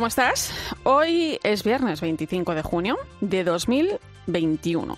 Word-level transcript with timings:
¿Cómo 0.00 0.08
estás? 0.08 0.50
Hoy 0.84 1.38
es 1.42 1.62
viernes 1.62 2.00
25 2.00 2.54
de 2.54 2.62
junio 2.62 2.96
de 3.20 3.44
2021. 3.44 4.96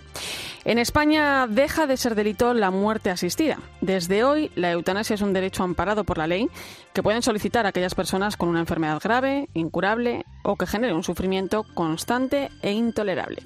En 0.64 0.78
España 0.78 1.48
deja 1.48 1.88
de 1.88 1.96
ser 1.96 2.14
delito 2.14 2.54
la 2.54 2.70
muerte 2.70 3.10
asistida. 3.10 3.58
Desde 3.80 4.22
hoy, 4.22 4.52
la 4.54 4.70
eutanasia 4.70 5.14
es 5.14 5.20
un 5.20 5.32
derecho 5.32 5.64
amparado 5.64 6.04
por 6.04 6.18
la 6.18 6.28
ley 6.28 6.48
que 6.92 7.02
pueden 7.02 7.22
solicitar 7.22 7.66
aquellas 7.66 7.96
personas 7.96 8.36
con 8.36 8.48
una 8.48 8.60
enfermedad 8.60 9.00
grave, 9.02 9.48
incurable 9.54 10.24
o 10.44 10.54
que 10.54 10.68
genere 10.68 10.94
un 10.94 11.02
sufrimiento 11.02 11.64
constante 11.74 12.50
e 12.62 12.70
intolerable. 12.70 13.42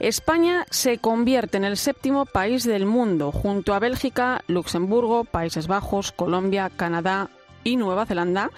España 0.00 0.66
se 0.70 0.98
convierte 0.98 1.58
en 1.58 1.64
el 1.64 1.76
séptimo 1.76 2.26
país 2.26 2.64
del 2.64 2.84
mundo, 2.84 3.30
junto 3.30 3.74
a 3.74 3.78
Bélgica, 3.78 4.42
Luxemburgo, 4.48 5.22
Países 5.22 5.68
Bajos, 5.68 6.10
Colombia, 6.10 6.68
Canadá, 6.74 7.28
y 7.64 7.76
Nueva 7.76 8.06
Zelanda, 8.06 8.50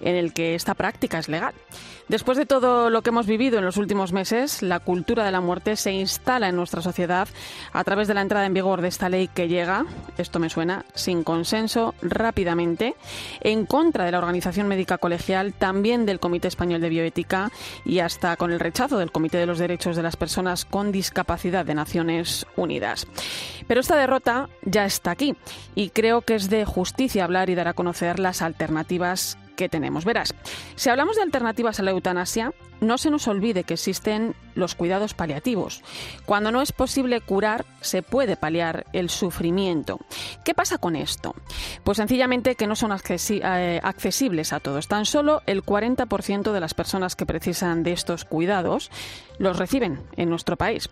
en 0.00 0.16
el 0.16 0.32
que 0.32 0.54
esta 0.54 0.74
práctica 0.74 1.18
es 1.18 1.28
legal. 1.28 1.54
Después 2.08 2.36
de 2.36 2.44
todo 2.44 2.90
lo 2.90 3.00
que 3.00 3.08
hemos 3.08 3.26
vivido 3.26 3.58
en 3.58 3.64
los 3.64 3.78
últimos 3.78 4.12
meses, 4.12 4.62
la 4.62 4.78
cultura 4.78 5.24
de 5.24 5.32
la 5.32 5.40
muerte 5.40 5.74
se 5.74 5.90
instala 5.90 6.50
en 6.50 6.56
nuestra 6.56 6.82
sociedad 6.82 7.28
a 7.72 7.82
través 7.82 8.08
de 8.08 8.14
la 8.14 8.20
entrada 8.20 8.44
en 8.44 8.52
vigor 8.52 8.82
de 8.82 8.88
esta 8.88 9.08
ley 9.08 9.28
que 9.28 9.48
llega, 9.48 9.86
esto 10.18 10.38
me 10.38 10.50
suena, 10.50 10.84
sin 10.94 11.24
consenso, 11.24 11.94
rápidamente, 12.02 12.94
en 13.40 13.64
contra 13.64 14.04
de 14.04 14.12
la 14.12 14.18
Organización 14.18 14.68
Médica 14.68 14.98
Colegial, 14.98 15.54
también 15.54 16.04
del 16.04 16.20
Comité 16.20 16.48
Español 16.48 16.82
de 16.82 16.90
Bioética 16.90 17.50
y 17.86 18.00
hasta 18.00 18.36
con 18.36 18.52
el 18.52 18.60
rechazo 18.60 18.98
del 18.98 19.10
Comité 19.10 19.38
de 19.38 19.46
los 19.46 19.58
Derechos 19.58 19.96
de 19.96 20.02
las 20.02 20.16
Personas 20.16 20.66
con 20.66 20.92
Discapacidad 20.92 21.64
de 21.64 21.74
Naciones 21.74 22.46
Unidas. 22.54 23.06
Pero 23.66 23.80
esta 23.80 23.96
derrota 23.96 24.50
ya 24.62 24.84
está 24.84 25.12
aquí 25.12 25.36
y 25.74 25.88
creo 25.88 26.20
que 26.20 26.34
es 26.34 26.50
de 26.50 26.66
justicia 26.66 27.24
hablar 27.24 27.48
y 27.48 27.54
dar 27.54 27.68
a 27.68 27.74
conocer 27.74 28.18
las 28.18 28.42
alternativas 28.42 29.38
que 29.56 29.68
tenemos. 29.68 30.04
Verás, 30.04 30.34
si 30.76 30.90
hablamos 30.90 31.16
de 31.16 31.22
alternativas 31.22 31.80
a 31.80 31.82
la 31.82 31.92
eutanasia, 31.92 32.52
no 32.80 32.98
se 32.98 33.10
nos 33.10 33.28
olvide 33.28 33.64
que 33.64 33.74
existen 33.74 34.34
los 34.54 34.74
cuidados 34.74 35.14
paliativos. 35.14 35.82
Cuando 36.26 36.50
no 36.50 36.60
es 36.60 36.72
posible 36.72 37.20
curar, 37.20 37.64
se 37.80 38.02
puede 38.02 38.36
paliar 38.36 38.86
el 38.92 39.10
sufrimiento. 39.10 40.00
¿Qué 40.44 40.54
pasa 40.54 40.78
con 40.78 40.96
esto? 40.96 41.34
Pues 41.84 41.96
sencillamente 41.96 42.56
que 42.56 42.66
no 42.66 42.76
son 42.76 42.92
accesibles 42.92 44.52
a 44.52 44.60
todos. 44.60 44.88
Tan 44.88 45.06
solo 45.06 45.42
el 45.46 45.62
40% 45.62 46.52
de 46.52 46.60
las 46.60 46.74
personas 46.74 47.16
que 47.16 47.26
precisan 47.26 47.84
de 47.84 47.92
estos 47.92 48.24
cuidados 48.24 48.90
los 49.38 49.56
reciben 49.58 50.02
en 50.16 50.28
nuestro 50.28 50.56
país. 50.56 50.90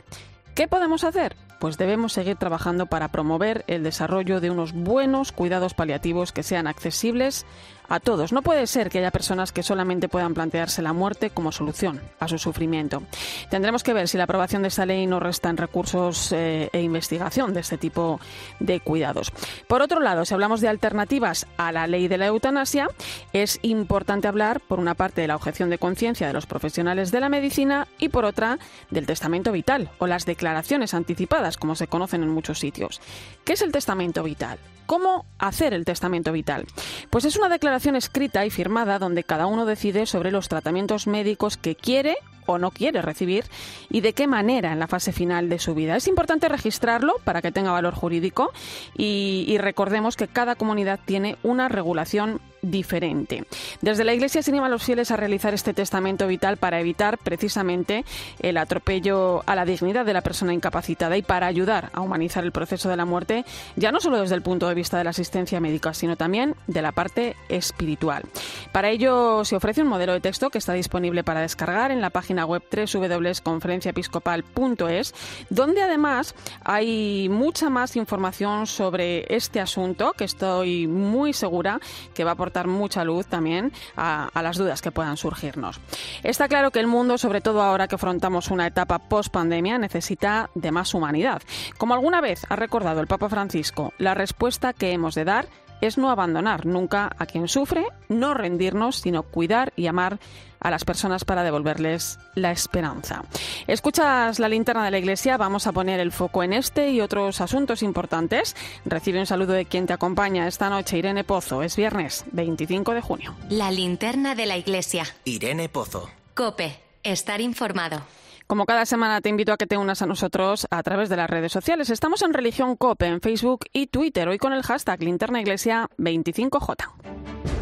¿Qué 0.55 0.69
podemos 0.69 1.05
hacer? 1.05 1.37
Pues 1.63 1.79
debemos 1.79 2.13
seguir 2.13 2.35
trabajando 2.35 2.87
para 2.87 3.07
promover 3.07 3.63
el 3.69 3.85
desarrollo 3.85 4.41
de 4.41 4.51
unos 4.51 4.73
buenos 4.73 5.31
cuidados 5.31 5.75
paliativos 5.75 6.33
que 6.33 6.43
sean 6.43 6.67
accesibles 6.67 7.47
a 7.89 8.01
todos. 8.01 8.33
No 8.33 8.43
puede 8.43 8.67
ser 8.67 8.89
que 8.89 8.99
haya 8.99 9.11
personas 9.11 9.53
que 9.53 9.63
solamente 9.63 10.09
puedan 10.09 10.35
plantearse 10.35 10.83
la 10.83 10.93
muerte 10.93 11.31
como 11.31 11.53
solución 11.53 12.01
a 12.21 12.27
su 12.27 12.39
sufrimiento. 12.39 13.03
Tendremos 13.51 13.83
que 13.83 13.93
ver 13.93 14.09
si 14.09 14.17
la 14.17 14.25
aprobación 14.25 14.63
de 14.63 14.69
esta 14.69 14.87
ley 14.87 15.07
no 15.07 15.21
resta 15.21 15.51
en 15.51 15.57
recursos 15.57 16.33
eh, 16.33 16.71
e 16.73 16.81
investigación 16.81 17.53
de 17.53 17.61
este 17.61 17.79
tipo 17.79 18.19
de 18.61 18.81
cuidados. 18.81 19.31
Por 19.69 19.83
otro 19.83 20.01
lado, 20.01 20.25
si 20.25 20.35
hablamos 20.35 20.61
de 20.61 20.69
alternativas 20.69 21.47
a 21.59 21.71
la 21.71 21.87
ley 21.87 22.09
de 22.09 22.19
la 22.19 22.27
eutanasia, 22.27 22.89
es 23.33 23.59
importante 23.63 24.27
hablar, 24.27 24.61
por 24.61 24.81
una 24.81 24.95
parte, 24.95 25.21
de 25.21 25.29
la 25.29 25.37
objeción 25.37 25.69
de 25.69 25.79
conciencia 25.79 26.27
de 26.27 26.33
los 26.33 26.47
profesionales 26.47 27.11
de 27.11 27.21
la 27.21 27.29
medicina 27.29 27.89
y, 27.99 28.09
por 28.09 28.25
otra, 28.25 28.59
del 28.91 29.07
testamento 29.07 29.53
vital 29.53 29.91
o 29.99 30.07
las 30.07 30.25
declaraciones 30.25 30.95
anticipadas, 30.95 31.52
como 31.57 31.75
se 31.75 31.87
conocen 31.87 32.23
en 32.23 32.31
muchos 32.31 32.59
sitios. 32.59 33.01
¿Qué 33.45 33.55
es 33.55 33.63
el 33.63 33.73
testamento 33.73 34.23
vital? 34.23 34.59
¿Cómo 34.87 35.25
hacer 35.39 35.75
el 35.75 35.85
testamento 35.85 36.33
vital? 36.33 36.67
Pues 37.11 37.25
es 37.25 37.37
una 37.37 37.49
declaración 37.49 37.97
escrita 37.97 38.45
y 38.45 38.51
firmada 38.51 38.99
donde 38.99 39.25
cada 39.25 39.47
uno 39.47 39.65
decide 39.65 40.07
sobre 40.07 40.31
los 40.31 40.49
tratamientos 40.49 41.07
médicos 41.07 41.57
que 41.57 41.75
quiere 41.75 42.17
o 42.47 42.59
no 42.59 42.71
quiere 42.71 43.03
recibir 43.03 43.45
y 43.89 44.01
de 44.01 44.13
qué 44.13 44.27
manera 44.27 44.73
en 44.73 44.79
la 44.79 44.89
fase 44.89 45.13
final 45.13 45.49
de 45.49 45.59
su 45.59 45.75
vida. 45.75 45.97
Es 45.97 46.09
importante 46.09 46.49
registrarlo 46.49 47.15
para 47.25 47.43
que 47.43 47.53
tenga 47.53 47.71
valor 47.71 47.95
jurídico 47.95 48.53
y, 48.97 49.57
recordemos 49.59 50.17
que 50.17 50.29
cada 50.29 50.57
comunidad 50.57 51.01
tiene 51.05 51.37
una 51.43 51.69
regulación 51.69 52.41
diferente. 52.63 53.45
Desde 53.81 54.05
la 54.05 54.15
Iglesia 54.15 54.41
se 54.41 54.53
anima 54.53 54.67
a 54.67 54.69
los 54.69 54.85
fieles 54.85 55.11
a 55.11 55.17
realizar 55.17 55.53
este 55.53 55.75
testamento 55.75 56.29
vital 56.29 56.59
para 56.59 56.79
evitar 56.79 57.19
precisamente 57.19 58.05
el 58.39 58.57
atropello 58.57 59.43
a 59.47 59.57
la 59.57 59.65
dignidad 59.65 60.07
de 60.07 60.13
la 60.13 60.21
persona 60.21 60.55
incapacitada 60.55 61.17
y 61.17 61.23
para 61.23 61.49
ayudar 61.49 61.91
a 61.93 62.01
humanizar 62.01 62.45
el 62.45 62.53
proceso 62.53 62.89
de 62.89 62.97
la 62.97 63.05
muerte, 63.05 63.45
ya 63.75 63.91
no 63.91 63.99
solo 64.01 64.21
desde 64.21 64.37
el 64.37 64.43
punto 64.43 64.69
de 64.69 64.75
vista 64.75 64.97
de 64.97 65.03
la 65.05 65.11
asistencia 65.11 65.59
médica, 65.59 65.93
sino 65.93 66.15
también 66.17 66.55
de 66.69 66.83
la 66.83 66.93
parte 66.93 67.35
espiritual. 67.49 68.23
Para 68.71 68.91
ello 68.91 69.45
se 69.45 69.57
ofrece 69.57 69.83
un 69.83 69.89
modelo 69.89 70.13
de 70.13 70.21
texto 70.21 70.51
que 70.51 70.59
está 70.59 70.73
disponible 70.73 71.25
para 71.25 71.41
descargar 71.41 71.91
en 71.91 72.01
la 72.01 72.11
página 72.11 72.47
web 72.47 72.63
www.conferenciaepiscopal.es, 72.71 75.15
donde 75.51 75.83
además 75.83 76.37
hay 76.65 77.29
mucha 77.29 77.71
más 77.71 77.97
información 77.97 78.69
sobre 78.69 79.27
este 79.35 79.59
asunto 79.59 80.13
que 80.13 80.23
estoy 80.25 80.87
muy 80.87 81.33
segura 81.33 81.81
que 82.15 82.23
va 82.23 82.31
a 82.31 82.35
aportar 82.35 82.52
mucha 82.69 83.05
luz 83.05 83.27
también 83.27 83.73
a, 83.97 84.29
a, 84.33 84.43
las 84.43 84.57
dudas 84.57 84.83
que 84.83 84.91
puedan 84.91 85.17
surgirnos. 85.17 85.81
Está 86.23 86.49
claro 86.49 86.71
que 86.71 86.81
el 86.81 86.87
mundo, 86.87 87.19
sobre 87.19 87.41
todo 87.41 87.63
ahora 87.63 87.89
que 87.89 87.97
afrontamos 87.97 88.51
una 88.51 88.67
etapa 88.67 88.99
post-pandemia, 88.99 89.79
necesita 89.79 90.51
de 90.55 90.73
más 90.73 90.95
humanidad. 90.95 91.43
Como 91.79 91.95
alguna 91.95 92.21
vez 92.21 92.45
ha 92.49 92.57
recordado 92.57 93.01
el 93.01 93.07
Papa 93.07 93.29
Francisco, 93.29 93.93
la 93.99 94.15
respuesta 94.15 94.73
que 94.73 94.93
hemos 94.93 95.15
de 95.15 95.25
dar 95.25 95.47
es 95.83 95.99
no 95.99 96.11
abandonar 96.11 96.65
nunca 96.65 97.11
a 97.19 97.27
quien 97.27 97.49
sufre, 97.49 97.85
no 98.09 98.33
rendirnos, 98.33 98.97
sino 98.97 99.25
cuidar 99.25 99.73
y 99.77 99.89
amar 99.89 100.19
a 100.61 100.71
las 100.71 100.85
personas 100.85 101.25
para 101.25 101.43
devolverles 101.43 102.19
la 102.37 102.53
esperanza. 102.53 103.25
Escuchas 103.67 104.39
la 104.39 104.49
linterna 104.49 104.85
de 104.85 104.93
la 104.93 104.99
iglesia, 104.99 105.37
vamos 105.37 105.67
a 105.67 105.73
poner 105.73 105.99
el 106.01 106.13
foco 106.13 106.45
en 106.45 106.53
este 106.53 106.91
y 106.91 107.01
otros 107.01 107.41
asuntos 107.41 107.83
importantes. 107.83 108.55
Recibe 108.85 109.19
un 109.19 109.27
saludo 109.27 109.53
de 109.55 109.67
quien 109.67 109.87
te 109.87 109.93
acompaña 109.93 110.47
esta 110.47 110.71
noche, 110.71 110.99
Irene 110.99 111.25
Pozo. 111.25 111.63
Es 111.63 111.77
viernes 111.77 112.25
25 112.31 112.95
de 112.95 113.01
junio. 113.01 113.35
La 113.51 113.71
linterna 113.73 114.35
de 114.37 114.47
la 114.47 114.57
iglesia. 114.57 115.05
Irene 115.25 115.69
Pozo. 115.69 116.09
Cope, 116.35 116.79
estar 117.03 117.41
informado. 117.41 118.03
Como 118.47 118.67
cada 118.67 118.87
semana 118.87 119.21
te 119.21 119.29
invito 119.29 119.53
a 119.53 119.57
que 119.57 119.67
te 119.67 119.77
unas 119.77 120.03
a 120.03 120.07
nosotros 120.07 120.67
a 120.71 120.83
través 120.83 121.09
de 121.09 121.17
las 121.17 121.31
redes 121.31 121.53
sociales. 121.53 121.91
Estamos 121.91 122.23
en 122.23 122.33
Religión 122.33 122.77
Cope 122.77 123.07
en 123.07 123.21
Facebook 123.21 123.67
y 123.73 123.87
Twitter, 123.87 124.29
hoy 124.29 124.39
con 124.39 124.53
el 124.53 124.63
hashtag 124.63 125.03
Linterna 125.03 125.41
Iglesia 125.41 125.89
25J. 125.99 127.62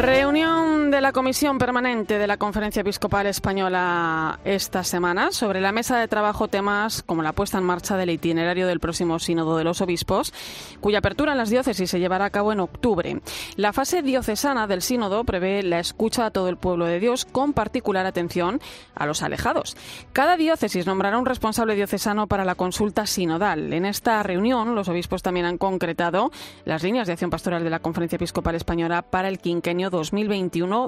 Reunión 0.00 0.79
de 0.90 1.00
la 1.00 1.12
Comisión 1.12 1.58
Permanente 1.58 2.18
de 2.18 2.26
la 2.26 2.36
Conferencia 2.36 2.80
Episcopal 2.80 3.26
Española 3.26 4.40
esta 4.44 4.82
semana. 4.82 5.30
Sobre 5.30 5.60
la 5.60 5.70
mesa 5.70 5.98
de 5.98 6.08
trabajo 6.08 6.48
temas 6.48 7.02
como 7.04 7.22
la 7.22 7.32
puesta 7.32 7.58
en 7.58 7.64
marcha 7.64 7.96
del 7.96 8.10
itinerario 8.10 8.66
del 8.66 8.80
próximo 8.80 9.18
Sínodo 9.18 9.56
de 9.56 9.64
los 9.64 9.80
Obispos, 9.80 10.32
cuya 10.80 10.98
apertura 10.98 11.32
en 11.32 11.38
las 11.38 11.50
diócesis 11.50 11.90
se 11.90 12.00
llevará 12.00 12.24
a 12.24 12.30
cabo 12.30 12.52
en 12.52 12.60
octubre. 12.60 13.20
La 13.56 13.72
fase 13.72 14.02
diocesana 14.02 14.66
del 14.66 14.82
Sínodo 14.82 15.22
prevé 15.24 15.62
la 15.62 15.78
escucha 15.78 16.26
a 16.26 16.30
todo 16.30 16.48
el 16.48 16.56
pueblo 16.56 16.86
de 16.86 16.98
Dios 16.98 17.24
con 17.24 17.52
particular 17.52 18.06
atención 18.06 18.60
a 18.94 19.06
los 19.06 19.22
alejados. 19.22 19.76
Cada 20.12 20.36
diócesis 20.36 20.86
nombrará 20.86 21.18
un 21.18 21.26
responsable 21.26 21.76
diocesano 21.76 22.26
para 22.26 22.44
la 22.44 22.56
consulta 22.56 23.06
sinodal. 23.06 23.72
En 23.72 23.84
esta 23.86 24.22
reunión, 24.22 24.74
los 24.74 24.88
obispos 24.88 25.22
también 25.22 25.46
han 25.46 25.58
concretado 25.58 26.32
las 26.64 26.82
líneas 26.82 27.06
de 27.06 27.12
acción 27.12 27.30
pastoral 27.30 27.62
de 27.62 27.70
la 27.70 27.78
Conferencia 27.78 28.16
Episcopal 28.16 28.56
Española 28.56 29.02
para 29.02 29.28
el 29.28 29.38
quinquenio 29.38 29.90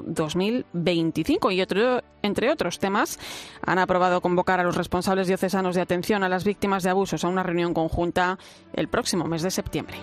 2021-2025 0.01 1.53
y 1.53 1.61
entre 2.23 2.51
otros 2.51 2.79
temas 2.79 3.19
han 3.61 3.79
aprobado 3.79 4.21
convocar 4.21 4.59
a 4.59 4.63
los 4.63 4.75
responsables 4.75 5.27
diocesanos 5.27 5.75
de 5.75 5.81
atención 5.81 6.23
a 6.23 6.29
las 6.29 6.43
víctimas 6.43 6.83
de 6.83 6.89
abusos 6.89 7.23
a 7.23 7.27
una 7.27 7.43
reunión 7.43 7.73
conjunta 7.73 8.39
el 8.73 8.87
próximo 8.87 9.25
mes 9.25 9.41
de 9.41 9.51
septiembre. 9.51 9.97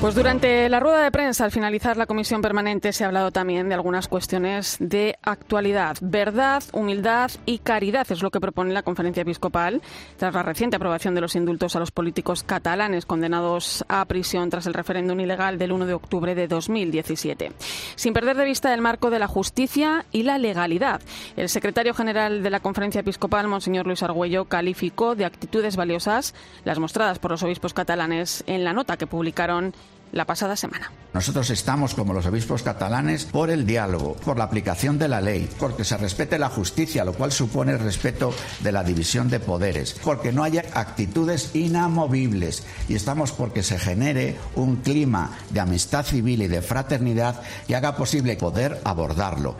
Pues 0.00 0.14
durante 0.14 0.66
la 0.70 0.80
rueda 0.80 1.04
de 1.04 1.10
prensa, 1.10 1.44
al 1.44 1.50
finalizar 1.50 1.98
la 1.98 2.06
comisión 2.06 2.40
permanente, 2.40 2.90
se 2.90 3.04
ha 3.04 3.08
hablado 3.08 3.32
también 3.32 3.68
de 3.68 3.74
algunas 3.74 4.08
cuestiones 4.08 4.78
de 4.80 5.18
actualidad. 5.20 5.98
Verdad, 6.00 6.62
humildad 6.72 7.30
y 7.44 7.58
caridad 7.58 8.10
es 8.10 8.22
lo 8.22 8.30
que 8.30 8.40
propone 8.40 8.72
la 8.72 8.82
conferencia 8.82 9.20
episcopal 9.20 9.82
tras 10.16 10.32
la 10.32 10.42
reciente 10.42 10.76
aprobación 10.76 11.14
de 11.14 11.20
los 11.20 11.36
indultos 11.36 11.76
a 11.76 11.80
los 11.80 11.90
políticos 11.90 12.42
catalanes 12.44 13.04
condenados 13.04 13.84
a 13.88 14.02
prisión 14.06 14.48
tras 14.48 14.66
el 14.66 14.72
referéndum 14.72 15.20
ilegal 15.20 15.58
del 15.58 15.70
1 15.70 15.84
de 15.84 15.92
octubre 15.92 16.34
de 16.34 16.48
2017. 16.48 17.52
Sin 17.94 18.14
perder 18.14 18.38
de 18.38 18.46
vista 18.46 18.72
el 18.72 18.80
marco 18.80 19.10
de 19.10 19.18
la 19.18 19.28
justicia 19.28 20.06
y 20.12 20.22
la 20.22 20.38
legalidad, 20.38 21.02
el 21.36 21.50
secretario 21.50 21.92
general 21.92 22.42
de 22.42 22.48
la 22.48 22.60
conferencia 22.60 23.02
episcopal, 23.02 23.48
Monseñor 23.48 23.86
Luis 23.86 24.02
Argüello, 24.02 24.46
calificó 24.46 25.14
de 25.14 25.26
actitudes 25.26 25.76
valiosas 25.76 26.34
las 26.64 26.78
mostradas 26.78 27.18
por 27.18 27.32
los 27.32 27.42
obispos 27.42 27.74
catalanes 27.74 28.44
en 28.46 28.64
la 28.64 28.72
nota 28.72 28.96
que 28.96 29.06
publicaron 29.06 29.74
la 30.12 30.24
pasada 30.24 30.56
semana. 30.56 30.90
Nosotros 31.12 31.50
estamos, 31.50 31.94
como 31.94 32.12
los 32.12 32.26
obispos 32.26 32.62
catalanes, 32.62 33.24
por 33.24 33.50
el 33.50 33.66
diálogo, 33.66 34.14
por 34.14 34.38
la 34.38 34.44
aplicación 34.44 34.98
de 34.98 35.08
la 35.08 35.20
ley, 35.20 35.48
porque 35.58 35.84
se 35.84 35.96
respete 35.96 36.38
la 36.38 36.48
justicia, 36.48 37.04
lo 37.04 37.14
cual 37.14 37.32
supone 37.32 37.72
el 37.72 37.80
respeto 37.80 38.32
de 38.60 38.72
la 38.72 38.84
división 38.84 39.28
de 39.28 39.40
poderes, 39.40 39.96
porque 40.04 40.32
no 40.32 40.44
haya 40.44 40.64
actitudes 40.74 41.54
inamovibles 41.54 42.64
y 42.88 42.94
estamos 42.94 43.32
porque 43.32 43.62
se 43.62 43.78
genere 43.78 44.36
un 44.54 44.76
clima 44.76 45.36
de 45.50 45.60
amistad 45.60 46.04
civil 46.04 46.42
y 46.42 46.48
de 46.48 46.62
fraternidad 46.62 47.42
que 47.66 47.76
haga 47.76 47.96
posible 47.96 48.36
poder 48.36 48.80
abordarlo. 48.84 49.56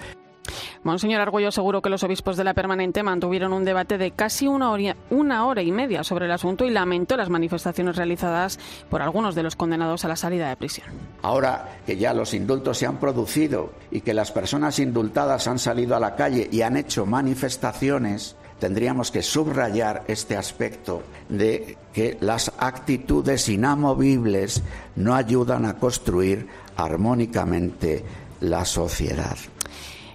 Monseñor 0.83 1.21
Argüello 1.21 1.49
aseguró 1.49 1.83
que 1.83 1.91
los 1.91 2.03
obispos 2.03 2.37
de 2.37 2.45
la 2.45 2.55
permanente 2.55 3.03
mantuvieron 3.03 3.53
un 3.53 3.65
debate 3.65 3.99
de 3.99 4.11
casi 4.13 4.47
una 4.47 4.71
hora, 4.71 4.97
una 5.11 5.47
hora 5.47 5.63
y 5.63 5.73
media 5.73 6.05
sobre 6.05 6.27
el 6.27 6.33
asunto 6.33 6.65
y 6.65 6.71
lamentó 6.71 7.17
las 7.17 7.29
manifestaciones 7.29 7.97
realizadas 7.97 8.59
por 8.89 9.03
algunos 9.03 9.35
de 9.35 9.43
los 9.43 9.57
condenados 9.57 10.05
a 10.05 10.09
la 10.09 10.17
salida 10.17 10.49
de 10.49 10.57
prisión. 10.57 10.89
Ahora 11.23 11.81
que 11.87 11.97
ya 11.97 12.15
los 12.15 12.35
indultos 12.35 12.79
se 12.79 12.87
han 12.87 12.99
producido 12.99 13.73
y 13.91 14.01
que 14.01 14.15
las 14.15 14.33
personas 14.33 14.79
indultadas 14.79 15.47
han 15.49 15.59
salido 15.59 15.97
a 15.97 16.01
la 16.01 16.17
calle 16.17 16.49
y 16.51 16.63
han 16.63 16.77
hecho 16.77 17.07
manifestaciones, 17.07 18.37
tendríamos 18.59 19.11
que 19.11 19.23
subrayar 19.23 20.05
este 20.07 20.37
aspecto 20.37 21.03
de 21.29 21.77
que 21.93 22.19
las 22.21 22.53
actitudes 22.59 23.49
inamovibles 23.49 24.63
no 24.97 25.15
ayudan 25.15 25.65
a 25.65 25.79
construir 25.79 26.47
armónicamente 26.77 28.05
la 28.41 28.65
sociedad. 28.65 29.37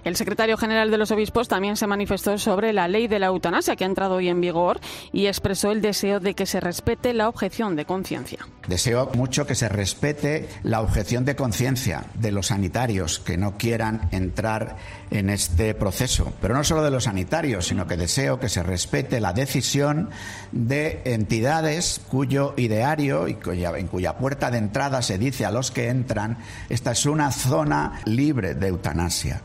El 0.06 0.14
secretario 0.14 0.56
general 0.56 0.92
de 0.92 0.98
los 0.98 1.10
obispos 1.10 1.48
también 1.48 1.76
se 1.76 1.88
manifestó 1.88 2.38
sobre 2.38 2.72
la 2.72 2.86
ley 2.86 3.08
de 3.08 3.18
la 3.18 3.26
eutanasia 3.26 3.74
que 3.74 3.82
ha 3.82 3.88
entrado 3.88 4.14
hoy 4.14 4.28
en 4.28 4.40
vigor 4.40 4.78
y 5.12 5.26
expresó 5.26 5.72
el 5.72 5.82
deseo 5.82 6.20
de 6.20 6.34
que 6.34 6.46
se 6.46 6.60
respete 6.60 7.12
la 7.12 7.28
objeción 7.28 7.74
de 7.74 7.86
conciencia. 7.86 8.46
Deseo 8.68 9.10
mucho 9.16 9.48
que 9.48 9.56
se 9.56 9.68
respete 9.68 10.48
la 10.62 10.80
objeción 10.80 11.24
de 11.24 11.34
conciencia 11.34 12.04
de 12.14 12.30
los 12.30 12.46
sanitarios 12.46 13.18
que 13.18 13.36
no 13.36 13.58
quieran 13.58 14.08
entrar 14.12 14.76
en 15.10 15.28
este 15.28 15.74
proceso, 15.74 16.32
pero 16.40 16.54
no 16.54 16.62
solo 16.62 16.84
de 16.84 16.92
los 16.92 17.02
sanitarios, 17.02 17.66
sino 17.66 17.88
que 17.88 17.96
deseo 17.96 18.38
que 18.38 18.48
se 18.48 18.62
respete 18.62 19.18
la 19.18 19.32
decisión 19.32 20.10
de 20.52 21.02
entidades 21.04 22.00
cuyo 22.08 22.54
ideario 22.56 23.26
y 23.26 23.34
cuya, 23.34 23.76
en 23.76 23.88
cuya 23.88 24.18
puerta 24.18 24.52
de 24.52 24.58
entrada 24.58 25.02
se 25.02 25.18
dice 25.18 25.44
a 25.44 25.50
los 25.50 25.72
que 25.72 25.88
entran, 25.88 26.38
esta 26.68 26.92
es 26.92 27.06
una 27.06 27.32
zona 27.32 28.02
libre 28.04 28.54
de 28.54 28.68
eutanasia. 28.68 29.42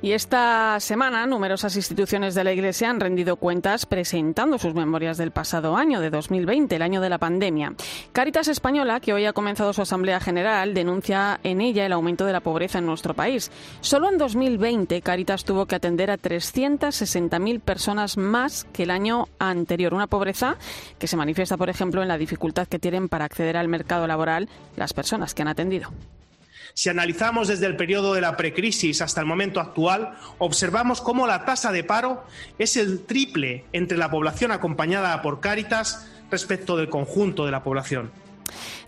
Y 0.00 0.12
esta 0.12 0.78
semana 0.78 1.26
numerosas 1.26 1.74
instituciones 1.74 2.36
de 2.36 2.44
la 2.44 2.52
Iglesia 2.52 2.88
han 2.88 3.00
rendido 3.00 3.34
cuentas 3.34 3.84
presentando 3.84 4.56
sus 4.56 4.72
memorias 4.72 5.18
del 5.18 5.32
pasado 5.32 5.76
año, 5.76 6.00
de 6.00 6.10
2020, 6.10 6.76
el 6.76 6.82
año 6.82 7.00
de 7.00 7.08
la 7.08 7.18
pandemia. 7.18 7.74
Caritas 8.12 8.46
Española, 8.46 9.00
que 9.00 9.12
hoy 9.12 9.26
ha 9.26 9.32
comenzado 9.32 9.72
su 9.72 9.82
Asamblea 9.82 10.20
General, 10.20 10.72
denuncia 10.72 11.40
en 11.42 11.60
ella 11.60 11.84
el 11.84 11.92
aumento 11.92 12.24
de 12.26 12.32
la 12.32 12.40
pobreza 12.40 12.78
en 12.78 12.86
nuestro 12.86 13.14
país. 13.14 13.50
Solo 13.80 14.08
en 14.08 14.18
2020 14.18 15.02
Caritas 15.02 15.44
tuvo 15.44 15.66
que 15.66 15.74
atender 15.74 16.12
a 16.12 16.18
360.000 16.18 17.60
personas 17.60 18.16
más 18.16 18.68
que 18.72 18.84
el 18.84 18.92
año 18.92 19.26
anterior. 19.40 19.94
Una 19.94 20.06
pobreza 20.06 20.58
que 21.00 21.08
se 21.08 21.16
manifiesta, 21.16 21.56
por 21.56 21.70
ejemplo, 21.70 22.02
en 22.02 22.08
la 22.08 22.18
dificultad 22.18 22.68
que 22.68 22.78
tienen 22.78 23.08
para 23.08 23.24
acceder 23.24 23.56
al 23.56 23.66
mercado 23.66 24.06
laboral 24.06 24.48
las 24.76 24.92
personas 24.92 25.34
que 25.34 25.42
han 25.42 25.48
atendido. 25.48 25.90
Si 26.74 26.88
analizamos 26.88 27.48
desde 27.48 27.66
el 27.66 27.76
periodo 27.76 28.14
de 28.14 28.20
la 28.20 28.36
precrisis 28.36 29.02
hasta 29.02 29.20
el 29.20 29.26
momento 29.26 29.60
actual, 29.60 30.16
observamos 30.38 31.00
cómo 31.00 31.26
la 31.26 31.44
tasa 31.44 31.72
de 31.72 31.84
paro 31.84 32.24
es 32.58 32.76
el 32.76 33.04
triple 33.04 33.64
entre 33.72 33.98
la 33.98 34.10
población 34.10 34.52
acompañada 34.52 35.20
por 35.22 35.40
Cáritas 35.40 36.08
respecto 36.30 36.76
del 36.76 36.88
conjunto 36.88 37.44
de 37.46 37.52
la 37.52 37.62
población. 37.62 38.10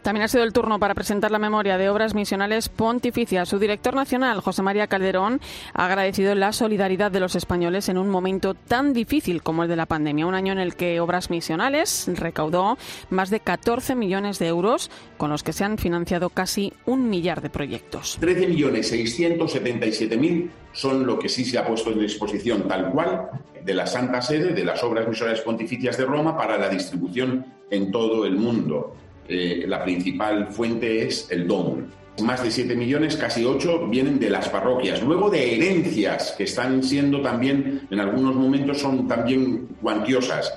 También 0.03 0.25
ha 0.25 0.29
sido 0.29 0.45
el 0.45 0.53
turno 0.53 0.79
para 0.79 0.95
presentar 0.95 1.31
la 1.31 1.39
memoria 1.39 1.79
de 1.79 1.89
obras 1.89 2.15
misionales 2.15 2.69
pontificias. 2.69 3.49
Su 3.49 3.59
director 3.59 3.95
nacional, 3.95 4.41
José 4.41 4.63
María 4.63 4.87
Calderón, 4.87 5.41
ha 5.75 5.87
agradecido 5.87 6.35
la 6.35 6.53
solidaridad 6.53 7.11
de 7.11 7.21
los 7.21 7.37
españoles 7.37 7.89
en 7.89 7.99
un 7.99 8.09
momento 8.09 8.55
tan 8.55 8.93
difícil 8.93 9.43
como 9.43 9.63
el 9.63 9.69
de 9.69 9.77
la 9.77 9.87
pandemia, 9.87 10.27
un 10.27 10.35
año 10.35 10.53
en 10.53 10.59
el 10.59 10.75
que 10.75 11.01
Obras 11.01 11.31
Misionales 11.31 12.11
recaudó 12.15 12.79
más 13.11 13.31
de 13.31 13.41
14 13.41 13.95
millones 13.95 14.39
de 14.39 14.49
euros, 14.49 14.91
con 15.17 15.31
los 15.31 15.43
que 15.43 15.53
se 15.53 15.65
han 15.65 15.79
financiado 15.79 16.31
casi 16.31 16.73
un 16.87 17.11
millar 17.11 17.43
de 17.43 17.51
proyectos. 17.51 18.19
13.677.000 18.21 20.51
son 20.73 21.07
lo 21.07 21.19
que 21.19 21.29
sí 21.29 21.45
se 21.45 21.59
ha 21.59 21.67
puesto 21.67 21.91
en 21.91 21.99
disposición 22.01 22.69
tal 22.69 22.91
cual 22.91 23.29
de 23.65 23.75
la 23.75 23.87
Santa 23.87 24.23
Sede, 24.23 24.53
de 24.53 24.65
las 24.65 24.83
Obras 24.83 25.07
Misionales 25.07 25.43
Pontificias 25.43 25.99
de 25.99 26.07
Roma, 26.07 26.37
para 26.37 26.59
la 26.59 26.69
distribución 26.69 27.47
en 27.71 27.91
todo 27.91 28.25
el 28.25 28.37
mundo. 28.37 28.95
Eh, 29.33 29.65
la 29.69 29.85
principal 29.85 30.49
fuente 30.49 31.07
es 31.07 31.31
el 31.31 31.47
DOM. 31.47 31.87
Más 32.25 32.43
de 32.43 32.51
7 32.51 32.75
millones, 32.75 33.17
casi 33.17 33.45
8, 33.45 33.87
vienen 33.87 34.19
de 34.19 34.29
las 34.29 34.49
parroquias. 34.49 35.01
Luego 35.03 35.31
de 35.31 35.55
herencias 35.55 36.35
que 36.37 36.45
están 36.45 36.83
siendo 36.83 37.23
también, 37.23 37.87
en 37.89 38.01
algunos 38.01 38.35
momentos 38.35 38.81
son 38.81 39.07
también 39.07 39.69
cuantiosas. 39.81 40.53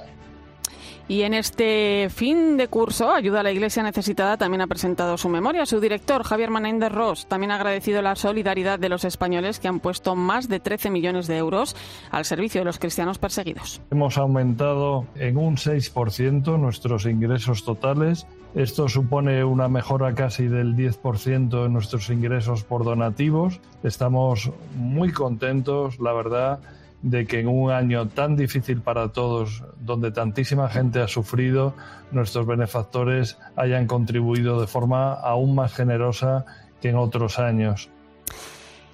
Y 1.08 1.24
en 1.24 1.34
este 1.34 2.08
fin 2.10 2.56
de 2.56 2.70
curso, 2.70 3.12
Ayuda 3.12 3.42
a 3.42 3.44
la 3.44 3.52
Iglesia 3.52 3.84
Necesitada 3.84 4.38
también 4.38 4.62
ha 4.62 4.68
presentado 4.68 5.18
su 5.18 5.28
memoria. 5.28 5.66
Su 5.66 5.82
director, 5.82 6.24
Javier 6.24 6.50
Menéndez 6.50 6.94
Ross, 6.94 7.26
también 7.28 7.52
ha 7.52 7.56
agradecido 7.56 8.02
la 8.02 8.16
solidaridad 8.16 8.80
de 8.80 8.88
los 8.88 9.04
españoles 9.04 9.60
que 9.60 9.68
han 9.68 9.82
puesto 9.82 10.16
más 10.16 10.48
de 10.48 10.62
13 10.62 10.90
millones 10.90 11.28
de 11.28 11.38
euros 11.38 11.76
al 12.10 12.24
servicio 12.24 12.62
de 12.62 12.66
los 12.66 12.80
cristianos 12.80 13.18
perseguidos. 13.18 13.82
Hemos 13.92 14.18
aumentado 14.18 15.06
en 15.16 15.38
un 15.38 15.58
6% 15.58 16.58
nuestros 16.58 17.06
ingresos 17.06 17.66
totales. 17.66 18.26
Esto 18.56 18.88
supone 18.88 19.44
una 19.44 19.68
mejora 19.68 20.16
casi 20.16 20.48
del 20.48 20.76
10% 20.76 21.66
en 21.66 21.74
nuestros 21.74 22.10
ingresos 22.10 22.64
por 22.64 22.86
donativos. 22.86 23.60
Estamos 23.84 24.52
muy 24.78 25.12
contentos, 25.12 26.00
la 26.00 26.14
verdad 26.14 26.60
de 27.04 27.28
que 27.28 27.42
en 27.42 27.48
un 27.50 27.70
año 27.70 28.08
tan 28.08 28.36
difícil 28.36 28.82
para 28.82 29.10
todos, 29.10 29.64
donde 29.80 30.12
tantísima 30.12 30.70
gente 30.70 31.02
ha 31.02 31.08
sufrido, 31.08 31.76
nuestros 32.12 32.48
benefactores 32.48 33.38
hayan 33.56 33.88
contribuido 33.88 34.60
de 34.60 34.68
forma 34.68 35.14
aún 35.14 35.54
más 35.54 35.74
generosa 35.74 36.46
que 36.82 36.90
en 36.90 36.96
otros 36.96 37.40
años. 37.40 37.90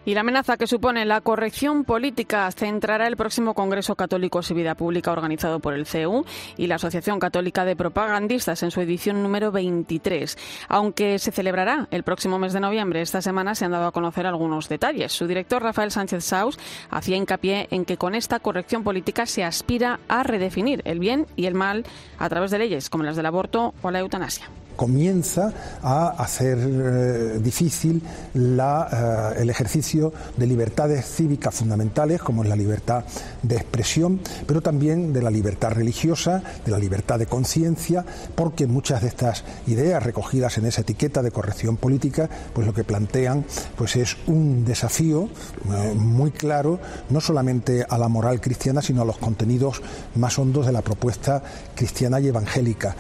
Y 0.09 0.15
la 0.15 0.21
amenaza 0.21 0.57
que 0.57 0.65
supone 0.65 1.05
la 1.05 1.21
corrección 1.21 1.83
política 1.83 2.49
centrará 2.51 3.05
el 3.05 3.15
próximo 3.15 3.53
Congreso 3.53 3.93
Católico 3.93 4.41
y 4.49 4.53
Vida 4.55 4.73
Pública 4.73 5.11
organizado 5.11 5.59
por 5.59 5.75
el 5.75 5.85
CEU 5.85 6.25
y 6.57 6.65
la 6.65 6.77
Asociación 6.77 7.19
Católica 7.19 7.63
de 7.63 7.75
Propagandistas 7.75 8.63
en 8.63 8.71
su 8.71 8.81
edición 8.81 9.21
número 9.21 9.51
23. 9.51 10.35
Aunque 10.67 11.19
se 11.19 11.31
celebrará 11.31 11.87
el 11.91 12.01
próximo 12.01 12.39
mes 12.39 12.53
de 12.53 12.59
noviembre, 12.59 13.01
esta 13.01 13.21
semana 13.21 13.53
se 13.53 13.65
han 13.65 13.71
dado 13.71 13.85
a 13.85 13.91
conocer 13.91 14.25
algunos 14.25 14.67
detalles. 14.67 15.11
Su 15.11 15.27
director, 15.27 15.61
Rafael 15.61 15.91
Sánchez 15.91 16.23
Saus, 16.23 16.57
hacía 16.89 17.15
hincapié 17.15 17.67
en 17.69 17.85
que 17.85 17.97
con 17.97 18.15
esta 18.15 18.39
corrección 18.39 18.83
política 18.83 19.27
se 19.27 19.43
aspira 19.43 19.99
a 20.07 20.23
redefinir 20.23 20.81
el 20.85 20.97
bien 20.97 21.27
y 21.35 21.45
el 21.45 21.53
mal 21.53 21.85
a 22.17 22.29
través 22.29 22.49
de 22.49 22.57
leyes 22.57 22.89
como 22.89 23.03
las 23.03 23.15
del 23.15 23.27
aborto 23.27 23.75
o 23.83 23.91
la 23.91 23.99
eutanasia 23.99 24.49
comienza 24.79 25.51
a 25.83 26.07
hacer 26.23 26.57
eh, 26.57 27.39
difícil 27.43 28.01
eh, 28.33 29.33
el 29.35 29.49
ejercicio 29.49 30.13
de 30.37 30.47
libertades 30.47 31.05
cívicas 31.05 31.53
fundamentales 31.53 32.21
como 32.21 32.43
es 32.43 32.49
la 32.49 32.55
libertad 32.55 33.03
de 33.43 33.57
expresión, 33.57 34.21
pero 34.47 34.61
también 34.61 35.11
de 35.11 35.21
la 35.21 35.31
libertad 35.31 35.71
religiosa, 35.71 36.41
de 36.63 36.71
la 36.71 36.79
libertad 36.79 37.19
de 37.19 37.25
conciencia, 37.25 38.05
porque 38.35 38.67
muchas 38.67 39.01
de 39.01 39.09
estas 39.09 39.43
ideas 39.67 40.01
recogidas 40.01 40.57
en 40.57 40.65
esa 40.65 40.79
etiqueta 40.79 41.21
de 41.21 41.31
corrección 41.31 41.75
política, 41.75 42.29
pues 42.53 42.65
lo 42.65 42.73
que 42.73 42.85
plantean 42.85 43.43
pues 43.75 43.97
es 43.97 44.15
un 44.27 44.63
desafío 44.63 45.27
eh, 45.73 45.93
muy 45.93 46.31
claro 46.31 46.79
no 47.09 47.19
solamente 47.19 47.85
a 47.89 47.97
la 47.97 48.07
moral 48.07 48.39
cristiana, 48.39 48.81
sino 48.81 49.01
a 49.01 49.05
los 49.05 49.17
contenidos 49.17 49.81
más 50.15 50.39
hondos 50.39 50.65
de 50.67 50.71
la 50.71 50.81
propuesta 50.81 51.43
cristiana 51.75 52.21
y 52.21 52.29
evangélica. 52.29 52.95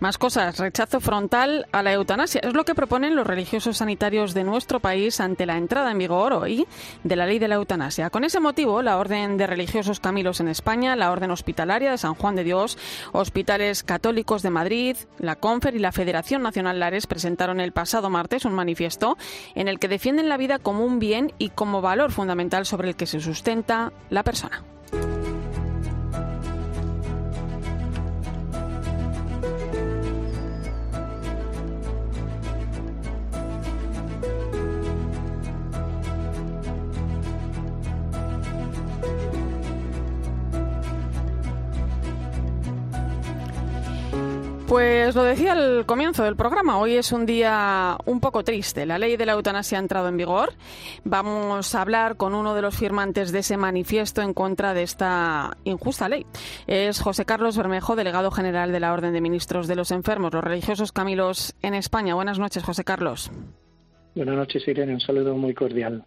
Más 0.00 0.16
cosas. 0.16 0.58
Rechazo 0.58 1.00
frontal 1.00 1.66
a 1.72 1.82
la 1.82 1.92
eutanasia. 1.92 2.40
Es 2.44 2.54
lo 2.54 2.64
que 2.64 2.76
proponen 2.76 3.16
los 3.16 3.26
religiosos 3.26 3.78
sanitarios 3.78 4.32
de 4.32 4.44
nuestro 4.44 4.78
país 4.78 5.18
ante 5.18 5.44
la 5.44 5.56
entrada 5.56 5.90
en 5.90 5.98
vigor 5.98 6.32
hoy 6.32 6.68
de 7.02 7.16
la 7.16 7.26
ley 7.26 7.40
de 7.40 7.48
la 7.48 7.56
eutanasia. 7.56 8.08
Con 8.08 8.22
ese 8.22 8.38
motivo, 8.38 8.80
la 8.80 8.98
Orden 8.98 9.36
de 9.36 9.48
Religiosos 9.48 9.98
Camilos 9.98 10.38
en 10.38 10.46
España, 10.46 10.94
la 10.94 11.10
Orden 11.10 11.32
Hospitalaria 11.32 11.90
de 11.90 11.98
San 11.98 12.14
Juan 12.14 12.36
de 12.36 12.44
Dios, 12.44 12.78
Hospitales 13.10 13.82
Católicos 13.82 14.42
de 14.42 14.50
Madrid, 14.50 14.96
la 15.18 15.34
Confer 15.34 15.74
y 15.74 15.80
la 15.80 15.90
Federación 15.90 16.42
Nacional 16.42 16.78
Lares 16.78 17.08
presentaron 17.08 17.58
el 17.58 17.72
pasado 17.72 18.08
martes 18.08 18.44
un 18.44 18.54
manifiesto 18.54 19.18
en 19.56 19.66
el 19.66 19.80
que 19.80 19.88
defienden 19.88 20.28
la 20.28 20.36
vida 20.36 20.60
como 20.60 20.84
un 20.84 21.00
bien 21.00 21.32
y 21.38 21.48
como 21.50 21.82
valor 21.82 22.12
fundamental 22.12 22.66
sobre 22.66 22.90
el 22.90 22.94
que 22.94 23.06
se 23.06 23.18
sustenta 23.18 23.92
la 24.10 24.22
persona. 24.22 24.62
Pues 44.68 45.14
lo 45.14 45.24
decía 45.24 45.52
al 45.52 45.86
comienzo 45.86 46.24
del 46.24 46.36
programa, 46.36 46.76
hoy 46.76 46.96
es 46.96 47.10
un 47.12 47.24
día 47.24 47.96
un 48.04 48.20
poco 48.20 48.44
triste. 48.44 48.84
La 48.84 48.98
ley 48.98 49.16
de 49.16 49.24
la 49.24 49.32
eutanasia 49.32 49.78
ha 49.78 49.80
entrado 49.80 50.08
en 50.08 50.18
vigor. 50.18 50.52
Vamos 51.04 51.74
a 51.74 51.80
hablar 51.80 52.18
con 52.18 52.34
uno 52.34 52.54
de 52.54 52.60
los 52.60 52.76
firmantes 52.76 53.32
de 53.32 53.38
ese 53.38 53.56
manifiesto 53.56 54.20
en 54.20 54.34
contra 54.34 54.74
de 54.74 54.82
esta 54.82 55.56
injusta 55.64 56.10
ley. 56.10 56.26
Es 56.66 57.00
José 57.00 57.24
Carlos 57.24 57.56
Bermejo, 57.56 57.96
delegado 57.96 58.30
general 58.30 58.70
de 58.70 58.80
la 58.80 58.92
Orden 58.92 59.14
de 59.14 59.22
Ministros 59.22 59.68
de 59.68 59.76
los 59.76 59.90
Enfermos, 59.90 60.34
los 60.34 60.44
religiosos 60.44 60.92
Camilos 60.92 61.54
en 61.62 61.72
España. 61.72 62.14
Buenas 62.14 62.38
noches, 62.38 62.62
José 62.62 62.84
Carlos. 62.84 63.30
Buenas 64.14 64.36
noches, 64.36 64.66
Irene. 64.66 64.94
Un 64.94 65.00
saludo 65.00 65.36
muy 65.36 65.54
cordial. 65.54 66.04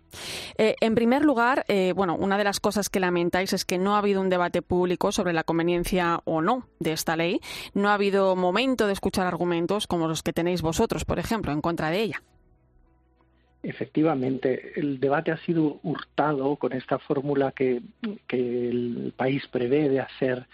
Eh, 0.58 0.75
en 0.81 0.96
primer 0.96 1.24
lugar, 1.24 1.63
eh, 1.67 1.93
bueno, 1.96 2.15
una 2.15 2.38
de 2.38 2.43
las 2.43 2.60
cosas 2.60 2.89
que 2.89 3.00
lamentáis 3.00 3.53
es 3.53 3.63
que 3.63 3.77
no 3.77 3.96
ha 3.96 4.00
habido 4.00 4.22
un 4.22 4.29
debate 4.29 4.62
público 4.62 5.12
sobre 5.12 5.34
la 5.34 5.43
conveniencia 5.43 6.20
o 6.25 6.41
no 6.41 6.67
de 6.79 6.93
esta 6.93 7.15
ley. 7.15 7.39
No 7.74 7.89
ha 7.89 7.93
habido 7.93 8.36
momento 8.36 8.88
de 8.88 8.93
escuchar 8.93 9.27
argumentos 9.27 9.88
como 9.88 10.08
los 10.08 10.24
que 10.24 10.34
tenéis 10.34 10.62
vosotros, 10.62 11.05
por 11.05 11.20
ejemplo, 11.20 11.51
en 11.51 11.62
contra 11.62 11.89
de 11.89 12.01
ella. 12.01 12.22
Efectivamente, 13.63 14.74
el 14.75 15.00
debate 15.00 15.31
ha 15.31 15.38
sido 15.46 15.79
hurtado 15.84 16.55
con 16.55 16.74
esta 16.74 16.98
fórmula 16.98 17.51
que, 17.51 17.81
que 18.27 18.70
el 18.70 19.13
país 19.15 19.43
prevé 19.51 19.88
de 19.88 20.00
hacer 20.00 20.48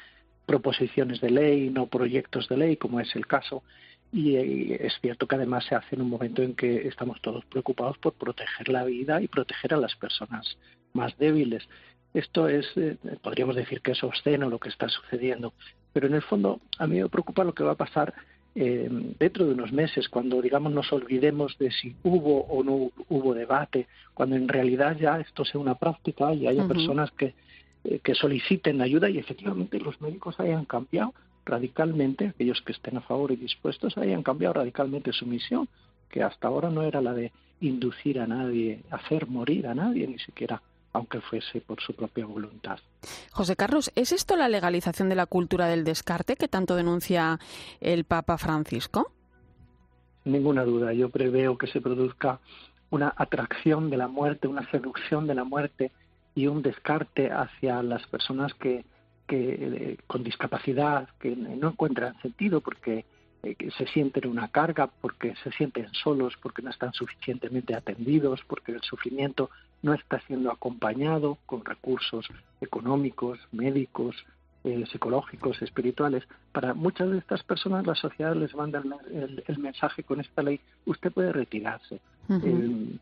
proposiciones 0.45 1.21
de 1.21 1.29
ley, 1.29 1.69
no 1.69 1.87
proyectos 1.87 2.49
de 2.49 2.57
ley, 2.57 2.77
como 2.77 2.99
es 2.99 3.15
el 3.15 3.25
caso 3.25 3.63
y, 4.11 4.73
es 4.73 4.93
cierto 5.01 5.27
que 5.27 5.35
además 5.35 5.65
se 5.65 5.75
hace 5.75 5.95
en 5.95 6.01
un 6.01 6.09
momento 6.09 6.41
en 6.41 6.55
que 6.55 6.87
estamos 6.87 7.21
todos 7.21 7.45
preocupados 7.45 7.97
por 7.97 8.13
proteger 8.13 8.69
la 8.69 8.83
vida 8.83 9.21
y 9.21 9.27
proteger 9.27 9.73
a 9.73 9.77
las 9.77 9.95
personas 9.95 10.57
más 10.93 11.17
débiles. 11.17 11.67
Esto 12.13 12.47
es, 12.47 12.65
eh, 12.77 12.97
podríamos 13.21 13.55
decir 13.55 13.81
que 13.81 13.91
es 13.91 14.03
obsceno 14.03 14.49
lo 14.49 14.59
que 14.59 14.69
está 14.69 14.87
sucediendo, 14.89 15.53
pero 15.93 16.07
en 16.07 16.15
el 16.15 16.21
fondo 16.21 16.61
a 16.77 16.87
mí 16.87 17.01
me 17.01 17.09
preocupa 17.09 17.43
lo 17.43 17.53
que 17.53 17.63
va 17.63 17.73
a 17.73 17.75
pasar 17.75 18.13
eh, 18.55 18.89
dentro 19.19 19.45
de 19.45 19.53
unos 19.53 19.71
meses, 19.71 20.09
cuando 20.09 20.41
digamos 20.41 20.71
nos 20.71 20.91
olvidemos 20.91 21.57
de 21.59 21.69
si 21.69 21.95
hubo 22.03 22.45
o 22.45 22.63
no 22.63 22.91
hubo 23.09 23.33
debate, 23.35 23.87
cuando 24.13 24.35
en 24.35 24.47
realidad 24.47 24.97
ya 24.97 25.19
esto 25.19 25.45
sea 25.45 25.61
una 25.61 25.75
práctica 25.75 26.33
y 26.33 26.47
haya 26.47 26.67
personas 26.67 27.11
que, 27.11 27.35
eh, 27.83 27.99
que 27.99 28.15
soliciten 28.15 28.81
ayuda 28.81 29.09
y 29.09 29.19
efectivamente 29.19 29.79
los 29.79 30.01
médicos 30.01 30.39
hayan 30.39 30.65
cambiado 30.65 31.13
radicalmente, 31.47 32.27
aquellos 32.27 32.61
que 32.61 32.73
estén 32.73 32.97
a 32.97 33.01
favor 33.01 33.31
y 33.31 33.37
dispuestos 33.37 33.97
hayan 33.97 34.23
cambiado 34.23 34.55
radicalmente 34.55 35.13
su 35.13 35.25
misión, 35.25 35.67
que 36.09 36.21
hasta 36.21 36.47
ahora 36.47 36.69
no 36.69 36.83
era 36.83 37.01
la 37.01 37.13
de 37.13 37.31
inducir 37.61 38.19
a 38.19 38.27
nadie, 38.27 38.83
hacer 38.91 39.27
morir 39.27 39.67
a 39.67 39.73
nadie, 39.73 40.07
ni 40.07 40.19
siquiera 40.19 40.61
aunque 40.93 41.21
fuese 41.21 41.61
por 41.61 41.79
su 41.81 41.93
propia 41.93 42.25
voluntad. 42.25 42.79
José 43.31 43.55
Carlos, 43.55 43.91
¿es 43.95 44.11
esto 44.11 44.35
la 44.35 44.49
legalización 44.49 45.09
de 45.09 45.15
la 45.15 45.27
cultura 45.27 45.67
del 45.67 45.83
descarte 45.83 46.35
que 46.35 46.47
tanto 46.47 46.75
denuncia 46.75 47.39
el 47.81 48.03
Papa 48.03 48.37
Francisco? 48.37 49.11
Ninguna 50.25 50.63
duda. 50.63 50.93
Yo 50.93 51.09
preveo 51.09 51.57
que 51.57 51.67
se 51.67 51.81
produzca 51.81 52.39
una 52.89 53.13
atracción 53.15 53.89
de 53.89 53.97
la 53.97 54.07
muerte, 54.07 54.47
una 54.47 54.69
seducción 54.71 55.27
de 55.27 55.35
la 55.35 55.43
muerte 55.43 55.91
y 56.33 56.47
un 56.47 56.61
descarte 56.61 57.31
hacia 57.31 57.83
las 57.83 58.05
personas 58.07 58.53
que 58.55 58.83
que 59.27 59.53
eh, 59.59 59.97
con 60.07 60.23
discapacidad 60.23 61.09
que 61.19 61.35
no 61.35 61.69
encuentran 61.69 62.19
sentido 62.21 62.61
porque 62.61 63.05
eh, 63.43 63.55
se 63.77 63.85
sienten 63.87 64.27
una 64.29 64.47
carga, 64.47 64.87
porque 64.87 65.35
se 65.43 65.51
sienten 65.51 65.93
solos, 65.93 66.33
porque 66.41 66.61
no 66.61 66.69
están 66.69 66.93
suficientemente 66.93 67.75
atendidos, 67.75 68.41
porque 68.47 68.71
el 68.71 68.81
sufrimiento 68.81 69.49
no 69.83 69.93
está 69.93 70.19
siendo 70.21 70.51
acompañado 70.51 71.37
con 71.45 71.63
recursos 71.63 72.27
económicos, 72.61 73.39
médicos, 73.51 74.15
eh, 74.63 74.85
psicológicos, 74.91 75.61
espirituales. 75.61 76.23
Para 76.51 76.73
muchas 76.73 77.11
de 77.11 77.19
estas 77.19 77.43
personas 77.43 77.85
la 77.85 77.95
sociedad 77.95 78.35
les 78.35 78.55
manda 78.55 78.81
el, 79.11 79.59
mensaje 79.59 80.03
con 80.03 80.19
esta 80.19 80.41
ley, 80.41 80.59
usted 80.85 81.11
puede 81.11 81.31
retirarse, 81.31 81.99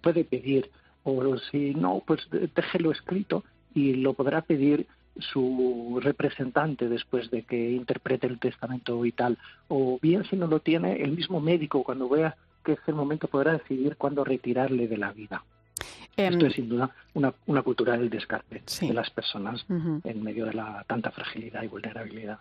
puede 0.01 0.25
pedir, 0.25 0.69
o 1.03 1.37
si 1.37 1.73
no, 1.73 2.03
pues 2.05 2.27
déjelo 2.55 2.91
escrito 2.91 3.43
y 3.73 3.93
lo 3.93 4.13
podrá 4.13 4.41
pedir 4.41 4.87
su 5.19 5.99
representante 6.01 6.89
después 6.89 7.29
de 7.31 7.43
que 7.43 7.71
interprete 7.71 8.27
el 8.27 8.39
testamento 8.39 8.99
vital, 8.99 9.37
o 9.67 9.97
bien 10.01 10.23
si 10.25 10.35
no 10.35 10.47
lo 10.47 10.59
tiene, 10.59 11.01
el 11.01 11.11
mismo 11.11 11.39
médico 11.39 11.83
cuando 11.83 12.09
vea 12.09 12.35
que 12.63 12.73
es 12.73 12.79
el 12.87 12.95
momento 12.95 13.27
podrá 13.27 13.53
decidir 13.53 13.95
cuándo 13.95 14.23
retirarle 14.23 14.87
de 14.87 14.97
la 14.97 15.11
vida. 15.11 15.43
Em, 16.17 16.33
Esto 16.33 16.47
es 16.47 16.53
sin 16.53 16.69
duda 16.69 16.89
una, 17.13 17.33
una 17.45 17.61
cultura 17.61 17.97
del 17.97 18.09
descarte 18.09 18.63
de 18.81 18.93
las 18.93 19.09
personas 19.11 19.65
en 19.69 20.23
medio 20.23 20.45
de 20.45 20.53
la 20.53 20.83
tanta 20.87 21.11
fragilidad 21.11 21.63
y 21.63 21.67
vulnerabilidad. 21.67 22.39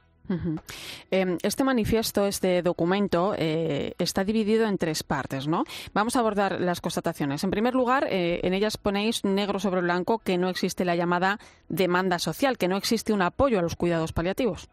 Em, 1.10 1.38
este 1.42 1.64
manifiesto, 1.64 2.26
este 2.26 2.62
documento, 2.62 3.34
eh, 3.36 3.94
está 3.98 4.24
dividido 4.24 4.66
en 4.66 4.78
tres 4.78 5.02
partes, 5.02 5.46
¿no? 5.46 5.64
Vamos 5.92 6.16
a 6.16 6.20
abordar 6.20 6.60
las 6.60 6.80
constataciones. 6.80 7.44
En 7.44 7.50
primer 7.50 7.74
lugar, 7.74 8.06
eh, 8.10 8.40
en 8.42 8.54
ellas 8.54 8.78
ponéis 8.78 9.24
negro 9.24 9.58
sobre 9.58 9.82
blanco 9.82 10.18
que 10.18 10.38
no 10.38 10.48
existe 10.48 10.84
la 10.84 10.96
llamada 10.96 11.38
demanda 11.68 12.18
social, 12.18 12.56
que 12.56 12.68
no 12.68 12.76
existe 12.76 13.12
un 13.12 13.22
apoyo 13.22 13.58
a 13.58 13.62
los 13.62 13.76
cuidados 13.76 14.12
paliativos. 14.12 14.68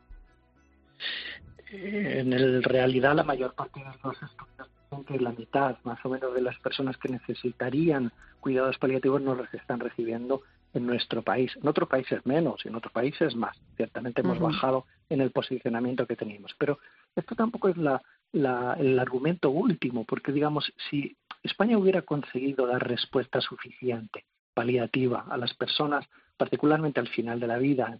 En 1.71 2.63
realidad, 2.63 3.15
la 3.15 3.23
mayor 3.23 3.53
parte 3.53 3.79
de 3.79 3.85
los 4.03 4.21
estudios 4.21 4.69
que 5.07 5.19
la 5.19 5.31
mitad, 5.31 5.77
más 5.83 6.03
o 6.03 6.09
menos, 6.09 6.33
de 6.33 6.41
las 6.41 6.57
personas 6.59 6.97
que 6.97 7.07
necesitarían 7.07 8.11
cuidados 8.41 8.77
paliativos 8.77 9.21
no 9.21 9.35
los 9.35 9.51
están 9.53 9.79
recibiendo 9.79 10.41
en 10.73 10.85
nuestro 10.85 11.21
país. 11.21 11.51
En 11.61 11.67
otros 11.67 11.89
países 11.89 12.25
menos, 12.25 12.65
en 12.65 12.75
otros 12.75 12.93
países 12.93 13.35
más. 13.35 13.57
Ciertamente 13.75 14.21
hemos 14.21 14.39
bajado 14.39 14.85
en 15.09 15.21
el 15.21 15.31
posicionamiento 15.31 16.05
que 16.07 16.15
teníamos. 16.15 16.53
Pero 16.57 16.79
esto 17.15 17.35
tampoco 17.35 17.69
es 17.69 17.77
la, 17.77 18.01
el 18.33 18.99
argumento 18.99 19.49
último, 19.49 20.05
porque 20.05 20.31
digamos, 20.31 20.71
si 20.89 21.17
España 21.43 21.77
hubiera 21.77 22.03
conseguido 22.03 22.67
dar 22.67 22.87
respuesta 22.87 23.41
suficiente, 23.41 24.25
paliativa, 24.53 25.25
a 25.29 25.37
las 25.37 25.53
personas, 25.53 26.05
particularmente 26.37 26.99
al 26.99 27.07
final 27.07 27.39
de 27.39 27.47
la 27.47 27.57
vida, 27.57 27.99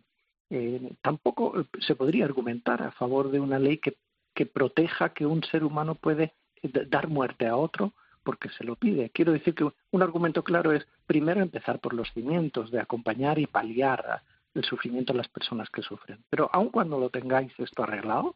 eh, 0.50 0.94
tampoco 1.02 1.66
se 1.80 1.96
podría 1.96 2.26
argumentar 2.26 2.84
a 2.84 2.92
favor 2.92 3.32
de 3.32 3.40
una 3.40 3.58
ley 3.58 3.78
que, 3.78 3.96
que 4.34 4.46
proteja 4.46 5.14
que 5.14 5.26
un 5.26 5.44
ser 5.44 5.64
humano 5.64 5.96
puede 5.96 6.34
dar 6.62 7.08
muerte 7.08 7.48
a 7.48 7.56
otro 7.56 7.94
porque 8.24 8.50
se 8.50 8.64
lo 8.64 8.76
pide. 8.76 9.10
Quiero 9.10 9.32
decir 9.32 9.56
que 9.56 9.64
un 9.64 10.02
argumento 10.02 10.44
claro 10.44 10.72
es 10.72 10.88
primero 11.06 11.42
empezar 11.42 11.80
por 11.80 11.94
los 11.94 12.12
cimientos, 12.14 12.72
de 12.72 12.80
acompañar 12.80 13.40
y 13.40 13.48
paliar 13.48 14.22
el 14.54 14.64
sufrimiento 14.64 15.14
de 15.14 15.18
las 15.18 15.28
personas 15.28 15.70
que 15.70 15.82
sufren. 15.82 16.20
Pero 16.30 16.50
aun 16.54 16.70
cuando 16.70 17.00
lo 17.00 17.10
tengáis 17.10 17.52
esto 17.58 17.84
arreglado, 17.84 18.36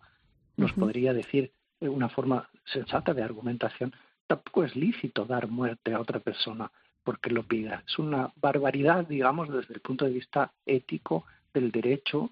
nos 0.58 0.72
podría 0.74 1.14
decir 1.14 1.52
de 1.80 1.90
una 1.90 2.10
forma 2.10 2.50
sensata 2.66 3.14
de 3.14 3.24
argumentación, 3.24 3.94
tampoco 4.28 4.64
es 4.64 4.76
lícito 4.76 5.26
dar 5.26 5.48
muerte 5.48 5.94
a 5.94 6.00
otra 6.00 6.20
persona 6.20 6.72
porque 7.04 7.30
lo 7.30 7.44
pida. 7.44 7.84
Es 7.88 8.00
una 8.00 8.32
barbaridad, 8.38 9.06
digamos, 9.06 9.50
desde 9.50 9.74
el 9.74 9.82
punto 9.82 10.06
de 10.06 10.12
vista 10.12 10.52
ético 10.66 11.26
del 11.54 11.72
derecho, 11.72 12.32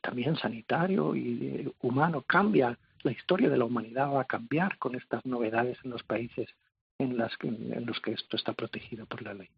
también 0.00 0.36
sanitario 0.36 1.14
y 1.14 1.46
eh, 1.46 1.72
humano. 1.82 2.24
Cambia 2.26 2.78
la 3.02 3.12
historia 3.12 3.50
de 3.50 3.58
la 3.58 3.66
humanidad, 3.66 4.12
va 4.12 4.22
a 4.22 4.26
cambiar 4.26 4.78
con 4.78 4.94
estas 4.94 5.24
novedades 5.26 5.78
en 5.84 5.90
los 5.90 6.02
países 6.02 6.48
en, 6.98 7.16
las 7.16 7.32
en 7.42 7.86
los 7.86 8.00
que 8.00 8.12
esto 8.12 8.36
está 8.36 8.52
protegido 8.52 9.06
por 9.06 9.22
la 9.22 9.34
ley. 9.34 9.48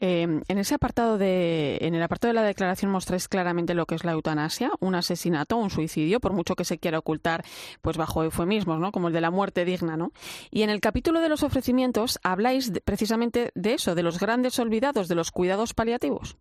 Eh, 0.00 0.22
en 0.22 0.58
ese 0.58 0.74
apartado 0.74 1.18
de, 1.18 1.78
en 1.80 1.94
el 1.94 2.02
apartado 2.02 2.30
de 2.30 2.40
la 2.40 2.42
declaración 2.42 2.90
mostráis 2.90 3.28
claramente 3.28 3.74
lo 3.74 3.86
que 3.86 3.94
es 3.94 4.04
la 4.04 4.12
eutanasia, 4.12 4.72
un 4.80 4.94
asesinato, 4.94 5.56
un 5.56 5.70
suicidio, 5.70 6.20
por 6.20 6.32
mucho 6.32 6.56
que 6.56 6.64
se 6.64 6.78
quiera 6.78 6.98
ocultar, 6.98 7.44
pues 7.80 7.96
bajo 7.96 8.24
eufemismos, 8.24 8.80
¿no? 8.80 8.90
Como 8.90 9.08
el 9.08 9.14
de 9.14 9.20
la 9.20 9.30
muerte 9.30 9.64
digna, 9.64 9.96
¿no? 9.96 10.10
Y 10.50 10.62
en 10.62 10.70
el 10.70 10.80
capítulo 10.80 11.20
de 11.20 11.28
los 11.28 11.42
ofrecimientos 11.42 12.18
habláis 12.22 12.72
precisamente 12.84 13.52
de 13.54 13.74
eso, 13.74 13.94
de 13.94 14.02
los 14.02 14.18
grandes 14.18 14.58
olvidados 14.58 15.08
de 15.08 15.14
los 15.14 15.30
cuidados 15.30 15.74
paliativos. 15.74 16.36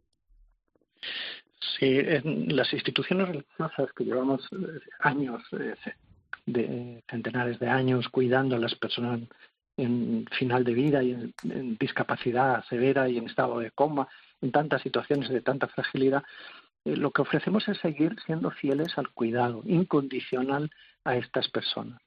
Sí, 1.80 2.00
en 2.00 2.56
las 2.56 2.74
instituciones 2.74 3.28
religiosas 3.28 3.92
que 3.96 4.04
llevamos 4.04 4.42
eh, 4.52 4.80
años 5.00 5.42
eh, 5.52 5.76
de 6.46 7.04
centenares 7.10 7.60
de 7.60 7.68
años 7.68 8.10
cuidando 8.10 8.56
a 8.56 8.60
las 8.60 8.76
personas 8.76 9.22
en 9.78 10.26
final 10.38 10.64
de 10.64 10.74
vida 10.74 11.04
y 11.04 11.12
en, 11.12 11.78
discapacidad 11.78 12.64
severa 12.66 13.10
y 13.10 13.18
en 13.18 13.28
estado 13.28 13.60
de 13.60 13.72
coma, 13.72 14.08
en 14.42 14.52
tantas 14.52 14.82
situaciones 14.82 15.30
de 15.30 15.42
tanta 15.42 15.68
fragilidad, 15.68 16.24
eh, 16.86 16.96
lo 16.96 17.12
que 17.12 17.22
ofrecemos 17.22 17.68
es 17.68 17.78
seguir 17.80 18.16
siendo 18.26 18.52
fieles 18.52 18.98
al 18.98 19.10
cuidado 19.10 19.62
incondicional 19.66 20.70
a 21.04 21.16
estas 21.16 21.50
personas. 21.50 22.02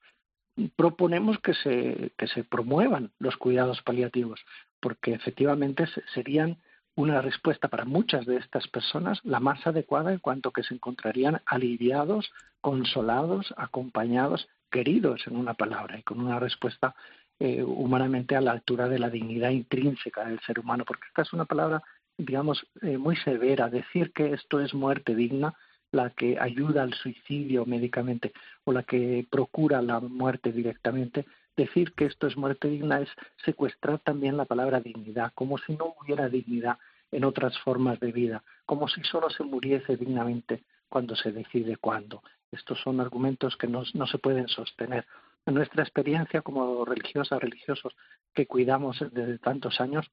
Proponemos 0.76 1.38
que 1.40 1.54
se, 1.54 2.12
que 2.16 2.28
se 2.28 2.44
promuevan 2.44 3.10
los 3.18 3.36
cuidados 3.36 3.82
paliativos, 3.82 4.40
porque 4.80 5.12
efectivamente 5.12 5.84
serían 6.14 6.58
una 6.96 7.20
respuesta 7.20 7.68
para 7.68 7.84
muchas 7.84 8.24
de 8.24 8.36
estas 8.36 8.66
personas 8.68 9.20
la 9.22 9.38
más 9.38 9.66
adecuada 9.66 10.12
en 10.12 10.18
cuanto 10.18 10.50
que 10.50 10.62
se 10.62 10.72
encontrarían 10.72 11.42
aliviados, 11.44 12.32
consolados, 12.62 13.52
acompañados, 13.58 14.48
queridos 14.70 15.26
en 15.26 15.36
una 15.36 15.54
palabra 15.54 15.98
y 15.98 16.02
con 16.02 16.20
una 16.20 16.40
respuesta 16.40 16.94
eh, 17.38 17.62
humanamente 17.62 18.34
a 18.34 18.40
la 18.40 18.52
altura 18.52 18.88
de 18.88 18.98
la 18.98 19.10
dignidad 19.10 19.50
intrínseca 19.50 20.24
del 20.24 20.40
ser 20.40 20.58
humano, 20.58 20.84
porque 20.86 21.06
esta 21.08 21.22
es 21.22 21.32
una 21.32 21.44
palabra, 21.44 21.82
digamos, 22.16 22.66
eh, 22.82 22.96
muy 22.96 23.16
severa. 23.16 23.68
Decir 23.68 24.12
que 24.12 24.32
esto 24.32 24.60
es 24.60 24.72
muerte 24.72 25.14
digna, 25.14 25.54
la 25.92 26.10
que 26.10 26.38
ayuda 26.40 26.82
al 26.82 26.94
suicidio 26.94 27.66
médicamente 27.66 28.32
o 28.64 28.72
la 28.72 28.82
que 28.82 29.26
procura 29.30 29.82
la 29.82 30.00
muerte 30.00 30.50
directamente, 30.52 31.26
decir 31.56 31.92
que 31.92 32.06
esto 32.06 32.26
es 32.26 32.36
muerte 32.36 32.68
digna 32.68 33.00
es 33.00 33.08
secuestrar 33.44 33.98
también 34.00 34.36
la 34.36 34.44
palabra 34.44 34.80
dignidad, 34.80 35.32
como 35.34 35.58
si 35.58 35.74
no 35.74 35.94
hubiera 36.00 36.28
dignidad 36.28 36.78
en 37.12 37.24
otras 37.24 37.58
formas 37.60 38.00
de 38.00 38.12
vida, 38.12 38.42
como 38.66 38.88
si 38.88 39.02
solo 39.04 39.30
se 39.30 39.44
muriese 39.44 39.96
dignamente 39.96 40.64
cuando 40.88 41.16
se 41.16 41.32
decide 41.32 41.76
cuándo. 41.76 42.22
Estos 42.50 42.80
son 42.80 43.00
argumentos 43.00 43.56
que 43.56 43.66
no, 43.66 43.82
no 43.94 44.06
se 44.06 44.18
pueden 44.18 44.48
sostener 44.48 45.06
en 45.46 45.54
nuestra 45.54 45.82
experiencia 45.82 46.42
como 46.42 46.84
religiosas, 46.84 47.40
religiosos 47.40 47.94
que 48.34 48.46
cuidamos 48.46 48.98
desde 49.12 49.38
tantos 49.38 49.80
años, 49.80 50.10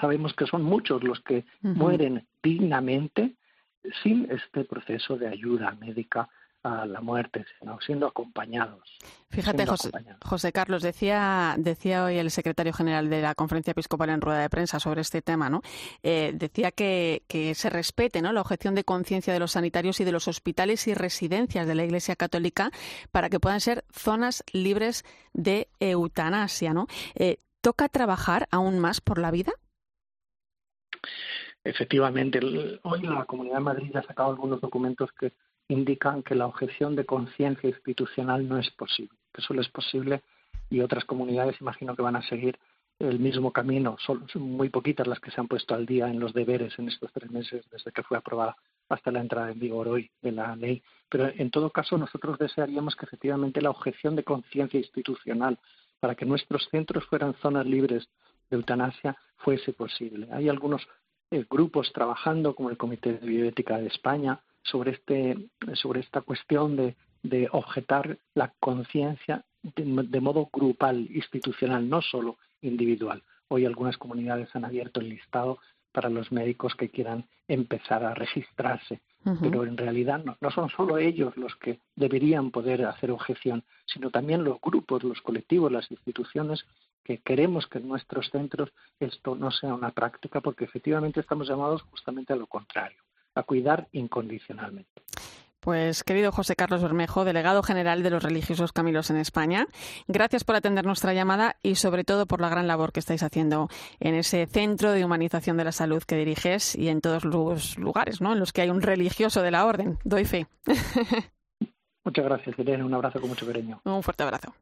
sabemos 0.00 0.32
que 0.34 0.46
son 0.46 0.62
muchos 0.62 1.02
los 1.02 1.20
que 1.20 1.44
mueren 1.62 2.26
dignamente 2.42 3.34
sin 4.02 4.30
este 4.30 4.64
proceso 4.64 5.16
de 5.18 5.28
ayuda 5.28 5.72
médica 5.72 6.28
a 6.64 6.86
la 6.86 7.00
muerte, 7.02 7.44
sino 7.58 7.78
siendo 7.80 8.06
acompañados. 8.06 8.98
Fíjate, 9.28 9.66
José, 10.24 10.52
Carlos, 10.52 10.82
decía, 10.82 11.54
decía 11.58 12.04
hoy 12.04 12.16
el 12.16 12.30
secretario 12.30 12.72
general 12.72 13.10
de 13.10 13.20
la 13.20 13.34
Conferencia 13.34 13.72
Episcopal 13.72 14.08
en 14.08 14.22
rueda 14.22 14.40
de 14.40 14.48
prensa 14.48 14.80
sobre 14.80 15.02
este 15.02 15.20
tema, 15.20 15.50
¿no? 15.50 15.60
Eh, 16.02 16.32
decía 16.34 16.70
que, 16.70 17.22
que, 17.28 17.54
se 17.54 17.68
respete 17.68 18.22
¿no? 18.22 18.32
la 18.32 18.40
objeción 18.40 18.74
de 18.74 18.84
conciencia 18.84 19.32
de 19.32 19.40
los 19.40 19.52
sanitarios 19.52 20.00
y 20.00 20.04
de 20.04 20.12
los 20.12 20.26
hospitales 20.26 20.88
y 20.88 20.94
residencias 20.94 21.66
de 21.66 21.74
la 21.74 21.84
Iglesia 21.84 22.16
Católica 22.16 22.70
para 23.12 23.28
que 23.28 23.40
puedan 23.40 23.60
ser 23.60 23.84
zonas 23.92 24.42
libres 24.52 25.04
de 25.34 25.68
eutanasia, 25.80 26.72
¿no? 26.72 26.86
Eh, 27.14 27.38
¿Toca 27.60 27.88
trabajar 27.88 28.48
aún 28.50 28.78
más 28.78 29.00
por 29.02 29.18
la 29.18 29.30
vida? 29.30 29.52
Efectivamente, 31.62 32.40
hoy 32.82 33.02
la 33.02 33.24
Comunidad 33.24 33.56
de 33.56 33.60
Madrid 33.60 33.96
ha 33.96 34.02
sacado 34.02 34.30
algunos 34.30 34.60
documentos 34.60 35.10
que 35.12 35.32
indican 35.68 36.22
que 36.22 36.34
la 36.34 36.46
objeción 36.46 36.96
de 36.96 37.06
conciencia 37.06 37.68
institucional 37.68 38.48
no 38.48 38.58
es 38.58 38.70
posible, 38.70 39.16
que 39.32 39.42
solo 39.42 39.60
es 39.60 39.68
posible 39.68 40.22
y 40.70 40.80
otras 40.80 41.04
comunidades 41.04 41.60
imagino 41.60 41.94
que 41.94 42.02
van 42.02 42.16
a 42.16 42.22
seguir 42.22 42.58
el 42.98 43.18
mismo 43.18 43.52
camino. 43.52 43.96
Son, 44.04 44.26
muy 44.34 44.68
poquitas 44.68 45.06
las 45.06 45.20
que 45.20 45.30
se 45.30 45.40
han 45.40 45.48
puesto 45.48 45.74
al 45.74 45.86
día 45.86 46.08
en 46.08 46.20
los 46.20 46.32
deberes 46.32 46.78
en 46.78 46.88
estos 46.88 47.12
tres 47.12 47.30
meses 47.30 47.64
desde 47.70 47.92
que 47.92 48.02
fue 48.02 48.16
aprobada 48.16 48.56
hasta 48.88 49.10
la 49.10 49.20
entrada 49.20 49.50
en 49.50 49.58
vigor 49.58 49.88
hoy 49.88 50.10
de 50.22 50.32
la 50.32 50.54
ley. 50.54 50.82
Pero 51.08 51.28
en 51.28 51.50
todo 51.50 51.70
caso 51.70 51.98
nosotros 51.98 52.38
desearíamos 52.38 52.94
que 52.96 53.06
efectivamente 53.06 53.60
la 53.60 53.70
objeción 53.70 54.14
de 54.16 54.24
conciencia 54.24 54.78
institucional 54.78 55.58
para 56.00 56.14
que 56.14 56.26
nuestros 56.26 56.68
centros 56.70 57.04
fueran 57.06 57.34
zonas 57.34 57.66
libres 57.66 58.08
de 58.50 58.56
eutanasia 58.56 59.16
fuese 59.38 59.72
posible. 59.72 60.28
Hay 60.32 60.48
algunos 60.48 60.86
eh, 61.30 61.44
grupos 61.48 61.92
trabajando, 61.92 62.54
como 62.54 62.70
el 62.70 62.76
Comité 62.76 63.14
de 63.14 63.26
Bioética 63.26 63.78
de 63.78 63.86
España, 63.86 64.40
sobre, 64.64 64.92
este, 64.92 65.36
sobre 65.74 66.00
esta 66.00 66.20
cuestión 66.20 66.76
de, 66.76 66.96
de 67.22 67.48
objetar 67.52 68.18
la 68.34 68.52
conciencia 68.60 69.44
de, 69.62 70.20
modo 70.20 70.48
grupal, 70.52 71.08
institucional, 71.10 71.88
no 71.88 72.02
solo 72.02 72.36
individual. 72.60 73.22
Hoy 73.48 73.64
algunas 73.64 73.96
comunidades 73.96 74.54
han 74.54 74.64
abierto 74.64 75.00
el 75.00 75.08
listado 75.08 75.58
para 75.90 76.10
los 76.10 76.30
médicos 76.32 76.74
que 76.74 76.90
quieran 76.90 77.24
empezar 77.48 78.04
a 78.04 78.14
registrarse. 78.14 79.00
Pero 79.40 79.64
en 79.64 79.78
realidad 79.78 80.22
no, 80.22 80.36
no, 80.38 80.50
son 80.50 80.68
solo 80.68 80.98
ellos 80.98 81.34
los 81.38 81.56
que 81.56 81.78
deberían 81.96 82.50
poder 82.50 82.84
hacer 82.84 83.10
objeción, 83.10 83.64
sino 83.86 84.10
también 84.10 84.44
los 84.44 84.60
grupos, 84.60 85.02
los 85.02 85.22
colectivos, 85.22 85.72
las 85.72 85.90
instituciones 85.90 86.66
que 87.02 87.22
queremos 87.22 87.66
que 87.66 87.78
en 87.78 87.88
nuestros 87.88 88.28
centros 88.28 88.70
esto 89.00 89.34
no 89.34 89.50
sea 89.50 89.72
una 89.72 89.92
práctica, 89.92 90.42
porque 90.42 90.64
efectivamente 90.64 91.20
estamos 91.20 91.48
llamados 91.48 91.80
justamente 91.84 92.34
a 92.34 92.36
lo 92.36 92.46
contrario 92.46 93.03
a 93.34 93.42
cuidar 93.42 93.88
incondicionalmente. 93.92 95.02
Pues 95.64 96.04
querido 96.04 96.30
José 96.30 96.56
Carlos 96.56 96.82
Bermejo, 96.82 97.24
delegado 97.24 97.62
general 97.62 98.02
de 98.02 98.10
los 98.10 98.22
religiosos 98.22 98.72
Camilos 98.72 99.08
en 99.08 99.16
España, 99.16 99.66
gracias 100.06 100.44
por 100.44 100.56
atender 100.56 100.84
nuestra 100.84 101.14
llamada 101.14 101.56
y 101.62 101.76
sobre 101.76 102.04
todo 102.04 102.26
por 102.26 102.42
la 102.42 102.50
gran 102.50 102.66
labor 102.66 102.92
que 102.92 103.00
estáis 103.00 103.22
haciendo 103.22 103.70
en 103.98 104.14
ese 104.14 104.46
centro 104.46 104.92
de 104.92 105.06
humanización 105.06 105.56
de 105.56 105.64
la 105.64 105.72
salud 105.72 106.02
que 106.02 106.16
diriges 106.16 106.76
y 106.76 106.88
en 106.88 107.00
todos 107.00 107.24
los 107.24 107.78
lugares 107.78 108.20
¿no? 108.20 108.34
en 108.34 108.40
los 108.40 108.52
que 108.52 108.60
hay 108.60 108.68
un 108.68 108.82
religioso 108.82 109.40
de 109.40 109.50
la 109.52 109.64
orden. 109.64 109.98
Doy 110.04 110.26
fe. 110.26 110.46
Muchas 112.04 112.24
gracias, 112.26 112.58
Irene. 112.58 112.84
Un 112.84 112.92
abrazo 112.92 113.18
con 113.18 113.30
mucho 113.30 113.46
cariño. 113.46 113.80
Un 113.84 114.02
fuerte 114.02 114.22
abrazo. 114.22 114.54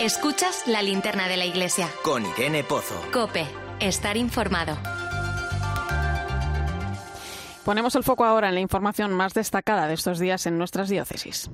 Escuchas 0.00 0.68
la 0.68 0.80
linterna 0.80 1.26
de 1.26 1.36
la 1.36 1.44
iglesia. 1.44 1.88
Con 2.04 2.24
Irene 2.24 2.62
Pozo. 2.62 2.94
Cope. 3.12 3.46
Estar 3.80 4.16
informado. 4.16 4.76
Ponemos 7.64 7.94
el 7.94 8.02
foco 8.02 8.24
ahora 8.24 8.48
en 8.48 8.54
la 8.54 8.60
información 8.60 9.12
más 9.12 9.34
destacada 9.34 9.86
de 9.86 9.94
estos 9.94 10.18
días 10.18 10.46
en 10.46 10.58
nuestras 10.58 10.88
diócesis. 10.88 11.48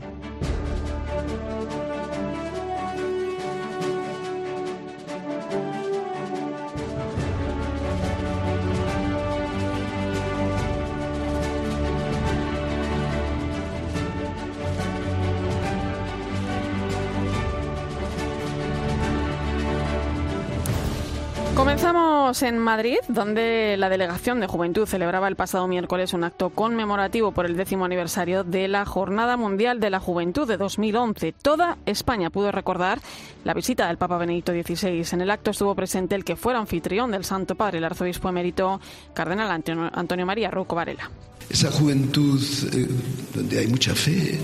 Comenzamos 21.58 22.40
en 22.44 22.56
Madrid, 22.56 22.98
donde 23.08 23.74
la 23.76 23.88
Delegación 23.88 24.38
de 24.38 24.46
Juventud 24.46 24.86
celebraba 24.86 25.26
el 25.26 25.34
pasado 25.34 25.66
miércoles 25.66 26.12
un 26.12 26.22
acto 26.22 26.50
conmemorativo 26.50 27.32
por 27.32 27.46
el 27.46 27.56
décimo 27.56 27.84
aniversario 27.84 28.44
de 28.44 28.68
la 28.68 28.84
Jornada 28.84 29.36
Mundial 29.36 29.80
de 29.80 29.90
la 29.90 29.98
Juventud 29.98 30.46
de 30.46 30.56
2011. 30.56 31.32
Toda 31.32 31.76
España 31.84 32.30
pudo 32.30 32.52
recordar 32.52 33.00
la 33.42 33.54
visita 33.54 33.88
del 33.88 33.98
Papa 33.98 34.18
Benedicto 34.18 34.52
XVI. 34.52 35.04
En 35.10 35.20
el 35.20 35.32
acto 35.32 35.50
estuvo 35.50 35.74
presente 35.74 36.14
el 36.14 36.24
que 36.24 36.36
fuera 36.36 36.60
anfitrión 36.60 37.10
del 37.10 37.24
Santo 37.24 37.56
Padre, 37.56 37.78
el 37.78 37.84
arzobispo 37.84 38.28
emérito 38.28 38.80
Cardenal 39.12 39.50
Antonio 39.50 40.26
María 40.26 40.52
Rouco 40.52 40.76
Varela. 40.76 41.10
Esa 41.50 41.72
juventud 41.72 42.40
eh, 42.72 42.86
donde 43.34 43.58
hay 43.58 43.66
mucha 43.66 43.96
fe, 43.96 44.38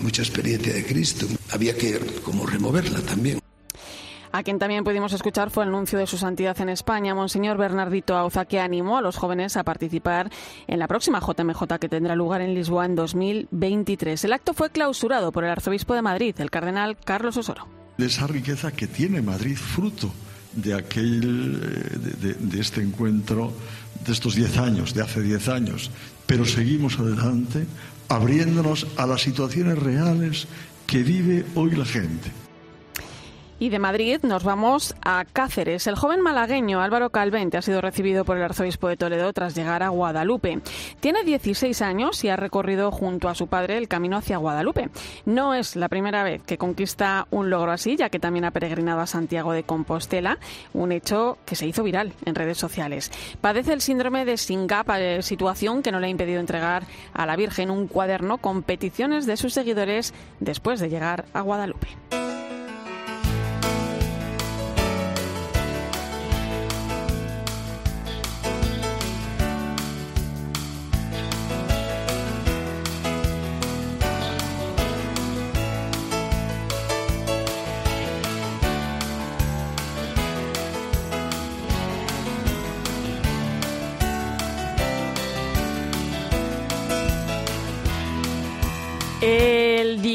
mucha 0.00 0.22
experiencia 0.22 0.72
de 0.72 0.86
Cristo, 0.86 1.26
había 1.50 1.76
que 1.76 2.00
como 2.24 2.46
removerla 2.46 3.02
también. 3.02 3.40
A 4.36 4.42
quien 4.42 4.58
también 4.58 4.84
pudimos 4.84 5.14
escuchar 5.14 5.48
fue 5.48 5.64
el 5.64 5.70
nuncio 5.70 5.98
de 5.98 6.06
su 6.06 6.18
santidad 6.18 6.60
en 6.60 6.68
España, 6.68 7.14
Monseñor 7.14 7.56
Bernardito 7.56 8.14
Auza, 8.14 8.44
que 8.44 8.60
animó 8.60 8.98
a 8.98 9.00
los 9.00 9.16
jóvenes 9.16 9.56
a 9.56 9.64
participar 9.64 10.30
en 10.66 10.78
la 10.78 10.86
próxima 10.88 11.20
JMJ 11.20 11.78
que 11.80 11.88
tendrá 11.88 12.14
lugar 12.14 12.42
en 12.42 12.52
Lisboa 12.52 12.84
en 12.84 12.96
2023. 12.96 14.22
El 14.24 14.34
acto 14.34 14.52
fue 14.52 14.68
clausurado 14.68 15.32
por 15.32 15.44
el 15.44 15.50
arzobispo 15.52 15.94
de 15.94 16.02
Madrid, 16.02 16.34
el 16.36 16.50
cardenal 16.50 16.98
Carlos 17.02 17.38
Osoro. 17.38 17.66
Esa 17.96 18.26
riqueza 18.26 18.72
que 18.72 18.86
tiene 18.86 19.22
Madrid, 19.22 19.56
fruto 19.56 20.12
de 20.52 20.74
aquel, 20.74 21.58
de, 22.20 22.34
de 22.34 22.60
este 22.60 22.82
encuentro 22.82 23.54
de 24.04 24.12
estos 24.12 24.34
diez 24.34 24.58
años, 24.58 24.92
de 24.92 25.00
hace 25.00 25.22
diez 25.22 25.48
años, 25.48 25.90
pero 26.26 26.44
seguimos 26.44 26.98
adelante 26.98 27.66
abriéndonos 28.08 28.86
a 28.98 29.06
las 29.06 29.22
situaciones 29.22 29.78
reales 29.78 30.46
que 30.86 31.02
vive 31.02 31.46
hoy 31.54 31.70
la 31.70 31.86
gente. 31.86 32.45
Y 33.58 33.70
de 33.70 33.78
Madrid 33.78 34.18
nos 34.22 34.44
vamos 34.44 34.94
a 35.02 35.24
Cáceres. 35.24 35.86
El 35.86 35.96
joven 35.96 36.20
malagueño 36.20 36.82
Álvaro 36.82 37.08
Calvente 37.08 37.56
ha 37.56 37.62
sido 37.62 37.80
recibido 37.80 38.24
por 38.26 38.36
el 38.36 38.42
arzobispo 38.42 38.88
de 38.88 38.98
Toledo 38.98 39.32
tras 39.32 39.54
llegar 39.54 39.82
a 39.82 39.88
Guadalupe. 39.88 40.60
Tiene 41.00 41.24
16 41.24 41.80
años 41.80 42.22
y 42.22 42.28
ha 42.28 42.36
recorrido 42.36 42.90
junto 42.90 43.30
a 43.30 43.34
su 43.34 43.46
padre 43.46 43.78
el 43.78 43.88
camino 43.88 44.18
hacia 44.18 44.36
Guadalupe. 44.36 44.90
No 45.24 45.54
es 45.54 45.74
la 45.74 45.88
primera 45.88 46.22
vez 46.22 46.42
que 46.42 46.58
conquista 46.58 47.26
un 47.30 47.48
logro 47.48 47.72
así, 47.72 47.96
ya 47.96 48.10
que 48.10 48.18
también 48.18 48.44
ha 48.44 48.50
peregrinado 48.50 49.00
a 49.00 49.06
Santiago 49.06 49.52
de 49.52 49.62
Compostela, 49.62 50.38
un 50.74 50.92
hecho 50.92 51.38
que 51.46 51.56
se 51.56 51.66
hizo 51.66 51.82
viral 51.82 52.12
en 52.26 52.34
redes 52.34 52.58
sociales. 52.58 53.10
Padece 53.40 53.72
el 53.72 53.80
síndrome 53.80 54.26
de 54.26 54.36
Singap, 54.36 54.90
eh, 54.98 55.22
situación 55.22 55.82
que 55.82 55.92
no 55.92 56.00
le 56.00 56.08
ha 56.08 56.10
impedido 56.10 56.40
entregar 56.40 56.84
a 57.14 57.24
la 57.24 57.36
Virgen 57.36 57.70
un 57.70 57.88
cuaderno 57.88 58.36
con 58.36 58.62
peticiones 58.62 59.24
de 59.24 59.38
sus 59.38 59.54
seguidores 59.54 60.12
después 60.40 60.78
de 60.78 60.90
llegar 60.90 61.24
a 61.32 61.40
Guadalupe. 61.40 61.88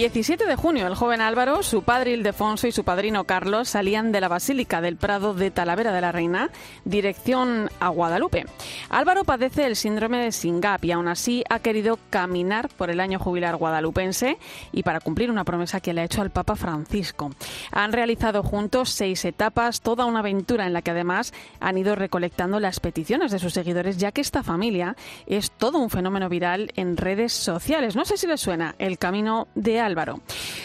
17 0.02 0.48
de 0.48 0.56
junio, 0.56 0.88
el 0.88 0.96
joven 0.96 1.22
Álvaro, 1.22 1.62
su 1.62 1.84
padre 1.84 2.14
Ildefonso 2.14 2.66
y 2.66 2.72
su 2.72 2.84
padrino 2.84 3.26
Carlos 3.26 3.70
salían 3.70 4.12
de 4.12 4.20
la 4.20 4.30
Basílica 4.30 4.82
del 4.82 4.98
Prado 4.98 5.36
de 5.36 5.52
Talavera 5.52 5.92
de 5.92 6.02
la 6.02 6.12
Reina, 6.12 6.50
dirección 6.86 7.70
a 7.80 7.90
Guadalupe. 7.90 8.48
Álvaro 8.90 9.26
padece 9.26 9.68
el 9.68 9.76
síndrome 9.76 10.18
de 10.24 10.32
Singap 10.32 10.84
y 10.86 10.92
aún 10.92 11.08
así 11.08 11.44
ha 11.52 11.60
querido 11.60 12.00
caminar 12.10 12.70
por 12.70 12.90
el 12.90 13.00
año 13.00 13.20
jubilar 13.20 13.58
guadalupense 13.58 14.40
y 14.72 14.82
para 14.82 15.02
cumplir 15.02 15.30
una 15.30 15.44
promesa 15.44 15.82
que 15.82 15.94
le 15.94 16.02
ha 16.02 16.06
hecho 16.06 16.24
al 16.24 16.32
Papa 16.32 16.56
Francisco. 16.56 17.30
Han 17.72 17.94
realizado 17.94 18.42
juntos 18.42 18.90
seis 18.90 19.24
etapas, 19.24 19.82
toda 19.82 20.06
una 20.06 20.22
aventura 20.22 20.66
en 20.66 20.74
la 20.74 20.82
que 20.82 20.90
además 20.90 21.32
han 21.60 21.78
ido 21.78 21.94
recolectando 21.96 22.60
las 22.60 22.80
peticiones 22.80 23.32
de 23.32 23.38
sus 23.38 23.54
seguidores, 23.54 24.00
ya 24.00 24.12
que 24.12 24.22
esta 24.22 24.42
familia 24.42 24.96
es 25.28 25.52
todo 25.52 25.78
un 25.78 25.92
fenómeno 25.92 26.28
viral 26.28 26.72
en 26.76 26.98
redes 26.98 27.34
sociales. 27.34 27.96
No 27.96 28.04
sé 28.04 28.18
si 28.18 28.26
les 28.26 28.42
suena 28.42 28.74
el 28.80 28.98
camino 28.98 29.48
de 29.54 29.80
Álvaro. 29.80 29.91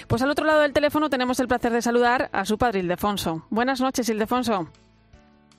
Pues 0.06 0.22
al 0.22 0.30
otro 0.30 0.44
lado 0.44 0.60
del 0.60 0.72
teléfono 0.72 1.10
tenemos 1.10 1.40
el 1.40 1.48
placer 1.48 1.72
de 1.72 1.82
saludar 1.82 2.28
a 2.32 2.44
su 2.44 2.58
padre 2.58 2.80
Ildefonso. 2.80 3.46
Buenas 3.50 3.80
noches, 3.80 4.08
Ildefonso. 4.08 4.68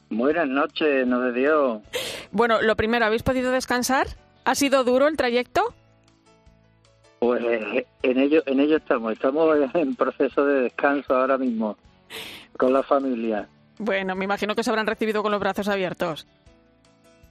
Buenas 0.09 0.47
noches, 0.47 1.05
no 1.05 1.19
de 1.19 1.33
Dios. 1.33 1.81
Bueno, 2.31 2.61
lo 2.61 2.75
primero, 2.75 3.05
¿habéis 3.05 3.23
podido 3.23 3.51
descansar? 3.51 4.07
¿Ha 4.45 4.55
sido 4.55 4.83
duro 4.83 5.07
el 5.07 5.17
trayecto? 5.17 5.73
Pues 7.19 7.43
en 8.03 8.19
ello, 8.19 8.43
en 8.45 8.59
ello 8.59 8.77
estamos. 8.77 9.13
Estamos 9.13 9.57
en 9.73 9.95
proceso 9.95 10.45
de 10.45 10.61
descanso 10.61 11.15
ahora 11.15 11.37
mismo 11.37 11.77
con 12.57 12.71
la 12.71 12.83
familia. 12.83 13.47
Bueno, 13.79 14.15
me 14.15 14.25
imagino 14.25 14.55
que 14.55 14.63
se 14.63 14.69
habrán 14.69 14.87
recibido 14.87 15.21
con 15.21 15.31
los 15.31 15.39
brazos 15.39 15.67
abiertos. 15.67 16.27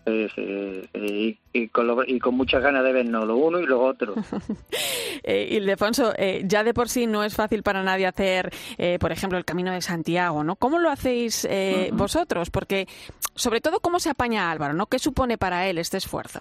Sí, 0.06 0.28
sí, 0.36 1.38
y, 1.52 1.68
con 1.68 1.88
lo, 1.88 2.04
y, 2.04 2.20
con 2.20 2.36
muchas 2.36 2.62
ganas 2.62 2.84
de 2.84 2.92
vernos, 2.92 3.26
lo 3.26 3.36
uno 3.36 3.58
y 3.58 3.66
lo 3.66 3.82
otro. 3.82 4.14
eh, 5.24 5.48
Ildefonso, 5.50 6.12
eh, 6.16 6.42
ya 6.44 6.62
de 6.62 6.72
por 6.72 6.88
sí 6.88 7.08
no 7.08 7.24
es 7.24 7.34
fácil 7.34 7.64
para 7.64 7.82
nadie 7.82 8.06
hacer, 8.06 8.52
eh, 8.78 8.98
por 9.00 9.10
ejemplo, 9.10 9.36
el 9.36 9.44
Camino 9.44 9.72
de 9.72 9.80
Santiago, 9.80 10.44
¿no? 10.44 10.54
¿Cómo 10.54 10.78
lo 10.78 10.90
hacéis 10.90 11.44
eh, 11.50 11.88
uh 11.90 11.94
-huh. 11.94 11.98
vosotros? 11.98 12.50
Porque, 12.50 12.86
sobre 13.34 13.60
todo, 13.60 13.80
¿cómo 13.80 13.98
se 13.98 14.10
apaña 14.10 14.52
Álvaro, 14.52 14.74
no? 14.74 14.86
¿Qué 14.86 15.00
supone 15.00 15.38
para 15.38 15.66
él 15.66 15.78
este 15.78 15.96
esfuerzo? 15.96 16.38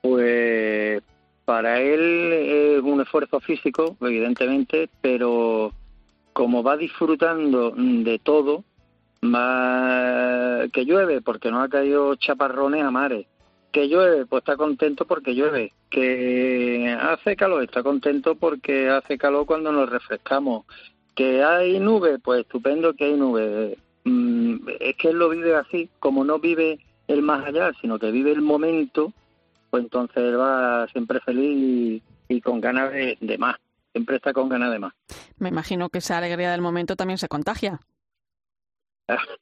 Pues 0.00 1.02
para 1.44 1.80
él 1.82 2.32
es 2.32 2.82
un 2.82 3.02
esfuerzo 3.02 3.40
físico, 3.40 3.98
evidentemente, 4.00 4.88
pero 5.02 5.74
como 6.32 6.62
va 6.62 6.78
disfrutando 6.78 7.72
de 7.76 8.18
todo, 8.20 8.64
más 9.22 10.70
que 10.70 10.84
llueve 10.84 11.20
porque 11.20 11.50
no 11.50 11.62
ha 11.62 11.68
caído 11.68 12.14
chaparrones 12.16 12.82
a 12.82 12.90
mares. 12.90 13.26
Que 13.72 13.88
llueve 13.88 14.26
pues 14.26 14.40
está 14.40 14.56
contento 14.56 15.06
porque 15.06 15.34
llueve. 15.34 15.72
Que 15.90 16.96
hace 17.00 17.36
calor 17.36 17.62
está 17.62 17.82
contento 17.82 18.34
porque 18.34 18.88
hace 18.88 19.18
calor 19.18 19.46
cuando 19.46 19.72
nos 19.72 19.88
refrescamos. 19.88 20.64
Que 21.14 21.44
hay 21.44 21.78
nube 21.78 22.18
pues 22.18 22.42
estupendo 22.42 22.94
que 22.94 23.04
hay 23.04 23.14
nube 23.14 23.78
mm, 24.04 24.68
es 24.80 24.96
que 24.96 25.08
él 25.08 25.18
lo 25.18 25.28
vive 25.28 25.54
así 25.54 25.90
como 25.98 26.24
no 26.24 26.38
vive 26.38 26.78
el 27.08 27.22
más 27.22 27.44
allá 27.44 27.72
sino 27.80 27.98
que 27.98 28.10
vive 28.10 28.30
el 28.30 28.40
momento 28.40 29.12
pues 29.70 29.82
entonces 29.82 30.36
va 30.36 30.86
siempre 30.88 31.20
feliz 31.20 32.02
y, 32.28 32.34
y 32.34 32.40
con 32.40 32.60
ganas 32.60 32.92
de, 32.92 33.18
de 33.20 33.38
más. 33.38 33.56
Siempre 33.92 34.16
está 34.16 34.32
con 34.32 34.48
ganas 34.48 34.70
de 34.72 34.78
más. 34.78 34.92
Me 35.38 35.48
imagino 35.48 35.88
que 35.90 35.98
esa 35.98 36.18
alegría 36.18 36.52
del 36.52 36.60
momento 36.60 36.96
también 36.96 37.18
se 37.18 37.28
contagia 37.28 37.80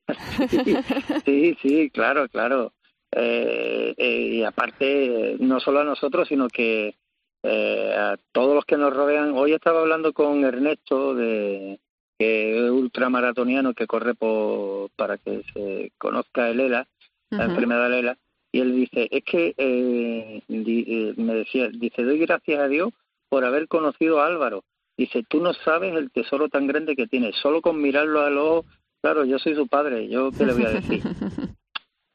sí, 1.24 1.56
sí, 1.62 1.90
claro, 1.90 2.28
claro. 2.28 2.72
Eh, 3.10 3.94
eh, 3.96 4.20
y 4.32 4.42
aparte, 4.42 5.36
no 5.40 5.60
solo 5.60 5.80
a 5.80 5.84
nosotros, 5.84 6.28
sino 6.28 6.48
que 6.48 6.94
eh, 7.42 7.94
a 7.96 8.16
todos 8.32 8.54
los 8.54 8.64
que 8.64 8.76
nos 8.76 8.94
rodean. 8.94 9.32
Hoy 9.34 9.52
estaba 9.52 9.80
hablando 9.80 10.12
con 10.12 10.44
Ernesto, 10.44 11.14
de, 11.14 11.78
que 12.18 12.66
es 12.66 12.70
ultramaratoniano, 12.70 13.74
que 13.74 13.86
corre 13.86 14.14
por, 14.14 14.90
para 14.96 15.18
que 15.18 15.42
se 15.54 15.92
conozca 15.98 16.50
el 16.50 16.60
ELA, 16.60 16.86
la 17.30 17.38
uh 17.38 17.40
-huh. 17.40 17.50
enfermedad 17.50 17.84
del 17.84 17.98
ELA, 18.00 18.18
y 18.52 18.60
él 18.60 18.74
dice, 18.74 19.08
es 19.10 19.24
que, 19.24 19.54
eh, 19.56 20.42
di, 20.48 21.14
me 21.16 21.34
decía, 21.34 21.68
dice, 21.68 22.02
doy 22.02 22.18
gracias 22.18 22.60
a 22.60 22.68
Dios 22.68 22.90
por 23.28 23.44
haber 23.44 23.68
conocido 23.68 24.20
a 24.20 24.26
Álvaro. 24.26 24.64
Dice, 24.96 25.22
tú 25.28 25.40
no 25.40 25.52
sabes 25.52 25.94
el 25.94 26.10
tesoro 26.10 26.48
tan 26.48 26.66
grande 26.66 26.96
que 26.96 27.06
tiene, 27.06 27.32
solo 27.32 27.60
con 27.60 27.80
mirarlo 27.80 28.22
a 28.22 28.30
los 28.30 28.44
ojos 28.44 28.66
Claro, 29.00 29.24
yo 29.24 29.38
soy 29.38 29.54
su 29.54 29.66
padre, 29.68 30.08
yo 30.08 30.30
qué 30.32 30.46
le 30.46 30.52
voy 30.52 30.64
a 30.64 30.70
decir. 30.70 31.02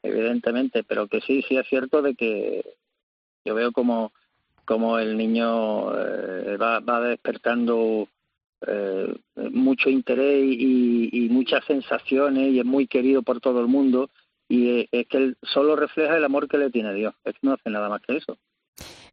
Evidentemente, 0.02 0.84
pero 0.84 1.06
que 1.06 1.20
sí, 1.22 1.42
sí 1.48 1.56
es 1.56 1.66
cierto 1.66 2.02
de 2.02 2.14
que 2.14 2.76
yo 3.44 3.54
veo 3.54 3.72
como, 3.72 4.12
como 4.64 4.98
el 4.98 5.16
niño 5.16 5.94
eh, 5.96 6.56
va, 6.58 6.80
va 6.80 7.00
despertando 7.00 8.08
eh, 8.66 9.14
mucho 9.50 9.88
interés 9.88 10.44
y, 10.44 11.08
y, 11.10 11.28
muchas 11.28 11.64
sensaciones 11.64 12.48
y 12.48 12.58
es 12.58 12.64
muy 12.64 12.86
querido 12.86 13.22
por 13.22 13.40
todo 13.40 13.60
el 13.60 13.66
mundo 13.66 14.10
y 14.48 14.88
es 14.92 15.06
que 15.08 15.16
él 15.16 15.36
solo 15.42 15.76
refleja 15.76 16.16
el 16.16 16.24
amor 16.24 16.48
que 16.48 16.58
le 16.58 16.70
tiene 16.70 16.90
a 16.90 16.92
Dios, 16.92 17.14
es 17.24 17.34
que 17.34 17.40
no 17.42 17.54
hace 17.54 17.70
nada 17.70 17.88
más 17.88 18.00
que 18.02 18.16
eso. 18.16 18.38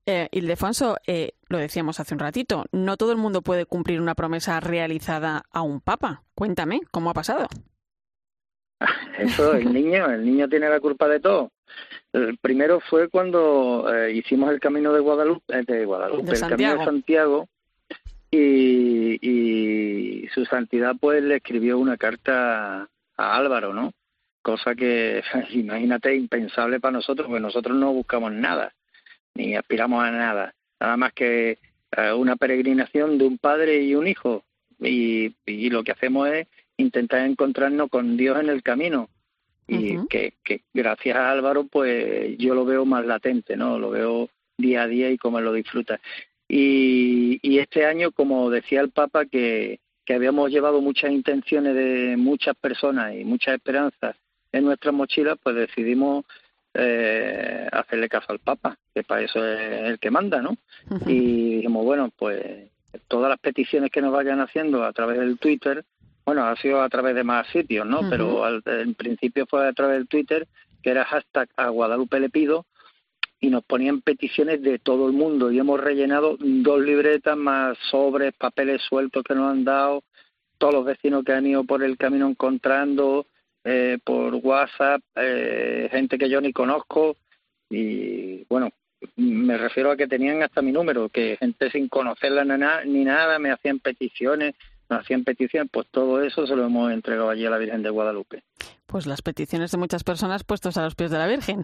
Eh, 0.05 0.27
Ildefonso, 0.31 0.97
eh, 1.05 1.34
lo 1.51 1.57
decíamos 1.57 1.99
hace 1.99 2.13
un 2.13 2.19
ratito, 2.19 2.65
no 2.71 2.97
todo 2.97 3.11
el 3.11 3.17
mundo 3.17 3.41
puede 3.41 3.65
cumplir 3.65 4.01
una 4.01 4.15
promesa 4.15 4.59
realizada 4.59 5.43
a 5.51 5.61
un 5.61 5.81
papa. 5.81 6.23
Cuéntame, 6.33 6.81
¿cómo 6.91 7.09
ha 7.09 7.13
pasado? 7.13 7.47
Eso, 9.17 9.53
el 9.53 9.71
niño, 9.73 10.09
el 10.09 10.25
niño 10.25 10.47
tiene 10.49 10.69
la 10.69 10.79
culpa 10.79 11.07
de 11.07 11.19
todo. 11.19 11.51
El 12.13 12.37
primero 12.37 12.79
fue 12.79 13.09
cuando 13.09 13.93
eh, 13.93 14.13
hicimos 14.13 14.51
el 14.51 14.59
camino 14.59 14.91
de 14.91 14.99
Guadalupe, 14.99 15.59
eh, 15.59 15.63
de 15.65 15.85
Guadalupe, 15.85 16.31
de 16.31 16.33
el 16.33 16.39
camino 16.39 16.77
de 16.77 16.85
Santiago, 16.85 17.47
y, 18.31 19.19
y 19.21 20.27
su 20.29 20.45
santidad 20.45 20.95
pues 20.99 21.21
le 21.23 21.37
escribió 21.37 21.77
una 21.77 21.97
carta 21.97 22.89
a 23.17 23.35
Álvaro, 23.37 23.73
¿no? 23.73 23.93
Cosa 24.41 24.73
que, 24.75 25.21
imagínate, 25.51 26.15
impensable 26.15 26.79
para 26.79 26.93
nosotros, 26.93 27.27
porque 27.27 27.41
nosotros 27.41 27.77
no 27.77 27.93
buscamos 27.93 28.31
nada 28.31 28.73
ni 29.35 29.55
aspiramos 29.55 30.03
a 30.03 30.11
nada, 30.11 30.53
nada 30.81 30.97
más 30.97 31.13
que 31.13 31.59
a 31.91 32.15
una 32.15 32.35
peregrinación 32.35 33.17
de 33.17 33.25
un 33.25 33.37
padre 33.37 33.81
y 33.81 33.95
un 33.95 34.07
hijo. 34.07 34.43
Y, 34.79 35.35
y 35.45 35.69
lo 35.69 35.83
que 35.83 35.91
hacemos 35.91 36.27
es 36.29 36.47
intentar 36.77 37.25
encontrarnos 37.25 37.89
con 37.89 38.17
Dios 38.17 38.39
en 38.39 38.49
el 38.49 38.63
camino. 38.63 39.09
Y 39.67 39.95
uh 39.95 40.01
-huh. 40.01 40.07
que, 40.09 40.33
que 40.43 40.61
gracias 40.73 41.15
a 41.15 41.31
Álvaro, 41.31 41.65
pues 41.65 42.37
yo 42.37 42.55
lo 42.55 42.65
veo 42.65 42.83
más 42.83 43.05
latente, 43.05 43.55
¿no? 43.55 43.77
Lo 43.77 43.91
veo 43.91 44.29
día 44.57 44.83
a 44.83 44.87
día 44.87 45.09
y 45.11 45.17
cómo 45.17 45.39
lo 45.39 45.53
disfruta. 45.53 46.01
Y, 46.49 47.39
y 47.43 47.59
este 47.59 47.85
año, 47.85 48.11
como 48.11 48.49
decía 48.49 48.81
el 48.81 48.89
Papa, 48.89 49.25
que, 49.25 49.79
que 50.05 50.13
habíamos 50.15 50.49
llevado 50.49 50.81
muchas 50.81 51.11
intenciones 51.11 51.75
de 51.75 52.17
muchas 52.17 52.55
personas 52.55 53.15
y 53.15 53.23
muchas 53.23 53.55
esperanzas 53.55 54.15
en 54.51 54.65
nuestras 54.65 54.93
mochilas, 54.93 55.37
pues 55.41 55.55
decidimos 55.55 56.25
eh, 56.73 57.67
hacerle 57.71 58.10
caso 58.10 58.31
al 58.31 58.39
Papa, 58.39 58.77
que 58.93 59.03
para 59.03 59.21
eso 59.21 59.45
es 59.45 59.89
el 59.89 59.99
que 59.99 60.12
manda, 60.12 60.41
¿no? 60.41 60.51
Uh 60.89 60.95
-huh. 60.95 61.12
Y 61.12 61.55
dijimos, 61.57 61.86
bueno, 61.86 62.12
pues 62.17 62.69
todas 63.07 63.29
las 63.29 63.39
peticiones 63.39 63.91
que 63.91 64.01
nos 64.01 64.12
vayan 64.12 64.39
haciendo 64.39 64.84
a 64.84 64.93
través 64.93 65.19
del 65.19 65.38
Twitter, 65.38 65.84
bueno, 66.25 66.45
ha 66.45 66.55
sido 66.57 66.81
a 66.81 66.89
través 66.89 67.15
de 67.15 67.23
más 67.23 67.47
sitios, 67.47 67.86
¿no? 67.86 67.99
Uh 67.99 68.03
-huh. 68.03 68.10
Pero 68.10 68.45
al, 68.45 68.63
en 68.65 68.93
principio 68.95 69.45
fue 69.47 69.67
a 69.67 69.73
través 69.73 69.97
del 69.97 70.07
Twitter, 70.07 70.47
que 70.81 70.91
era 70.91 71.05
hashtag 71.05 71.49
a 71.57 71.69
Guadalupe 71.69 72.19
le 72.19 72.29
pido, 72.29 72.65
y 73.41 73.49
nos 73.49 73.63
ponían 73.63 74.01
peticiones 74.01 74.62
de 74.62 74.77
todo 74.77 75.07
el 75.07 75.13
mundo 75.13 75.51
y 75.51 75.57
hemos 75.57 75.79
rellenado 75.79 76.38
dos 76.39 76.79
libretas 76.79 77.36
más 77.36 77.75
sobres, 77.89 78.34
papeles 78.38 78.84
sueltos 78.84 79.23
que 79.23 79.34
nos 79.34 79.51
han 79.51 79.63
dado 79.63 80.03
todos 80.60 80.75
los 80.75 80.86
vecinos 80.86 81.23
que 81.25 81.34
han 81.34 81.47
ido 81.47 81.63
por 81.63 81.84
el 81.84 81.97
camino 81.97 82.29
encontrando, 82.29 83.25
eh, 83.63 83.97
por 84.04 84.36
WhatsApp, 84.36 85.02
eh, 85.15 85.88
gente 85.91 86.17
que 86.17 86.30
yo 86.30 86.41
ni 86.41 86.52
conozco 86.54 87.15
y 87.69 88.43
bueno, 88.45 88.69
me 89.15 89.58
refiero 89.58 89.91
a 89.91 89.97
que 89.97 90.08
tenían 90.08 90.43
hasta 90.43 90.62
mi 90.62 90.71
número, 90.71 91.10
que 91.10 91.38
gente 91.38 91.71
sin 91.71 91.88
conocerla 91.88 92.43
ni 92.86 93.04
nada 93.04 93.39
me 93.39 93.52
hacían 93.52 93.80
peticiones, 93.80 94.56
me 94.89 94.97
hacían 94.97 95.24
peticiones, 95.24 95.69
pues 95.71 95.88
todo 95.89 96.21
eso 96.21 96.45
se 96.45 96.56
lo 96.56 96.65
hemos 96.65 96.91
entregado 96.91 97.30
allí 97.30 97.45
a 97.45 97.50
la 97.50 97.58
Virgen 97.58 97.82
de 97.82 97.89
Guadalupe. 97.89 98.43
Pues 98.86 99.06
las 99.06 99.21
peticiones 99.21 99.71
de 99.71 99.78
muchas 99.78 100.04
personas 100.04 100.43
puestos 100.43 100.78
a 100.78 100.84
los 100.84 100.95
pies 100.95 101.12
de 101.12 101.17
la 101.17 101.28
Virgen. 101.28 101.63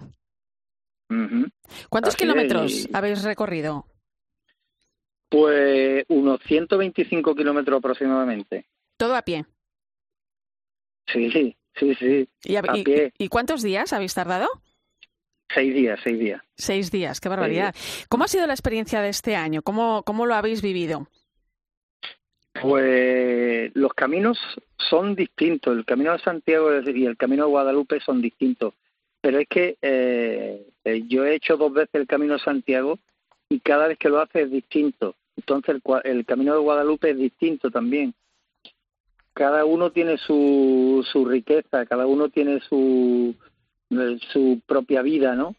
¿Cuántos 1.89 2.15
kilómetros 2.15 2.87
habéis 2.93 3.23
recorrido? 3.23 3.85
Pues 5.29 6.05
unos 6.07 6.39
125 6.47 7.35
kilómetros 7.35 7.79
aproximadamente. 7.79 8.65
¿Todo 8.97 9.15
a 9.15 9.21
pie? 9.21 9.45
Sí, 11.07 11.31
sí, 11.31 11.55
sí, 11.79 11.95
sí. 11.95 12.29
¿Y, 13.17 13.27
cuántos 13.29 13.61
días 13.61 13.93
habéis 13.93 14.13
tardado? 14.13 14.47
Seis 15.53 15.73
días, 15.73 15.99
seis 16.03 16.19
días. 16.19 16.41
Seis 16.55 16.91
días, 16.91 17.19
qué 17.19 17.29
barbaridad. 17.29 17.73
¿Cómo 18.09 18.25
ha 18.25 18.27
sido 18.27 18.47
la 18.47 18.53
experiencia 18.53 19.01
de 19.01 19.09
este 19.09 19.35
año? 19.35 19.61
¿Cómo, 19.61 20.03
cómo 20.03 20.25
lo 20.25 20.35
habéis 20.35 20.61
vivido? 20.61 21.07
Pues 22.61 23.71
los 23.75 23.93
caminos 23.93 24.39
son 24.77 25.15
distintos. 25.15 25.77
El 25.77 25.85
camino 25.85 26.11
de 26.13 26.19
Santiago 26.19 26.69
y 26.85 27.05
el 27.05 27.17
camino 27.17 27.45
de 27.45 27.49
Guadalupe 27.49 27.99
son 27.99 28.21
distintos. 28.21 28.73
Pero 29.21 29.39
es 29.39 29.47
que 29.47 29.77
eh, 29.81 30.67
eh, 30.83 31.03
yo 31.07 31.25
he 31.25 31.35
hecho 31.35 31.57
dos 31.57 31.73
veces 31.73 31.95
el 31.95 32.07
camino 32.07 32.33
de 32.33 32.39
Santiago 32.39 32.99
y 33.49 33.59
cada 33.59 33.87
vez 33.87 33.97
que 33.97 34.09
lo 34.09 34.19
hace 34.19 34.41
es 34.43 34.51
distinto. 34.51 35.15
Entonces 35.35 35.81
el 36.03 36.25
camino 36.25 36.53
de 36.53 36.59
Guadalupe 36.59 37.11
es 37.11 37.17
distinto 37.17 37.69
también 37.69 38.13
cada 39.37 39.65
uno 39.65 39.91
tiene 39.91 40.17
su, 40.17 41.05
su 41.11 41.23
riqueza, 41.25 41.85
cada 41.85 42.07
uno 42.07 42.29
tiene 42.29 42.59
su, 42.61 43.35
su 44.31 44.61
propia 44.65 45.03
vida, 45.03 45.35
¿no? 45.35 45.55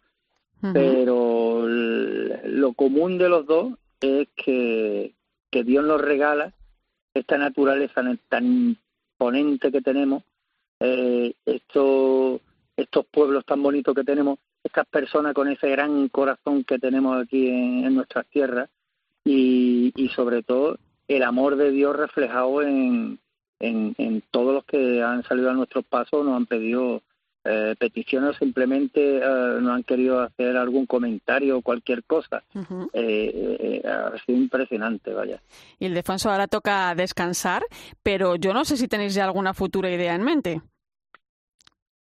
Pero 0.73 1.65
lo 1.69 2.73
común 2.73 3.19
de 3.19 3.29
los 3.29 3.47
dos 3.47 3.75
es 4.01 4.27
que, 4.35 5.15
que 5.49 5.63
Dios 5.63 5.85
nos 5.85 6.01
regala 6.01 6.53
esta 7.15 7.39
naturaleza 7.39 8.03
tan 8.29 8.77
imponente 9.13 9.71
que 9.71 9.81
tenemos, 9.81 10.25
eh, 10.81 11.35
estos, 11.47 12.41
estos 12.77 13.07
pueblos 13.07 13.45
tan 13.45 13.63
bonitos 13.63 13.95
que 13.95 14.03
tenemos, 14.03 14.41
estas 14.65 14.89
personas 14.89 15.35
con 15.35 15.47
ese 15.47 15.69
gran 15.69 16.09
corazón 16.09 16.65
que 16.65 16.81
tenemos 16.81 17.23
aquí 17.23 17.47
en, 17.47 17.85
en 17.85 17.95
nuestras 17.95 18.27
tierras 18.27 18.69
y, 19.25 19.93
y 19.95 20.09
sobre 20.09 20.43
todo 20.43 20.77
el 21.07 21.23
amor 21.23 21.55
de 21.55 21.71
Dios 21.71 21.95
reflejado 21.95 22.63
en, 22.63 23.21
en, 23.61 23.95
en 23.99 24.23
todos 24.31 24.55
los 24.55 24.65
que 24.65 25.03
han 25.03 25.23
salido 25.25 25.51
a 25.51 25.55
nuestros 25.55 25.85
pasos 25.85 26.25
nos 26.25 26.37
han 26.37 26.47
pedido 26.47 27.03
eh, 27.45 27.77
peticiones 27.79 28.37
simplemente 28.37 29.19
eh, 29.19 29.21
no 29.23 29.73
han 29.73 29.83
querido 29.83 30.21
hacer 30.21 30.57
algún 30.57 30.87
comentario 30.87 31.57
o 31.57 31.63
cualquier 31.63 32.05
cosa. 32.05 32.43
Eh, 32.93 33.83
ha 33.87 34.13
sido 34.27 34.39
impresionante, 34.39 35.15
vaya. 35.15 35.41
Y 35.79 35.87
el 35.87 35.95
Defonso 35.95 36.31
ahora 36.31 36.47
toca 36.47 36.95
descansar, 36.95 37.63
pero 38.03 38.37
yo 38.37 38.53
no 38.53 38.65
sé 38.67 38.77
si 38.77 38.87
tenéis 38.87 39.15
ya 39.15 39.25
alguna 39.25 39.55
futura 39.55 39.91
idea 39.91 40.15
en 40.15 40.25
mente. 40.25 40.61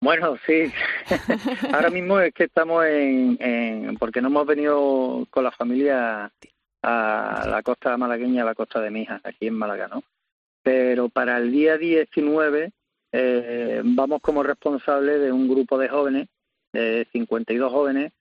Bueno, 0.01 0.37
sí. 0.47 0.71
ahora 1.73 1.91
mismo 1.91 2.21
es 2.21 2.33
que 2.33 2.45
estamos 2.45 2.85
en, 2.85 3.37
en, 3.41 3.97
porque 3.97 4.21
no 4.21 4.29
hemos 4.29 4.47
venido 4.47 5.27
con 5.31 5.43
la 5.43 5.51
familia 5.51 6.31
a 6.83 7.47
la 7.49 7.63
costa 7.65 7.97
malagueña, 7.97 8.43
a 8.43 8.47
la 8.47 8.55
costa 8.55 8.81
de 8.81 8.91
Mijas, 8.91 9.21
aquí 9.25 9.47
en 9.47 9.55
Málaga, 9.55 9.89
¿no? 9.89 10.05
Pero 10.65 11.11
para 11.11 11.37
el 11.37 11.53
día 11.53 11.77
19 11.77 12.73
eh, 13.13 13.83
vamos 13.85 14.21
como 14.23 14.43
responsables 14.43 15.21
de 15.21 15.31
un 15.31 15.47
grupo 15.47 15.79
de 15.79 15.89
jóvenes, 15.89 16.29
de 16.73 17.07
52 17.13 17.71
jóvenes, 17.71 18.13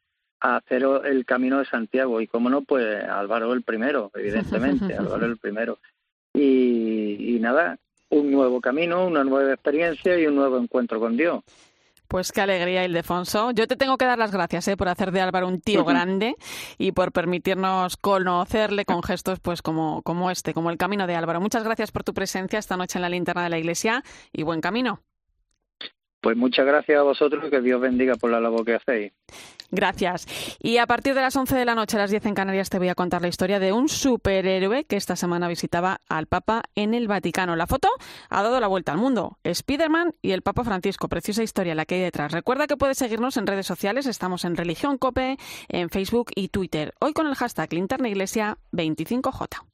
a 0.41 0.57
hacer 0.57 0.85
el 1.05 1.25
camino 1.25 1.59
de 1.59 1.65
Santiago. 1.65 2.19
Y 2.19 2.27
como 2.27 2.49
no, 2.49 2.61
pues 2.61 3.03
Álvaro 3.05 3.53
el 3.53 3.63
primero, 3.63 4.11
evidentemente, 4.13 4.93
Álvaro 4.97 5.25
el 5.25 5.37
primero. 5.37 5.79
Y, 6.33 7.35
y 7.35 7.39
nada, 7.39 7.79
un 8.09 8.29
nuevo 8.29 8.59
camino, 8.59 9.07
una 9.07 9.23
nueva 9.23 9.53
experiencia 9.53 10.19
y 10.19 10.27
un 10.27 10.35
nuevo 10.35 10.57
encuentro 10.57 10.99
con 10.99 11.15
Dios. 11.15 11.43
Pues 12.13 12.31
qué 12.31 12.41
alegría, 12.41 12.85
Ildefonso. 12.85 13.49
Yo 13.53 13.67
te 13.67 13.75
tengo 13.75 13.97
que 13.97 14.05
dar 14.05 14.19
las 14.19 14.29
gracias 14.29 14.67
¿eh? 14.67 14.77
por 14.77 14.87
hacer 14.87 15.11
de 15.11 15.19
Álvaro 15.19 15.47
un 15.47 15.59
tío 15.59 15.83
grande 15.83 16.35
y 16.77 16.91
por 16.91 17.11
permitirnos 17.11 17.97
conocerle 17.97 18.85
con 18.85 19.01
gestos 19.01 19.39
pues 19.39 19.63
como, 19.63 20.03
como 20.03 20.29
este, 20.29 20.53
como 20.53 20.69
el 20.69 20.77
camino 20.77 21.07
de 21.07 21.15
Álvaro. 21.15 21.41
Muchas 21.41 21.63
gracias 21.63 21.91
por 21.91 22.03
tu 22.03 22.13
presencia 22.13 22.59
esta 22.59 22.77
noche 22.77 22.99
en 22.99 23.01
la 23.01 23.09
linterna 23.09 23.41
de 23.41 23.49
la 23.49 23.57
iglesia 23.57 24.03
y 24.31 24.43
buen 24.43 24.61
camino. 24.61 25.01
Pues 26.23 26.37
muchas 26.37 26.65
gracias 26.65 26.97
a 26.97 27.03
vosotros 27.03 27.43
y 27.45 27.49
que 27.49 27.59
Dios 27.59 27.81
bendiga 27.81 28.15
por 28.15 28.31
la 28.31 28.39
labor 28.39 28.63
que 28.63 28.75
hacéis. 28.75 29.11
Gracias. 29.71 30.25
Y 30.61 30.77
a 30.77 30.87
partir 30.87 31.15
de 31.15 31.21
las 31.21 31.35
11 31.35 31.53
de 31.53 31.65
la 31.65 31.75
noche, 31.75 31.97
a 31.97 31.99
las 31.99 32.11
10 32.11 32.27
en 32.27 32.33
Canarias, 32.33 32.69
te 32.69 32.77
voy 32.77 32.87
a 32.87 32.95
contar 32.95 33.21
la 33.21 33.27
historia 33.27 33.59
de 33.59 33.73
un 33.73 33.89
superhéroe 33.89 34.85
que 34.85 34.95
esta 34.95 35.17
semana 35.17 35.49
visitaba 35.49 35.99
al 36.07 36.27
Papa 36.27 36.63
en 36.75 36.93
el 36.93 37.09
Vaticano. 37.09 37.57
La 37.57 37.67
foto 37.67 37.89
ha 38.29 38.41
dado 38.41 38.61
la 38.61 38.67
vuelta 38.67 38.93
al 38.93 38.99
mundo. 38.99 39.37
Spiderman 39.45 40.13
y 40.21 40.31
el 40.31 40.43
Papa 40.43 40.63
Francisco. 40.63 41.09
Preciosa 41.09 41.43
historia 41.43 41.75
la 41.75 41.83
que 41.83 41.95
hay 41.95 42.01
detrás. 42.01 42.31
Recuerda 42.31 42.67
que 42.67 42.77
puedes 42.77 42.97
seguirnos 42.97 43.35
en 43.35 43.45
redes 43.45 43.67
sociales. 43.67 44.05
Estamos 44.05 44.45
en 44.45 44.55
Religión 44.55 44.97
Cope, 44.97 45.35
en 45.67 45.89
Facebook 45.89 46.31
y 46.35 46.47
Twitter. 46.47 46.93
Hoy 47.01 47.11
con 47.11 47.27
el 47.27 47.35
hashtag 47.35 47.73
Linterna 47.73 48.07
Iglesia 48.07 48.59
25J. 48.71 49.65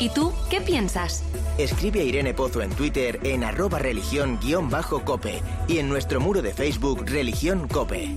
¿Y 0.00 0.10
tú 0.10 0.32
qué 0.48 0.60
piensas? 0.60 1.24
Escribe 1.58 2.00
a 2.00 2.04
Irene 2.04 2.32
Pozo 2.32 2.62
en 2.62 2.70
Twitter 2.70 3.18
en 3.24 3.42
arroba 3.42 3.78
religión-cope 3.78 5.42
y 5.66 5.78
en 5.78 5.88
nuestro 5.88 6.20
muro 6.20 6.40
de 6.40 6.54
Facebook 6.54 7.04
Religión 7.06 7.66
Cope. 7.66 8.16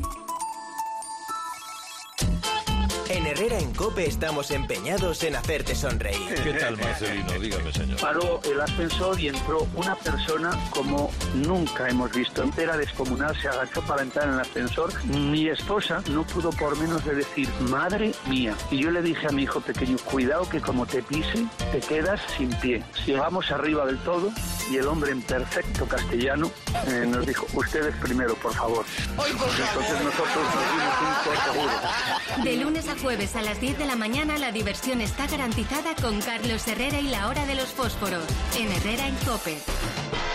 En 3.32 3.38
Herrera 3.38 3.60
en 3.60 3.74
Cope 3.74 4.06
estamos 4.06 4.52
empeñados 4.52 5.24
en 5.24 5.38
hacerte 5.38 5.74
sonreír. 5.74 6.36
¿Qué 6.44 6.52
tal, 6.52 6.76
Marcelino? 6.76 7.32
Dígame, 7.40 7.72
señor. 7.72 7.98
Paró 8.02 8.42
el 8.44 8.60
ascensor 8.60 9.18
y 9.22 9.30
entró 9.30 9.66
una 9.74 9.96
persona 9.96 10.52
como 10.72 11.10
nunca 11.36 11.88
hemos 11.88 12.12
visto. 12.12 12.44
Entera 12.44 12.76
descomunal 12.76 13.34
se 13.42 13.48
agachó 13.48 13.82
para 13.84 14.02
entrar 14.02 14.28
en 14.28 14.34
el 14.34 14.40
ascensor. 14.42 14.92
Mi 15.06 15.48
esposa 15.48 16.04
no 16.10 16.28
pudo 16.28 16.50
por 16.50 16.78
menos 16.78 17.06
de 17.06 17.16
decir, 17.16 17.48
madre 17.70 18.12
mía. 18.28 18.54
Y 18.70 18.80
yo 18.80 18.92
le 18.92 19.02
dije 19.02 19.26
a 19.28 19.32
mi 19.32 19.44
hijo 19.44 19.62
pequeño, 19.62 19.96
cuidado 20.04 20.50
que 20.50 20.60
como 20.60 20.86
te 20.86 21.02
pise, 21.02 21.46
te 21.72 21.80
quedas 21.80 22.20
sin 22.38 22.50
pie. 22.56 22.84
Llegamos 23.06 23.50
arriba 23.50 23.86
del 23.86 23.98
todo 24.00 24.30
y 24.70 24.76
el 24.76 24.88
hombre 24.88 25.14
en 25.14 25.22
perfecto 25.22 25.86
castellano 25.86 26.52
eh, 26.88 27.06
nos 27.08 27.26
dijo, 27.26 27.48
ustedes 27.54 27.96
primero, 27.98 28.36
por 28.36 28.54
favor. 28.54 28.84
Entonces 29.10 30.04
nosotros 30.04 30.36
nos 30.36 30.72
dimos 30.74 30.96
un 31.02 31.54
seguro. 31.54 32.44
De 32.44 32.58
lunes 32.58 32.88
a 32.90 32.98
jueves 32.98 33.21
a 33.22 33.42
las 33.44 33.62
10 33.62 33.78
de 33.78 33.86
la 33.86 33.96
mañana 33.96 34.40
la 34.40 34.52
diversión 34.52 35.00
está 35.00 35.28
garantizada 35.28 35.94
con 36.02 36.20
Carlos 36.22 36.68
Herrera 36.68 37.00
y 37.00 37.08
la 37.08 37.28
hora 37.28 37.46
de 37.46 37.54
los 37.54 37.68
fósforos 37.68 38.24
en 38.58 38.72
Herrera 38.72 39.08
en 39.08 39.16
Cope. 39.18 39.60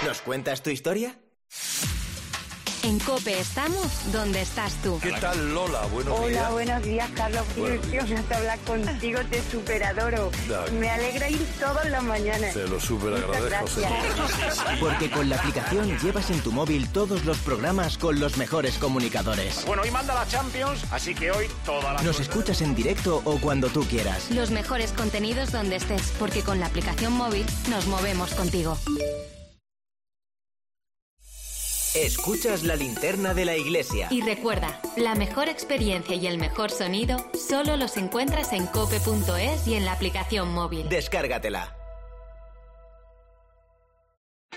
¿Nos 0.04 0.20
cuentas 0.20 0.62
tu 0.62 0.70
historia? 0.70 1.18
En 2.82 2.98
Cope 3.00 3.40
estamos 3.40 4.12
donde 4.12 4.42
estás 4.42 4.74
tú. 4.82 4.98
¿Qué 5.02 5.12
tal, 5.12 5.54
Lola? 5.54 5.82
Buenos 5.92 6.18
Hola, 6.18 6.28
días. 6.28 6.52
buenos 6.52 6.82
días, 6.82 7.10
Carlos. 7.14 7.44
Es 7.56 8.30
hablar 8.36 8.58
contigo, 8.60 9.20
te 9.30 9.42
superadoro. 9.50 10.30
Me 10.78 10.90
alegra 10.90 11.28
ir 11.28 11.44
todas 11.58 11.88
las 11.90 12.02
mañanas. 12.02 12.54
Te 12.54 12.66
lo 12.68 12.78
súper 12.78 13.14
agradezco, 13.14 13.80
Gracias. 13.80 14.64
Porque 14.78 15.10
con 15.10 15.28
la 15.28 15.36
aplicación 15.36 15.98
llevas 15.98 16.30
en 16.30 16.40
tu 16.40 16.52
móvil 16.52 16.88
todos 16.90 17.24
los 17.24 17.38
programas 17.38 17.98
con 17.98 18.20
los 18.20 18.36
mejores 18.36 18.78
comunicadores. 18.78 19.64
Bueno, 19.66 19.82
hoy 19.82 19.90
manda 19.90 20.14
la 20.14 20.26
Champions, 20.28 20.84
así 20.90 21.14
que 21.14 21.30
hoy 21.32 21.46
toda 21.64 21.94
la... 21.94 22.02
Nos 22.02 22.20
escuchas 22.20 22.60
en 22.60 22.74
directo 22.74 23.20
o 23.24 23.38
cuando 23.38 23.68
tú 23.68 23.84
quieras. 23.84 24.30
Los 24.30 24.50
mejores 24.50 24.92
contenidos 24.92 25.50
donde 25.50 25.76
estés, 25.76 26.12
porque 26.18 26.42
con 26.42 26.60
la 26.60 26.66
aplicación 26.66 27.12
móvil 27.12 27.46
nos 27.68 27.86
movemos 27.86 28.32
contigo. 28.34 28.78
Escuchas 31.96 32.62
la 32.62 32.76
linterna 32.76 33.32
de 33.32 33.46
la 33.46 33.56
iglesia. 33.56 34.08
Y 34.10 34.20
recuerda, 34.20 34.82
la 34.98 35.14
mejor 35.14 35.48
experiencia 35.48 36.14
y 36.14 36.26
el 36.26 36.36
mejor 36.36 36.70
sonido 36.70 37.24
solo 37.32 37.78
los 37.78 37.96
encuentras 37.96 38.52
en 38.52 38.66
cope.es 38.66 39.66
y 39.66 39.74
en 39.76 39.86
la 39.86 39.92
aplicación 39.92 40.52
móvil. 40.52 40.90
Descárgatela. 40.90 41.74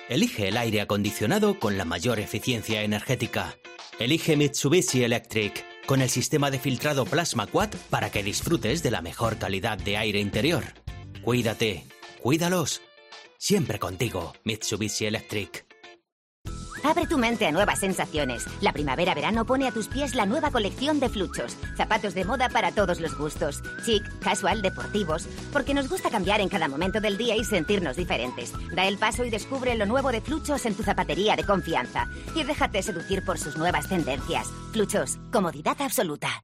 Elige 0.10 0.50
el 0.50 0.58
aire 0.58 0.82
acondicionado 0.82 1.60
con 1.60 1.78
la 1.78 1.86
mayor 1.86 2.20
eficiencia 2.20 2.82
energética. 2.82 3.56
Elige 4.00 4.36
Mitsubishi 4.36 5.06
Electric 5.06 5.66
con 5.86 6.02
el 6.02 6.10
sistema 6.10 6.52
de 6.52 6.60
filtrado 6.60 7.06
Plasma 7.06 7.48
Quad 7.48 7.70
para 7.90 8.12
que 8.12 8.22
disfrutes 8.22 8.84
de 8.84 8.92
la 8.92 9.02
mejor 9.02 9.38
calidad 9.38 9.78
de 9.78 9.96
aire 9.96 10.20
interior. 10.20 10.66
Cuídate, 11.24 11.86
cuídalos. 12.22 12.82
Siempre 13.38 13.80
contigo, 13.80 14.34
Mitsubishi 14.44 15.06
Electric. 15.06 15.69
Abre 16.84 17.08
tu 17.08 17.18
mente 17.18 17.46
a 17.46 17.52
nuevas 17.52 17.80
sensaciones. 17.80 18.46
La 18.62 18.74
primavera-verano 18.74 19.46
pone 19.46 19.68
a 19.68 19.72
tus 19.72 19.88
pies 19.88 20.16
la 20.16 20.26
nueva 20.26 20.52
colección 20.52 21.00
de 21.00 21.10
fluchos. 21.10 21.58
Zapatos 21.76 22.14
de 22.14 22.26
moda 22.26 22.50
para 22.50 22.72
todos 22.72 23.00
los 23.00 23.18
gustos. 23.18 23.62
Chic, 23.86 24.04
casual, 24.20 24.62
deportivos. 24.62 25.28
Porque 25.52 25.74
nos 25.74 25.90
gusta 25.90 26.10
cambiar 26.10 26.42
en 26.42 26.50
cada 26.50 26.68
momento 26.68 27.02
del 27.02 27.18
día 27.18 27.36
y 27.36 27.44
sentirnos 27.44 27.98
diferentes. 27.98 28.54
Da 28.76 28.88
el 28.88 28.98
paso 28.98 29.24
y 29.26 29.30
descubre 29.30 29.76
lo 29.76 29.86
nuevo 29.86 30.12
de 30.12 30.22
fluchos 30.22 30.66
en 30.66 30.76
tu 30.76 30.84
zapatería 30.84 31.36
de 31.36 31.44
confianza. 31.44 32.08
Y 32.36 32.44
déjate 32.44 32.82
seducir 32.82 33.24
por 33.24 33.38
sus 33.38 33.58
nuevas 33.58 33.88
tendencias. 33.88 34.48
Fluchos, 34.72 35.18
comodidad 35.32 35.82
absoluta. 35.82 36.44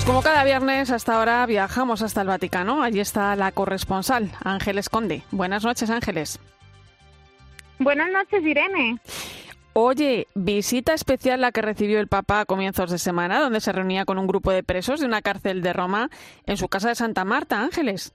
Pues 0.00 0.08
como 0.08 0.22
cada 0.22 0.44
viernes 0.44 0.90
hasta 0.90 1.18
ahora 1.18 1.44
viajamos 1.44 2.00
hasta 2.00 2.22
el 2.22 2.28
Vaticano. 2.28 2.82
Allí 2.82 3.00
está 3.00 3.36
la 3.36 3.52
corresponsal, 3.52 4.32
Ángeles 4.42 4.88
Conde. 4.88 5.24
Buenas 5.30 5.62
noches, 5.62 5.90
Ángeles. 5.90 6.40
Buenas 7.78 8.10
noches, 8.10 8.42
Irene. 8.42 8.98
Oye, 9.74 10.26
visita 10.34 10.94
especial 10.94 11.42
la 11.42 11.52
que 11.52 11.60
recibió 11.60 12.00
el 12.00 12.08
Papa 12.08 12.40
a 12.40 12.46
comienzos 12.46 12.90
de 12.90 12.96
semana, 12.96 13.40
donde 13.40 13.60
se 13.60 13.72
reunía 13.72 14.06
con 14.06 14.16
un 14.16 14.26
grupo 14.26 14.50
de 14.50 14.62
presos 14.62 15.00
de 15.00 15.06
una 15.06 15.20
cárcel 15.20 15.60
de 15.60 15.74
Roma 15.74 16.08
en 16.46 16.56
su 16.56 16.68
casa 16.68 16.88
de 16.88 16.94
Santa 16.94 17.26
Marta, 17.26 17.60
Ángeles. 17.60 18.14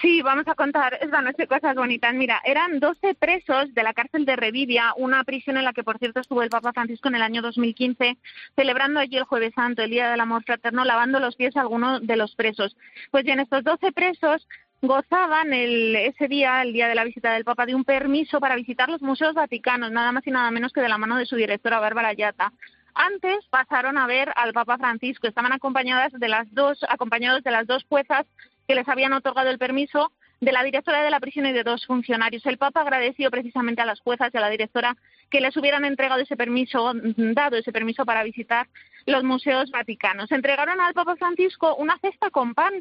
Sí, 0.00 0.22
vamos 0.22 0.48
a 0.48 0.54
contar 0.54 0.98
esta 1.00 1.46
cosas 1.46 1.74
bonitas. 1.74 2.14
Mira, 2.14 2.40
eran 2.44 2.80
12 2.80 3.14
presos 3.14 3.74
de 3.74 3.82
la 3.82 3.92
cárcel 3.92 4.24
de 4.24 4.36
Revivia, 4.36 4.94
una 4.96 5.22
prisión 5.24 5.56
en 5.56 5.64
la 5.64 5.72
que, 5.72 5.84
por 5.84 5.98
cierto, 5.98 6.20
estuvo 6.20 6.42
el 6.42 6.50
Papa 6.50 6.72
Francisco 6.72 7.08
en 7.08 7.16
el 7.16 7.22
año 7.22 7.42
2015, 7.42 8.16
celebrando 8.56 9.00
allí 9.00 9.16
el 9.16 9.24
Jueves 9.24 9.52
Santo, 9.54 9.82
el 9.82 9.90
Día 9.90 10.10
del 10.10 10.20
Amor 10.20 10.44
Fraterno, 10.44 10.84
lavando 10.84 11.20
los 11.20 11.36
pies 11.36 11.56
a 11.56 11.60
algunos 11.60 12.06
de 12.06 12.16
los 12.16 12.34
presos. 12.34 12.76
Pues 13.10 13.24
bien, 13.24 13.40
estos 13.40 13.64
12 13.64 13.92
presos 13.92 14.46
gozaban 14.80 15.52
el, 15.52 15.94
ese 15.94 16.26
día, 16.26 16.62
el 16.62 16.72
día 16.72 16.88
de 16.88 16.94
la 16.94 17.04
visita 17.04 17.32
del 17.32 17.44
Papa, 17.44 17.66
de 17.66 17.74
un 17.74 17.84
permiso 17.84 18.40
para 18.40 18.56
visitar 18.56 18.88
los 18.88 19.02
museos 19.02 19.34
vaticanos, 19.34 19.92
nada 19.92 20.10
más 20.10 20.26
y 20.26 20.30
nada 20.30 20.50
menos 20.50 20.72
que 20.72 20.80
de 20.80 20.88
la 20.88 20.98
mano 20.98 21.16
de 21.16 21.26
su 21.26 21.36
directora, 21.36 21.78
Bárbara 21.78 22.12
Yata. 22.12 22.52
Antes 22.94 23.46
pasaron 23.48 23.96
a 23.96 24.06
ver 24.06 24.32
al 24.36 24.52
Papa 24.52 24.76
Francisco, 24.76 25.26
estaban 25.26 25.52
acompañadas 25.52 26.12
de 26.12 26.28
las 26.28 26.52
dos, 26.52 26.78
acompañados 26.88 27.42
de 27.42 27.50
las 27.50 27.66
dos 27.66 27.84
juezas 27.88 28.26
que 28.66 28.74
les 28.74 28.88
habían 28.88 29.12
otorgado 29.12 29.50
el 29.50 29.58
permiso 29.58 30.12
de 30.42 30.50
la 30.50 30.64
directora 30.64 31.04
de 31.04 31.10
la 31.10 31.20
prisión 31.20 31.46
y 31.46 31.52
de 31.52 31.62
dos 31.62 31.86
funcionarios. 31.86 32.44
El 32.46 32.58
Papa 32.58 32.80
agradeció 32.80 33.30
precisamente 33.30 33.80
a 33.80 33.86
las 33.86 34.00
juezas 34.00 34.34
y 34.34 34.36
a 34.36 34.40
la 34.40 34.50
directora 34.50 34.96
que 35.30 35.40
les 35.40 35.56
hubieran 35.56 35.84
entregado 35.84 36.20
ese 36.20 36.36
permiso, 36.36 36.92
dado 37.16 37.56
ese 37.56 37.70
permiso 37.70 38.04
para 38.04 38.24
visitar 38.24 38.66
los 39.06 39.22
museos 39.22 39.70
vaticanos. 39.70 40.32
Entregaron 40.32 40.80
al 40.80 40.94
Papa 40.94 41.14
Francisco 41.14 41.76
una 41.76 41.96
cesta 41.98 42.30
con 42.30 42.54
pan, 42.54 42.72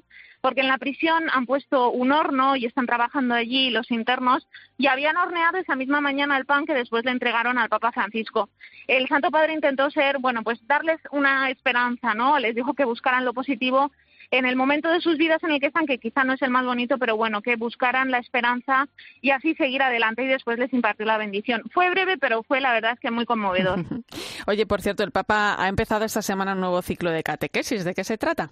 porque 0.41 0.61
en 0.61 0.69
la 0.69 0.79
prisión 0.79 1.29
han 1.31 1.45
puesto 1.45 1.91
un 1.91 2.11
horno 2.11 2.55
y 2.55 2.65
están 2.65 2.87
trabajando 2.87 3.35
allí 3.35 3.69
los 3.69 3.91
internos 3.91 4.47
y 4.79 4.87
habían 4.87 5.17
horneado 5.17 5.59
esa 5.59 5.75
misma 5.75 6.01
mañana 6.01 6.37
el 6.37 6.45
pan 6.45 6.65
que 6.65 6.73
después 6.73 7.05
le 7.05 7.11
entregaron 7.11 7.59
al 7.59 7.69
Papa 7.69 7.91
Francisco. 7.91 8.49
El 8.87 9.07
Santo 9.07 9.29
Padre 9.29 9.53
intentó 9.53 9.91
ser, 9.91 10.17
bueno, 10.17 10.41
pues 10.41 10.65
darles 10.65 10.99
una 11.11 11.51
esperanza, 11.51 12.15
¿no? 12.15 12.39
Les 12.39 12.55
dijo 12.55 12.73
que 12.73 12.85
buscaran 12.85 13.23
lo 13.23 13.33
positivo 13.33 13.91
en 14.31 14.45
el 14.45 14.55
momento 14.55 14.89
de 14.89 15.01
sus 15.01 15.17
vidas 15.17 15.43
en 15.43 15.51
el 15.51 15.59
que 15.59 15.67
están, 15.67 15.85
que 15.85 15.97
quizá 15.97 16.23
no 16.23 16.33
es 16.33 16.41
el 16.41 16.49
más 16.49 16.65
bonito, 16.65 16.97
pero 16.97 17.17
bueno, 17.17 17.41
que 17.41 17.57
buscaran 17.57 18.11
la 18.11 18.17
esperanza 18.17 18.87
y 19.21 19.31
así 19.31 19.53
seguir 19.55 19.81
adelante 19.83 20.23
y 20.23 20.27
después 20.27 20.57
les 20.57 20.73
impartió 20.73 21.05
la 21.05 21.17
bendición. 21.17 21.63
Fue 21.73 21.89
breve, 21.89 22.17
pero 22.17 22.41
fue 22.43 22.61
la 22.61 22.71
verdad 22.71 22.93
es 22.93 22.99
que 22.99 23.11
muy 23.11 23.25
conmovedor. 23.25 23.85
Oye, 24.47 24.65
por 24.65 24.81
cierto, 24.81 25.03
el 25.03 25.11
Papa 25.11 25.55
ha 25.61 25.67
empezado 25.67 26.05
esta 26.05 26.21
semana 26.21 26.53
un 26.53 26.61
nuevo 26.61 26.81
ciclo 26.81 27.11
de 27.11 27.23
catequesis. 27.23 27.83
¿De 27.83 27.93
qué 27.93 28.03
se 28.03 28.17
trata? 28.17 28.49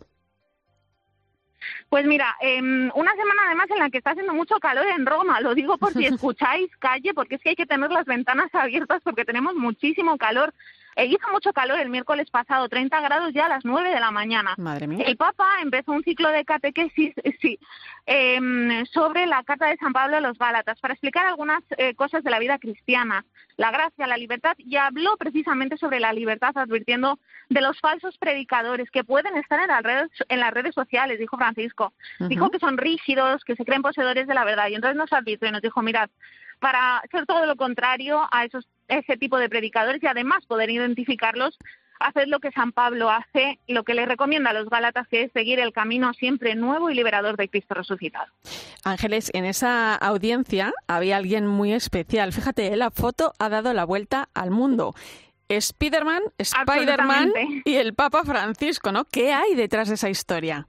Pues 1.89 2.05
mira, 2.05 2.35
eh, 2.41 2.59
una 2.61 3.11
semana 3.15 3.41
además 3.47 3.67
en 3.71 3.79
la 3.79 3.89
que 3.89 3.97
está 3.97 4.11
haciendo 4.11 4.33
mucho 4.33 4.59
calor 4.59 4.85
en 4.87 5.05
Roma, 5.05 5.41
lo 5.41 5.55
digo 5.55 5.77
por 5.77 5.93
si 5.93 6.05
escucháis 6.05 6.69
calle, 6.77 7.13
porque 7.13 7.35
es 7.35 7.41
que 7.41 7.49
hay 7.49 7.55
que 7.55 7.65
tener 7.65 7.91
las 7.91 8.05
ventanas 8.05 8.53
abiertas 8.53 9.01
porque 9.03 9.25
tenemos 9.25 9.55
muchísimo 9.55 10.17
calor. 10.17 10.53
Eh, 10.99 11.05
hizo 11.05 11.31
mucho 11.31 11.53
calor 11.53 11.79
el 11.79 11.89
miércoles 11.89 12.29
pasado, 12.29 12.67
30 12.67 12.99
grados 12.99 13.33
ya 13.33 13.45
a 13.45 13.49
las 13.49 13.63
9 13.63 13.89
de 13.89 14.01
la 14.01 14.12
mañana. 14.12 14.55
Madre 14.57 14.85
mía. 14.85 15.05
El 15.07 15.15
Papa 15.15 15.47
empezó 15.62 15.93
un 15.93 16.03
ciclo 16.03 16.29
de 16.29 16.43
catequesis 16.43 17.13
sí, 17.41 17.57
eh, 18.05 18.83
sobre 18.91 19.25
la 19.25 19.41
Carta 19.43 19.67
de 19.67 19.77
San 19.77 19.93
Pablo 19.93 20.17
a 20.17 20.19
los 20.19 20.38
Gálatas 20.38 20.77
para 20.81 20.93
explicar 20.93 21.25
algunas 21.25 21.63
eh, 21.77 21.95
cosas 21.95 22.21
de 22.21 22.29
la 22.29 22.39
vida 22.39 22.59
cristiana, 22.59 23.23
la 23.55 23.71
gracia, 23.71 24.07
la 24.07 24.17
libertad, 24.17 24.55
y 24.57 24.75
habló 24.75 25.15
precisamente 25.15 25.77
sobre 25.77 26.01
la 26.01 26.12
libertad, 26.12 26.51
advirtiendo 26.57 27.17
de 27.47 27.62
los 27.62 27.79
falsos 27.79 28.17
predicadores 28.17 28.91
que 28.91 29.05
pueden 29.05 29.38
estar 29.38 29.62
en 29.62 29.67
las 29.67 29.83
redes, 29.83 30.09
en 30.27 30.41
las 30.41 30.53
redes 30.53 30.75
sociales, 30.75 31.17
dijo 31.17 31.38
Francisco. 31.38 31.93
Dijo 32.19 32.49
que 32.49 32.59
son 32.59 32.77
rígidos, 32.77 33.45
que 33.45 33.55
se 33.55 33.63
creen 33.63 33.81
poseedores 33.81 34.27
de 34.27 34.33
la 34.33 34.43
verdad, 34.43 34.67
y 34.67 34.75
entonces 34.75 34.97
nos 34.97 35.13
advirtió 35.13 35.47
y 35.47 35.51
nos 35.51 35.62
dijo, 35.62 35.81
mirad, 35.81 36.09
para 36.59 37.01
ser 37.11 37.25
todo 37.25 37.45
lo 37.45 37.55
contrario 37.55 38.27
a 38.31 38.45
esos, 38.45 38.67
ese 38.87 39.17
tipo 39.17 39.37
de 39.37 39.49
predicadores 39.49 40.01
y 40.03 40.07
además 40.07 40.45
poder 40.45 40.69
identificarlos, 40.69 41.57
haced 41.99 42.27
lo 42.27 42.39
que 42.39 42.51
San 42.51 42.71
Pablo 42.71 43.09
hace 43.09 43.59
lo 43.67 43.83
que 43.83 43.93
le 43.93 44.05
recomienda 44.05 44.51
a 44.51 44.53
los 44.53 44.69
Gálatas, 44.69 45.07
que 45.07 45.23
es 45.23 45.31
seguir 45.31 45.59
el 45.59 45.73
camino 45.73 46.13
siempre 46.13 46.55
nuevo 46.55 46.89
y 46.89 46.95
liberador 46.95 47.37
de 47.37 47.49
Cristo 47.49 47.73
resucitado. 47.73 48.31
Ángeles, 48.83 49.29
en 49.33 49.45
esa 49.45 49.95
audiencia 49.95 50.73
había 50.87 51.17
alguien 51.17 51.45
muy 51.45 51.73
especial. 51.73 52.33
Fíjate, 52.33 52.75
la 52.75 52.91
foto 52.91 53.33
ha 53.39 53.49
dado 53.49 53.73
la 53.73 53.85
vuelta 53.85 54.29
al 54.33 54.51
mundo. 54.51 54.95
Spiderman, 55.51 56.21
Spiderman 56.41 57.33
y 57.65 57.75
el 57.75 57.95
Papa 57.95 58.23
Francisco, 58.23 58.91
¿no? 58.91 59.05
¿Qué 59.05 59.33
hay 59.33 59.55
detrás 59.55 59.89
de 59.89 59.95
esa 59.95 60.09
historia? 60.09 60.67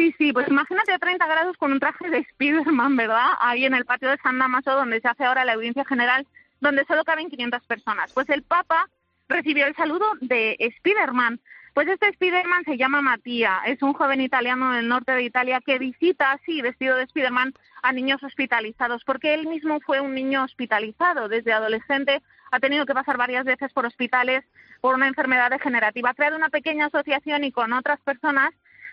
Sí, 0.00 0.14
sí, 0.16 0.32
pues 0.32 0.48
imagínate 0.48 0.94
a 0.94 0.98
30 0.98 1.26
grados 1.26 1.58
con 1.58 1.72
un 1.72 1.78
traje 1.78 2.08
de 2.08 2.24
Spiderman, 2.24 2.96
¿verdad? 2.96 3.32
Ahí 3.38 3.66
en 3.66 3.74
el 3.74 3.84
patio 3.84 4.08
de 4.08 4.16
San 4.22 4.38
Damaso, 4.38 4.70
donde 4.70 4.98
se 4.98 5.08
hace 5.08 5.26
ahora 5.26 5.44
la 5.44 5.52
audiencia 5.52 5.84
general, 5.84 6.26
donde 6.58 6.86
solo 6.86 7.04
caben 7.04 7.28
500 7.28 7.66
personas. 7.66 8.10
Pues 8.14 8.26
el 8.30 8.42
Papa 8.42 8.88
recibió 9.28 9.66
el 9.66 9.76
saludo 9.76 10.06
de 10.22 10.56
Spiderman. 10.78 11.38
Pues 11.74 11.86
este 11.86 12.10
Spiderman 12.14 12.64
se 12.64 12.78
llama 12.78 13.02
Matías, 13.02 13.60
es 13.66 13.82
un 13.82 13.92
joven 13.92 14.22
italiano 14.22 14.72
del 14.72 14.88
norte 14.88 15.12
de 15.12 15.22
Italia 15.22 15.60
que 15.60 15.78
visita 15.78 16.32
así, 16.32 16.62
vestido 16.62 16.96
de 16.96 17.06
Spiderman, 17.06 17.52
a 17.82 17.92
niños 17.92 18.22
hospitalizados, 18.22 19.04
porque 19.04 19.34
él 19.34 19.48
mismo 19.48 19.80
fue 19.80 20.00
un 20.00 20.14
niño 20.14 20.44
hospitalizado 20.44 21.28
desde 21.28 21.52
adolescente, 21.52 22.22
ha 22.50 22.58
tenido 22.58 22.86
que 22.86 22.94
pasar 22.94 23.18
varias 23.18 23.44
veces 23.44 23.70
por 23.74 23.84
hospitales 23.84 24.44
por 24.80 24.94
una 24.94 25.08
enfermedad 25.08 25.50
degenerativa. 25.50 26.08
Ha 26.08 26.14
creado 26.14 26.36
una 26.36 26.48
pequeña 26.48 26.86
asociación 26.86 27.44
y 27.44 27.52
con 27.52 27.74
otras 27.74 28.00
personas 28.00 28.50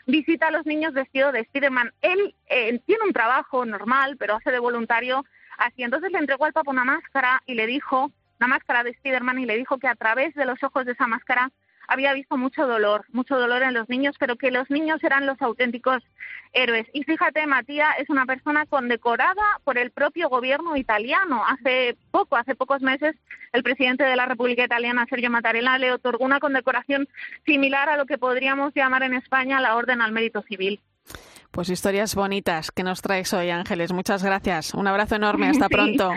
visita 0.08 0.48
a 0.48 0.52
los 0.52 0.66
niños 0.66 0.94
vestido 0.94 1.32
de 1.32 1.44
Spiderman. 1.44 1.94
Él 2.02 2.34
eh, 2.48 2.80
tiene 2.86 3.04
un 3.06 3.14
trabajo 3.14 3.66
normal, 3.66 4.16
pero 4.18 4.36
hace 4.36 4.52
de 4.52 4.60
voluntario 4.60 5.26
así. 5.58 5.84
Entonces 5.84 6.12
le 6.12 6.18
entregó 6.18 6.46
al 6.46 6.54
Papa 6.54 6.72
una 6.72 6.86
máscara 6.86 7.44
y 7.46 7.54
le 7.54 7.68
dijo, 7.68 8.12
una 8.40 8.48
máscara 8.48 8.84
de 8.84 8.94
Spiderman, 8.94 9.40
y 9.40 9.46
le 9.46 9.58
dijo 9.58 9.78
que 9.78 9.88
a 9.88 9.96
través 9.96 10.34
de 10.34 10.46
los 10.46 10.64
ojos 10.64 10.86
de 10.86 10.94
esa 10.94 11.08
máscara 11.08 11.52
había 11.88 12.14
visto 12.14 12.38
mucho 12.38 12.68
dolor, 12.68 13.06
mucho 13.12 13.38
dolor 13.38 13.64
en 13.64 13.74
los 13.74 13.88
niños, 13.90 14.16
pero 14.20 14.36
que 14.36 14.52
los 14.52 14.70
niños 14.70 15.04
eran 15.04 15.26
los 15.26 15.42
auténticos 15.42 16.04
héroes. 16.54 16.88
Y 16.94 17.04
fíjate, 17.04 17.46
Matías 17.48 17.96
es 18.00 18.10
una 18.10 18.26
persona 18.26 18.66
condecorada 18.66 19.60
por 19.64 19.78
el 19.78 19.92
propio 19.92 20.30
gobierno 20.30 20.76
italiano. 20.76 21.44
Hace 21.48 21.98
poco, 22.12 22.36
hace 22.36 22.56
pocos 22.56 22.82
meses, 22.82 23.16
el 23.54 23.64
presidente 23.64 24.04
de 24.04 24.16
la 24.16 24.26
República 24.26 24.66
Italiana, 24.66 25.06
Sergio 25.10 25.30
Mattarella, 25.30 25.78
le 25.78 25.94
otorgó 25.94 26.26
una 26.26 26.40
condecoración 26.40 27.08
similar 27.46 27.90
a 27.90 27.98
lo 27.98 28.06
que 28.06 28.18
podríamos 28.18 28.74
llamar 28.76 29.04
en 29.04 29.14
España 29.14 29.62
la 29.62 29.76
Orden 29.76 30.02
al 30.02 30.12
Mérito 30.12 30.42
Civil. 30.44 30.82
Pues 31.52 31.70
historias 31.70 32.14
bonitas 32.16 32.72
que 32.72 32.84
nos 32.84 33.02
traes 33.02 33.34
hoy, 33.34 33.50
Ángeles. 33.50 33.94
Muchas 33.94 34.24
gracias. 34.24 34.74
Un 34.74 34.88
abrazo 34.88 35.16
enorme. 35.16 35.50
Hasta 35.50 35.70
pronto. 35.70 36.12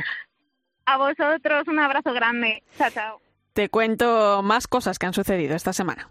A 0.87 0.97
vosotros, 0.97 1.69
un 1.69 1.79
abrazo 1.79 2.13
grande. 2.13 2.63
Chao, 2.77 2.91
chao. 2.91 3.30
Te 3.53 3.69
cuento 3.69 4.43
más 4.43 4.69
cosas 4.69 4.99
que 4.99 5.07
han 5.07 5.13
sucedido 5.15 5.57
esta 5.57 5.73
semana. 5.73 6.09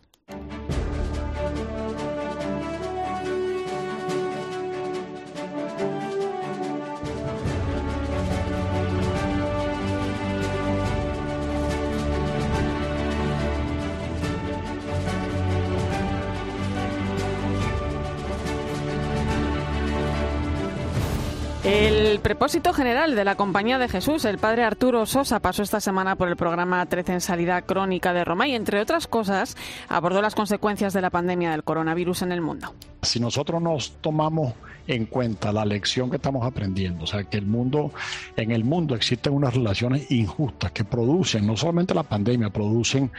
El 21.64 22.22
prepósito 22.22 22.72
general 22.72 23.16
de 23.16 23.26
la 23.26 23.36
Compañía 23.36 23.78
de 23.78 23.89
Jesús, 23.89 24.24
el 24.24 24.38
padre 24.38 24.64
Arturo 24.64 25.05
Sosa, 25.05 25.41
pasó 25.41 25.62
esta 25.62 25.82
semana 25.82 26.16
por 26.16 26.30
el 26.30 26.38
programa 26.38 26.86
13 26.86 27.14
en 27.14 27.22
salida 27.22 27.62
crónica 27.64 28.14
de 28.14 28.24
Roma 28.24 28.47
y, 28.47 28.55
entre 28.55 28.80
otras 28.80 29.07
cosas, 29.07 29.57
abordó 29.89 30.22
las 30.22 30.36
consecuencias 30.36 30.93
de 30.93 31.01
la 31.01 31.10
pandemia 31.10 31.51
del 31.51 31.66
coronavirus 31.66 32.22
en 32.22 32.32
el 32.32 32.39
mundo. 32.39 32.74
Si 33.02 33.20
nosotros 33.20 33.62
nos 33.62 33.93
tomamos 34.02 34.54
en 34.88 35.06
cuenta 35.06 35.52
la 35.54 35.66
lección 35.66 36.10
que 36.10 36.16
estamos 36.16 36.45
aprendiendo, 36.45 37.04
o 37.04 37.08
sea, 37.08 37.24
que 37.24 37.38
el 37.38 37.45
mundo, 37.45 37.91
en 38.36 38.52
el 38.52 38.64
mundo 38.64 38.95
existen 38.95 39.34
unas 39.34 39.54
relaciones 39.54 40.10
injustas 40.12 40.72
que 40.72 40.84
producen 40.84 41.45
no 41.45 41.56
solamente 41.56 41.93
la 41.93 42.04
pandemia, 42.04 42.50
producen 42.50 43.12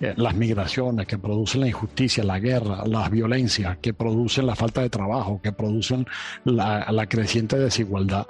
eh, 0.00 0.14
las 0.16 0.34
migraciones, 0.34 1.06
que 1.06 1.18
producen 1.18 1.60
la 1.60 1.68
injusticia, 1.68 2.24
la 2.24 2.38
guerra, 2.38 2.84
las 2.86 3.10
violencias, 3.10 3.76
que 3.78 3.92
producen 3.92 4.46
la 4.46 4.56
falta 4.56 4.80
de 4.80 4.88
trabajo, 4.88 5.40
que 5.42 5.52
producen 5.52 6.06
la, 6.44 6.90
la 6.90 7.06
creciente 7.06 7.58
desigualdad. 7.58 8.26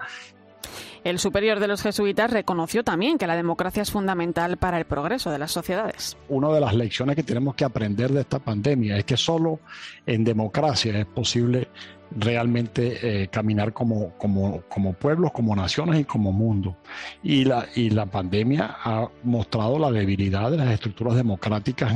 El 1.09 1.19
superior 1.19 1.59
de 1.59 1.69
los 1.69 1.81
jesuitas 1.81 2.31
reconoció 2.31 2.85
también 2.85 3.17
que 3.17 3.27
la 3.27 3.35
democracia 3.35 3.81
es 3.83 3.91
fundamental 3.91 4.59
para 4.59 4.77
el 4.77 4.85
progreso 4.85 5.31
de 5.31 5.39
las 5.39 5.51
sociedades. 5.51 6.19
Una 6.29 6.51
de 6.51 6.61
las 6.61 6.75
lecciones 6.75 7.17
que 7.17 7.23
tenemos 7.23 7.55
que 7.55 7.65
aprender 7.65 8.13
de 8.13 8.21
esta 8.21 8.39
pandemia 8.39 8.99
es 8.99 9.07
que 9.07 9.17
solo 9.17 9.61
en 10.05 10.23
democracia 10.23 10.99
es 10.99 11.07
posible 11.07 11.69
realmente 12.11 13.23
eh, 13.23 13.29
caminar 13.29 13.73
como, 13.73 14.19
como, 14.19 14.61
como, 14.69 14.93
pueblos, 14.93 15.33
como 15.33 15.57
naciones 15.57 15.99
y 15.99 16.05
como 16.05 16.31
mundo. 16.31 16.77
Y 17.23 17.47
la, 17.47 17.65
y 17.75 17.89
la 17.89 18.05
pandemia 18.05 18.77
ha 18.85 19.09
mostrado 19.25 19.79
la 19.79 19.91
debilidad 19.91 20.51
de 20.51 20.59
las 20.59 20.69
estructuras 20.69 21.17
democráticas, 21.17 21.91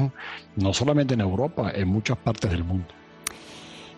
no 0.57 0.73
solamente 0.73 1.13
en 1.13 1.21
Europa, 1.21 1.71
en 1.75 1.87
muchas 1.87 2.17
partes 2.17 2.51
del 2.51 2.65
mundo. 2.65 2.89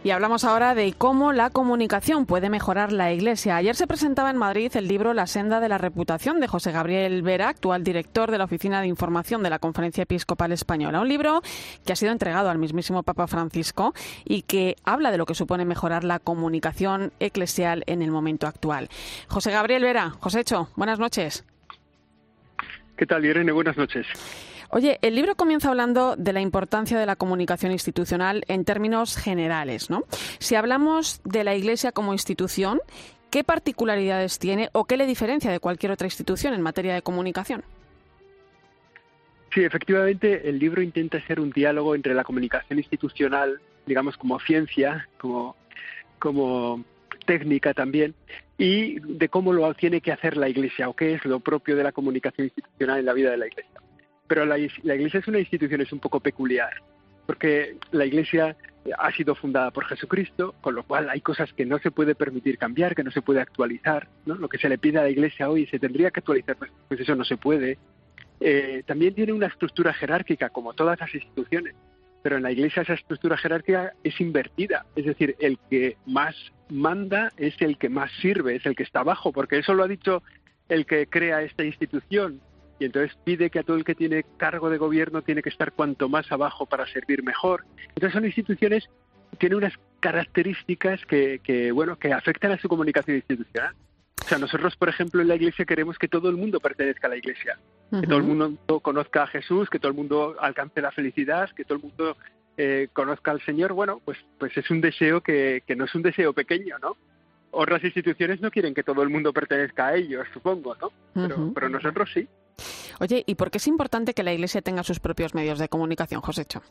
Y 0.04 0.10
hablamos 0.10 0.44
ahora 0.44 0.74
de 0.74 0.92
cómo 0.92 1.32
la 1.32 1.48
comunicación 1.48 2.26
puede 2.26 2.50
mejorar 2.50 2.92
la 2.92 3.10
Iglesia. 3.10 3.56
Ayer 3.56 3.74
se 3.74 3.86
presentaba 3.86 4.28
en 4.28 4.36
Madrid 4.36 4.70
el 4.74 4.86
libro 4.86 5.14
La 5.14 5.26
senda 5.26 5.60
de 5.60 5.70
la 5.70 5.78
reputación 5.78 6.40
de 6.40 6.46
José 6.46 6.72
Gabriel 6.72 7.22
Vera, 7.22 7.48
actual 7.48 7.82
director 7.82 8.30
de 8.30 8.36
la 8.36 8.44
Oficina 8.44 8.82
de 8.82 8.86
Información 8.86 9.42
de 9.42 9.48
la 9.48 9.58
Conferencia 9.58 10.02
Episcopal 10.02 10.52
Española. 10.52 11.00
Un 11.00 11.08
libro 11.08 11.40
que 11.86 11.94
ha 11.94 11.96
sido 11.96 12.12
entregado 12.12 12.50
al 12.50 12.58
mismísimo 12.58 13.02
Papa 13.02 13.26
Francisco 13.28 13.94
y 14.26 14.42
que 14.42 14.76
habla 14.84 15.10
de 15.10 15.16
lo 15.16 15.24
que 15.24 15.34
supone 15.34 15.64
mejorar 15.64 16.04
la 16.04 16.18
comunicación 16.18 17.14
eclesial 17.18 17.82
en 17.86 18.02
el 18.02 18.10
momento 18.10 18.46
actual. 18.46 18.90
José 19.28 19.52
Gabriel 19.52 19.84
Vera, 19.84 20.10
Josécho, 20.20 20.68
buenas 20.76 20.98
noches. 20.98 21.46
¿Qué 22.98 23.06
tal, 23.06 23.24
Irene? 23.24 23.52
Buenas 23.52 23.78
noches. 23.78 24.06
Oye, 24.74 24.98
el 25.02 25.14
libro 25.14 25.36
comienza 25.36 25.68
hablando 25.68 26.16
de 26.16 26.32
la 26.32 26.40
importancia 26.40 26.98
de 26.98 27.06
la 27.06 27.14
comunicación 27.14 27.70
institucional 27.70 28.42
en 28.48 28.64
términos 28.64 29.16
generales, 29.16 29.88
¿no? 29.88 30.02
Si 30.40 30.56
hablamos 30.56 31.20
de 31.22 31.44
la 31.44 31.54
Iglesia 31.54 31.92
como 31.92 32.12
institución, 32.12 32.80
¿qué 33.30 33.44
particularidades 33.44 34.40
tiene 34.40 34.70
o 34.72 34.84
qué 34.84 34.96
le 34.96 35.06
diferencia 35.06 35.52
de 35.52 35.60
cualquier 35.60 35.92
otra 35.92 36.08
institución 36.08 36.54
en 36.54 36.60
materia 36.60 36.92
de 36.92 37.02
comunicación? 37.02 37.62
Sí, 39.54 39.62
efectivamente, 39.62 40.48
el 40.48 40.58
libro 40.58 40.82
intenta 40.82 41.24
ser 41.24 41.38
un 41.38 41.50
diálogo 41.50 41.94
entre 41.94 42.12
la 42.12 42.24
comunicación 42.24 42.80
institucional, 42.80 43.60
digamos, 43.86 44.16
como 44.16 44.40
ciencia, 44.40 45.08
como, 45.20 45.54
como 46.18 46.84
técnica 47.26 47.74
también, 47.74 48.12
y 48.58 48.98
de 48.98 49.28
cómo 49.28 49.52
lo 49.52 49.72
tiene 49.74 50.00
que 50.00 50.10
hacer 50.10 50.36
la 50.36 50.48
Iglesia 50.48 50.88
o 50.88 50.96
qué 50.96 51.14
es 51.14 51.24
lo 51.24 51.38
propio 51.38 51.76
de 51.76 51.84
la 51.84 51.92
comunicación 51.92 52.46
institucional 52.46 52.98
en 52.98 53.06
la 53.06 53.12
vida 53.12 53.30
de 53.30 53.36
la 53.36 53.46
Iglesia. 53.46 53.83
Pero 54.26 54.44
la, 54.46 54.58
Iglesia 54.58 55.20
es 55.20 55.28
una 55.28 55.38
institución, 55.38 55.80
es 55.80 55.92
un 55.92 56.00
poco 56.00 56.20
peculiar, 56.20 56.72
porque 57.26 57.76
la 57.92 58.06
Iglesia 58.06 58.56
ha 58.98 59.12
sido 59.12 59.34
fundada 59.34 59.70
por 59.70 59.86
Jesucristo, 59.86 60.54
con 60.60 60.74
lo 60.74 60.82
cual 60.82 61.08
hay 61.10 61.20
cosas 61.20 61.52
que 61.52 61.64
no 61.64 61.78
se 61.78 61.90
puede 61.90 62.14
permitir 62.14 62.58
cambiar, 62.58 62.94
que 62.94 63.04
no 63.04 63.10
se 63.10 63.22
puede 63.22 63.40
actualizar. 63.40 64.08
¿no? 64.26 64.34
Lo 64.34 64.48
que 64.48 64.58
se 64.58 64.68
le 64.68 64.78
pide 64.78 64.98
a 64.98 65.02
la 65.02 65.10
Iglesia 65.10 65.48
hoy 65.48 65.66
se 65.66 65.78
tendría 65.78 66.10
que 66.10 66.20
actualizar, 66.20 66.56
pues, 66.56 66.70
pues 66.88 67.00
eso 67.00 67.14
no 67.14 67.24
se 67.24 67.36
puede. 67.36 67.78
Eh, 68.40 68.82
también 68.86 69.14
tiene 69.14 69.32
una 69.32 69.46
estructura 69.46 69.92
jerárquica, 69.92 70.50
como 70.50 70.74
todas 70.74 70.98
las 71.00 71.14
instituciones, 71.14 71.74
pero 72.22 72.36
en 72.38 72.42
la 72.42 72.52
Iglesia 72.52 72.82
esa 72.82 72.94
estructura 72.94 73.36
jerárquica 73.36 73.92
es 74.02 74.18
invertida, 74.20 74.86
es 74.96 75.04
decir, 75.04 75.36
el 75.40 75.58
que 75.70 75.98
más 76.06 76.34
manda 76.70 77.32
es 77.36 77.54
el 77.60 77.76
que 77.76 77.90
más 77.90 78.10
sirve, 78.20 78.56
es 78.56 78.66
el 78.66 78.74
que 78.74 78.82
está 78.82 79.00
abajo, 79.00 79.30
porque 79.30 79.58
eso 79.58 79.74
lo 79.74 79.84
ha 79.84 79.88
dicho 79.88 80.22
el 80.70 80.86
que 80.86 81.06
crea 81.06 81.42
esta 81.42 81.64
institución, 81.64 82.40
y 82.78 82.86
entonces 82.86 83.16
pide 83.24 83.50
que 83.50 83.60
a 83.60 83.62
todo 83.62 83.76
el 83.76 83.84
que 83.84 83.94
tiene 83.94 84.24
cargo 84.36 84.70
de 84.70 84.78
gobierno 84.78 85.22
tiene 85.22 85.42
que 85.42 85.48
estar 85.48 85.72
cuanto 85.72 86.08
más 86.08 86.30
abajo 86.32 86.66
para 86.66 86.86
servir 86.86 87.22
mejor. 87.22 87.64
Entonces 87.94 88.12
son 88.12 88.24
instituciones 88.24 88.88
tienen 89.38 89.58
unas 89.58 89.74
características 90.00 91.04
que, 91.06 91.40
que, 91.42 91.72
bueno 91.72 91.96
que 91.96 92.12
afectan 92.12 92.52
a 92.52 92.58
su 92.58 92.68
comunicación 92.68 93.16
institucional. 93.16 93.74
O 94.24 94.28
sea, 94.28 94.38
nosotros, 94.38 94.74
por 94.76 94.88
ejemplo, 94.88 95.20
en 95.20 95.28
la 95.28 95.34
Iglesia 95.34 95.66
queremos 95.66 95.98
que 95.98 96.08
todo 96.08 96.30
el 96.30 96.36
mundo 96.36 96.58
pertenezca 96.58 97.08
a 97.08 97.10
la 97.10 97.16
Iglesia, 97.16 97.58
que 97.90 98.06
todo 98.06 98.18
el 98.18 98.24
mundo 98.24 98.58
conozca 98.80 99.24
a 99.24 99.26
Jesús, 99.26 99.68
que 99.68 99.78
todo 99.78 99.90
el 99.90 99.96
mundo 99.96 100.36
alcance 100.40 100.80
la 100.80 100.92
felicidad, 100.92 101.50
que 101.50 101.64
todo 101.64 101.76
el 101.76 101.82
mundo 101.82 102.16
eh, 102.56 102.88
conozca 102.94 103.32
al 103.32 103.42
Señor. 103.42 103.74
Bueno, 103.74 104.00
pues, 104.02 104.16
pues 104.38 104.56
es 104.56 104.70
un 104.70 104.80
deseo 104.80 105.20
que, 105.20 105.62
que 105.66 105.76
no 105.76 105.84
es 105.84 105.94
un 105.94 106.00
deseo 106.00 106.32
pequeño, 106.32 106.78
¿no? 106.78 106.96
Otras 107.50 107.84
instituciones 107.84 108.40
no 108.40 108.50
quieren 108.50 108.72
que 108.72 108.82
todo 108.82 109.02
el 109.02 109.10
mundo 109.10 109.32
pertenezca 109.32 109.88
a 109.88 109.94
ellos, 109.96 110.26
supongo, 110.32 110.74
¿no? 110.80 110.90
Pero, 111.12 111.52
pero 111.54 111.68
nosotros 111.68 112.10
sí. 112.14 112.26
Oye, 113.00 113.24
¿y 113.26 113.34
por 113.34 113.50
qué 113.50 113.58
es 113.58 113.66
importante 113.66 114.14
que 114.14 114.22
la 114.22 114.32
Iglesia 114.32 114.62
tenga 114.62 114.82
sus 114.82 115.00
propios 115.00 115.34
medios 115.34 115.58
de 115.58 115.68
comunicación, 115.68 116.20
Josécho? 116.20 116.62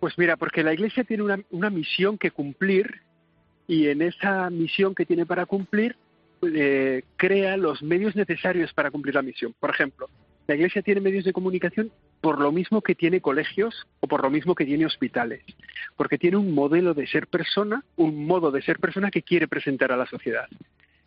Pues 0.00 0.18
mira, 0.18 0.36
porque 0.36 0.62
la 0.62 0.74
Iglesia 0.74 1.04
tiene 1.04 1.22
una, 1.22 1.38
una, 1.50 1.70
misión 1.70 2.18
que 2.18 2.30
cumplir 2.30 3.00
y 3.66 3.88
en 3.88 4.02
esa 4.02 4.50
misión 4.50 4.94
que 4.94 5.06
tiene 5.06 5.24
para 5.24 5.46
cumplir 5.46 5.96
eh, 6.42 7.02
crea 7.16 7.56
los 7.56 7.82
medios 7.82 8.14
necesarios 8.14 8.72
para 8.74 8.90
cumplir 8.90 9.14
la 9.14 9.22
misión. 9.22 9.54
Por 9.58 9.70
ejemplo, 9.70 10.08
la 10.46 10.54
Iglesia 10.54 10.82
tiene 10.82 11.00
medios 11.00 11.24
de 11.24 11.32
comunicación 11.32 11.90
por 12.20 12.38
lo 12.38 12.52
mismo 12.52 12.82
que 12.82 12.94
tiene 12.94 13.20
colegios 13.20 13.86
o 14.00 14.06
por 14.06 14.22
lo 14.22 14.30
mismo 14.30 14.54
que 14.54 14.66
tiene 14.66 14.84
hospitales, 14.84 15.42
porque 15.96 16.18
tiene 16.18 16.36
un 16.36 16.52
modelo 16.52 16.92
de 16.92 17.06
ser 17.06 17.26
persona, 17.26 17.82
un 17.96 18.26
modo 18.26 18.50
de 18.50 18.62
ser 18.62 18.78
persona 18.78 19.10
que 19.10 19.22
quiere 19.22 19.48
presentar 19.48 19.90
a 19.92 19.96
la 19.96 20.06
sociedad. 20.06 20.46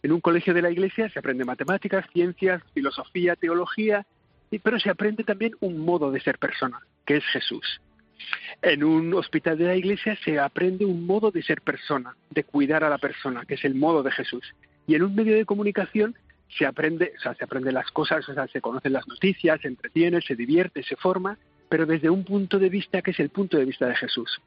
En 0.08 0.14
un 0.14 0.22
colegio 0.22 0.54
de 0.54 0.62
la 0.62 0.72
Iglesia 0.72 1.10
se 1.10 1.20
aprende 1.20 1.44
matemáticas, 1.44 2.06
ciencias, 2.14 2.64
filosofía, 2.74 3.36
teología, 3.36 4.06
pero 4.64 4.80
se 4.80 4.90
aprende 4.90 5.26
también 5.26 5.52
un 5.60 5.80
modo 5.80 6.12
de 6.12 6.22
ser 6.22 6.38
persona, 6.38 6.80
que 7.06 7.18
es 7.18 7.26
Jesús. 7.26 7.82
En 8.62 8.86
un 8.86 9.14
hospital 9.16 9.58
de 9.58 9.66
la 9.66 9.76
Iglesia 9.76 10.18
se 10.24 10.40
aprende 10.40 10.86
un 10.86 11.06
modo 11.06 11.30
de 11.30 11.44
ser 11.44 11.62
persona, 11.62 12.16
de 12.30 12.46
cuidar 12.46 12.86
a 12.86 12.90
la 12.90 13.00
persona, 13.00 13.44
que 13.44 13.56
es 13.56 13.66
el 13.66 13.76
modo 13.76 14.02
de 14.02 14.12
Jesús. 14.12 14.56
Y 14.88 14.96
en 14.96 15.04
un 15.04 15.14
medio 15.14 15.36
de 15.36 15.44
comunicación 15.44 16.16
se 16.58 16.66
aprende, 16.66 17.12
o 17.18 17.20
sea, 17.20 17.36
se 17.36 17.44
aprende 17.44 17.74
las 17.74 17.92
cosas, 17.92 18.30
o 18.30 18.34
sea, 18.34 18.48
se 18.48 18.62
conocen 18.62 18.94
las 18.94 19.10
noticias, 19.10 19.60
se 19.60 19.68
entretiene, 19.68 20.22
se 20.22 20.38
divierte, 20.38 20.84
se 20.84 20.96
forma, 20.96 21.38
pero 21.68 21.86
desde 21.86 22.10
un 22.10 22.24
punto 22.24 22.60
de 22.60 22.70
vista 22.70 23.02
que 23.02 23.12
es 23.12 23.20
el 23.20 23.28
punto 23.28 23.58
de 23.58 23.66
vista 23.66 23.86
de 23.88 23.96
Jesús. 23.98 24.40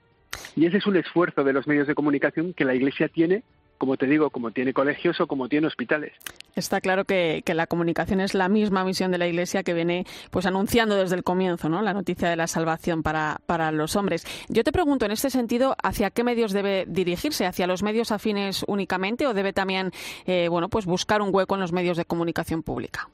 Y 0.57 0.65
ese 0.65 0.79
es 0.79 0.87
un 0.87 0.97
esfuerzo 0.97 1.45
de 1.45 1.53
los 1.53 1.67
medios 1.67 1.87
de 1.87 1.95
comunicación 1.95 2.55
que 2.55 2.65
la 2.65 2.75
Iglesia 2.75 3.09
tiene 3.09 3.43
como 3.81 3.97
te 3.97 4.05
digo, 4.05 4.29
como 4.29 4.51
tiene 4.51 4.75
colegios 4.75 5.23
o 5.23 5.27
como 5.27 5.49
tiene 5.49 5.67
hospitales. 5.67 6.13
Está 6.55 6.83
claro 6.83 7.07
que, 7.07 7.43
la 7.47 7.67
comunicación 7.67 8.21
es 8.21 8.35
la 8.35 8.51
misma 8.51 8.85
misión 8.85 9.11
de 9.11 9.17
la 9.17 9.27
Iglesia 9.27 9.63
que 9.63 9.73
viene 9.73 10.05
pues 10.31 10.45
anunciando 10.45 10.97
desde 10.97 11.17
el 11.17 11.25
comienzo, 11.25 11.71
¿no? 11.71 11.81
La 11.81 11.95
noticia 11.95 12.29
de 12.29 12.37
la 12.37 12.47
salvación 12.47 13.03
para, 13.03 13.41
para 13.47 13.73
los 13.73 13.97
hombres. 13.97 14.27
Yo 14.51 14.65
te 14.65 14.71
pregunto, 14.71 15.07
en 15.07 15.13
este 15.13 15.31
sentido, 15.31 15.77
¿hacia 15.83 16.11
qué 16.11 16.23
medios 16.25 16.53
debe 16.53 16.85
dirigirse? 16.87 17.47
¿Hacia 17.47 17.67
los 17.67 17.83
medios 17.83 18.13
afines 18.13 18.67
únicamente 18.69 19.27
o 19.27 19.33
debe 19.33 19.55
también, 19.55 19.93
eh, 20.27 20.49
bueno, 20.51 20.69
pues 20.69 20.85
buscar 20.85 21.23
un 21.23 21.35
hueco 21.35 21.55
en 21.55 21.63
los 21.63 21.73
medios 21.73 21.97
de 21.97 22.05
comunicación 22.05 22.63
pública? 22.63 23.09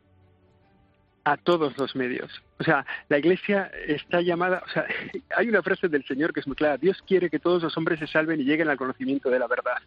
a 1.25 1.37
todos 1.37 1.77
los 1.77 1.97
medios. 1.97 2.31
O 2.61 2.63
sea, 2.63 2.87
la 3.09 3.19
Iglesia 3.19 3.69
está 3.89 4.21
llamada, 4.21 4.63
o 4.65 4.71
sea, 4.71 4.87
hay 5.37 5.49
una 5.49 5.61
frase 5.61 5.89
del 5.89 6.05
Señor 6.07 6.33
que 6.33 6.39
es 6.39 6.47
muy 6.47 6.55
clara, 6.55 6.77
Dios 6.77 7.03
quiere 7.05 7.31
que 7.31 7.41
todos 7.41 7.65
los 7.65 7.77
hombres 7.77 7.99
se 7.99 8.07
salven 8.07 8.41
y 8.41 8.45
lleguen 8.45 8.69
al 8.69 8.77
conocimiento 8.77 9.29
de 9.29 9.41
la 9.41 9.49
verdad 9.49 9.79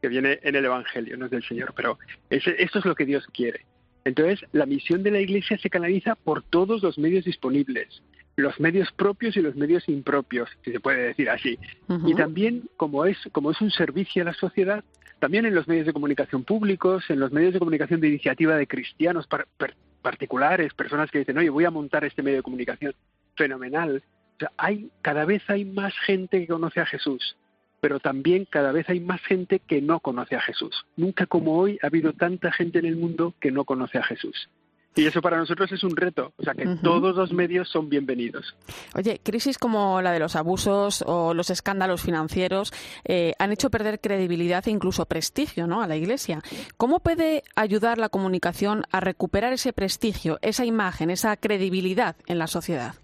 que 0.00 0.08
viene 0.08 0.38
en 0.42 0.56
el 0.56 0.64
Evangelio, 0.64 1.16
no 1.16 1.26
es 1.26 1.30
del 1.30 1.44
Señor, 1.44 1.72
pero 1.74 1.98
esto 2.30 2.78
es 2.78 2.84
lo 2.84 2.94
que 2.94 3.06
Dios 3.06 3.26
quiere. 3.32 3.64
Entonces, 4.04 4.46
la 4.52 4.66
misión 4.66 5.02
de 5.02 5.10
la 5.10 5.20
Iglesia 5.20 5.58
se 5.58 5.70
canaliza 5.70 6.14
por 6.14 6.42
todos 6.42 6.82
los 6.82 6.96
medios 6.96 7.24
disponibles, 7.24 8.02
los 8.36 8.60
medios 8.60 8.92
propios 8.92 9.36
y 9.36 9.40
los 9.40 9.56
medios 9.56 9.88
impropios, 9.88 10.48
si 10.64 10.72
se 10.72 10.80
puede 10.80 11.08
decir 11.08 11.28
así. 11.28 11.58
Y 12.06 12.14
también, 12.14 12.68
como 12.76 13.04
es, 13.04 13.18
como 13.32 13.50
es 13.50 13.60
un 13.60 13.70
servicio 13.70 14.22
a 14.22 14.26
la 14.26 14.34
sociedad, 14.34 14.84
también 15.18 15.46
en 15.46 15.54
los 15.54 15.66
medios 15.66 15.86
de 15.86 15.92
comunicación 15.92 16.44
públicos, 16.44 17.04
en 17.08 17.18
los 17.18 17.32
medios 17.32 17.54
de 17.54 17.58
comunicación 17.58 18.00
de 18.00 18.08
iniciativa 18.08 18.54
de 18.54 18.66
cristianos 18.66 19.26
particulares, 20.02 20.74
personas 20.74 21.10
que 21.10 21.20
dicen, 21.20 21.38
oye, 21.38 21.50
voy 21.50 21.64
a 21.64 21.70
montar 21.70 22.04
este 22.04 22.22
medio 22.22 22.36
de 22.38 22.42
comunicación, 22.42 22.94
fenomenal. 23.34 24.04
O 24.36 24.38
sea, 24.38 24.52
hay, 24.56 24.90
cada 25.02 25.24
vez 25.24 25.42
hay 25.48 25.64
más 25.64 25.94
gente 26.04 26.38
que 26.38 26.46
conoce 26.46 26.80
a 26.80 26.86
Jesús 26.86 27.36
pero 27.80 28.00
también 28.00 28.46
cada 28.48 28.72
vez 28.72 28.88
hay 28.88 29.00
más 29.00 29.20
gente 29.22 29.60
que 29.60 29.80
no 29.80 30.00
conoce 30.00 30.36
a 30.36 30.40
Jesús. 30.40 30.86
Nunca 30.96 31.26
como 31.26 31.58
hoy 31.58 31.78
ha 31.82 31.86
habido 31.86 32.12
tanta 32.12 32.52
gente 32.52 32.78
en 32.78 32.86
el 32.86 32.96
mundo 32.96 33.34
que 33.40 33.50
no 33.50 33.64
conoce 33.64 33.98
a 33.98 34.02
Jesús. 34.02 34.48
Y 34.96 35.04
eso 35.04 35.20
para 35.20 35.36
nosotros 35.36 35.70
es 35.72 35.84
un 35.84 35.94
reto, 35.94 36.32
o 36.38 36.42
sea 36.42 36.54
que 36.54 36.64
todos 36.82 37.14
los 37.14 37.30
medios 37.30 37.68
son 37.68 37.90
bienvenidos. 37.90 38.56
Oye, 38.94 39.20
crisis 39.22 39.58
como 39.58 40.00
la 40.00 40.10
de 40.10 40.18
los 40.18 40.36
abusos 40.36 41.04
o 41.06 41.34
los 41.34 41.50
escándalos 41.50 42.00
financieros 42.00 42.72
eh, 43.04 43.34
han 43.38 43.52
hecho 43.52 43.68
perder 43.70 44.00
credibilidad 44.00 44.66
e 44.66 44.70
incluso 44.70 45.04
prestigio 45.04 45.66
¿no? 45.66 45.82
a 45.82 45.86
la 45.86 45.96
Iglesia. 45.96 46.40
¿Cómo 46.78 47.00
puede 47.00 47.42
ayudar 47.56 47.98
la 47.98 48.08
comunicación 48.08 48.84
a 48.90 49.00
recuperar 49.00 49.52
ese 49.52 49.74
prestigio, 49.74 50.38
esa 50.40 50.64
imagen, 50.64 51.10
esa 51.10 51.36
credibilidad 51.36 52.16
en 52.26 52.38
la 52.38 52.46
sociedad? 52.46 52.94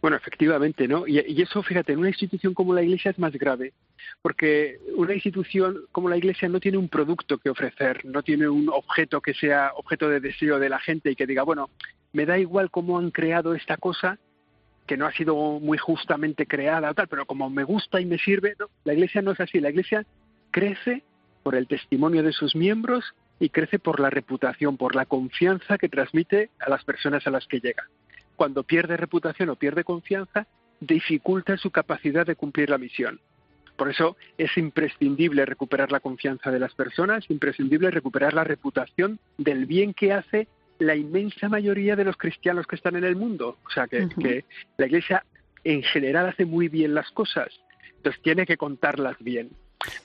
Bueno, 0.00 0.16
efectivamente, 0.16 0.88
¿no? 0.88 1.06
Y, 1.06 1.18
eso, 1.42 1.62
fíjate, 1.62 1.92
en 1.92 1.98
una 1.98 2.08
institución 2.08 2.54
como 2.54 2.72
la 2.72 2.82
Iglesia 2.82 3.10
es 3.10 3.18
más 3.18 3.32
grave, 3.32 3.74
porque 4.22 4.78
una 4.96 5.12
institución 5.12 5.82
como 5.92 6.08
la 6.08 6.16
Iglesia 6.16 6.48
no 6.48 6.58
tiene 6.58 6.78
un 6.78 6.88
producto 6.88 7.36
que 7.36 7.50
ofrecer, 7.50 8.04
no 8.06 8.22
tiene 8.22 8.48
un 8.48 8.70
objeto 8.70 9.20
que 9.20 9.34
sea 9.34 9.72
objeto 9.76 10.08
de 10.08 10.20
deseo 10.20 10.58
de 10.58 10.70
la 10.70 10.78
gente 10.78 11.10
y 11.10 11.16
que 11.16 11.26
diga, 11.26 11.42
bueno, 11.42 11.68
me 12.14 12.24
da 12.24 12.38
igual 12.38 12.70
cómo 12.70 12.98
han 12.98 13.10
creado 13.10 13.54
esta 13.54 13.76
cosa, 13.76 14.18
que 14.86 14.96
no 14.96 15.06
ha 15.06 15.12
sido 15.12 15.34
muy 15.60 15.76
justamente 15.76 16.46
creada, 16.46 16.94
tal, 16.94 17.06
pero 17.06 17.26
como 17.26 17.50
me 17.50 17.64
gusta 17.64 18.00
y 18.00 18.06
me 18.06 18.18
sirve, 18.18 18.54
no, 18.58 18.68
la 18.84 18.94
Iglesia 18.94 19.20
no 19.20 19.32
es 19.32 19.40
así, 19.40 19.60
la 19.60 19.68
Iglesia 19.68 20.06
crece 20.50 21.02
por 21.42 21.54
el 21.54 21.66
testimonio 21.66 22.22
de 22.22 22.32
sus 22.32 22.56
miembros 22.56 23.04
y 23.38 23.50
crece 23.50 23.78
por 23.78 24.00
la 24.00 24.08
reputación, 24.08 24.78
por 24.78 24.94
la 24.94 25.04
confianza 25.04 25.76
que 25.76 25.90
transmite 25.90 26.48
a 26.58 26.70
las 26.70 26.84
personas 26.84 27.26
a 27.26 27.30
las 27.30 27.46
que 27.46 27.60
llega 27.60 27.84
cuando 28.40 28.62
pierde 28.62 28.96
reputación 28.96 29.50
o 29.50 29.56
pierde 29.56 29.84
confianza, 29.84 30.46
dificulta 30.80 31.58
su 31.58 31.70
capacidad 31.70 32.24
de 32.24 32.36
cumplir 32.36 32.70
la 32.70 32.78
misión. 32.78 33.20
Por 33.76 33.90
eso 33.90 34.16
es 34.38 34.56
imprescindible 34.56 35.44
recuperar 35.44 35.92
la 35.92 36.00
confianza 36.00 36.50
de 36.50 36.58
las 36.58 36.74
personas, 36.74 37.28
imprescindible 37.28 37.90
recuperar 37.90 38.32
la 38.32 38.44
reputación 38.44 39.18
del 39.36 39.66
bien 39.66 39.92
que 39.92 40.14
hace 40.14 40.48
la 40.78 40.96
inmensa 40.96 41.50
mayoría 41.50 41.96
de 41.96 42.04
los 42.04 42.16
cristianos 42.16 42.66
que 42.66 42.76
están 42.76 42.96
en 42.96 43.04
el 43.04 43.14
mundo. 43.14 43.58
O 43.66 43.70
sea, 43.70 43.86
que, 43.86 44.08
que 44.18 44.46
la 44.78 44.86
Iglesia 44.86 45.22
en 45.62 45.82
general 45.82 46.26
hace 46.26 46.46
muy 46.46 46.68
bien 46.68 46.94
las 46.94 47.10
cosas, 47.10 47.48
entonces 47.96 48.22
tiene 48.22 48.46
que 48.46 48.56
contarlas 48.56 49.18
bien. 49.18 49.50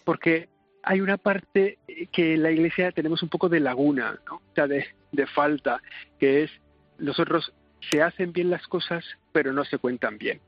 Porque 0.04 0.50
hay 0.84 1.00
una 1.00 1.16
parte 1.16 1.78
que 2.12 2.34
en 2.34 2.44
la 2.44 2.52
Iglesia 2.52 2.92
tenemos 2.92 3.24
un 3.24 3.30
poco 3.30 3.48
de 3.48 3.62
laguna, 3.62 4.20
¿no? 4.30 4.36
o 4.36 4.54
sea, 4.54 4.68
de, 4.68 4.88
de 5.14 5.26
falta, 5.26 5.82
que 6.20 6.44
es 6.44 6.52
nosotros 6.98 7.54
se 7.92 8.02
hacen 8.02 8.34
bien 8.34 8.50
las 8.50 8.66
cosas, 8.68 9.06
pero 9.32 9.54
no 9.54 9.64
se 9.66 9.78
cuentan 9.78 10.18
bien. 10.18 10.40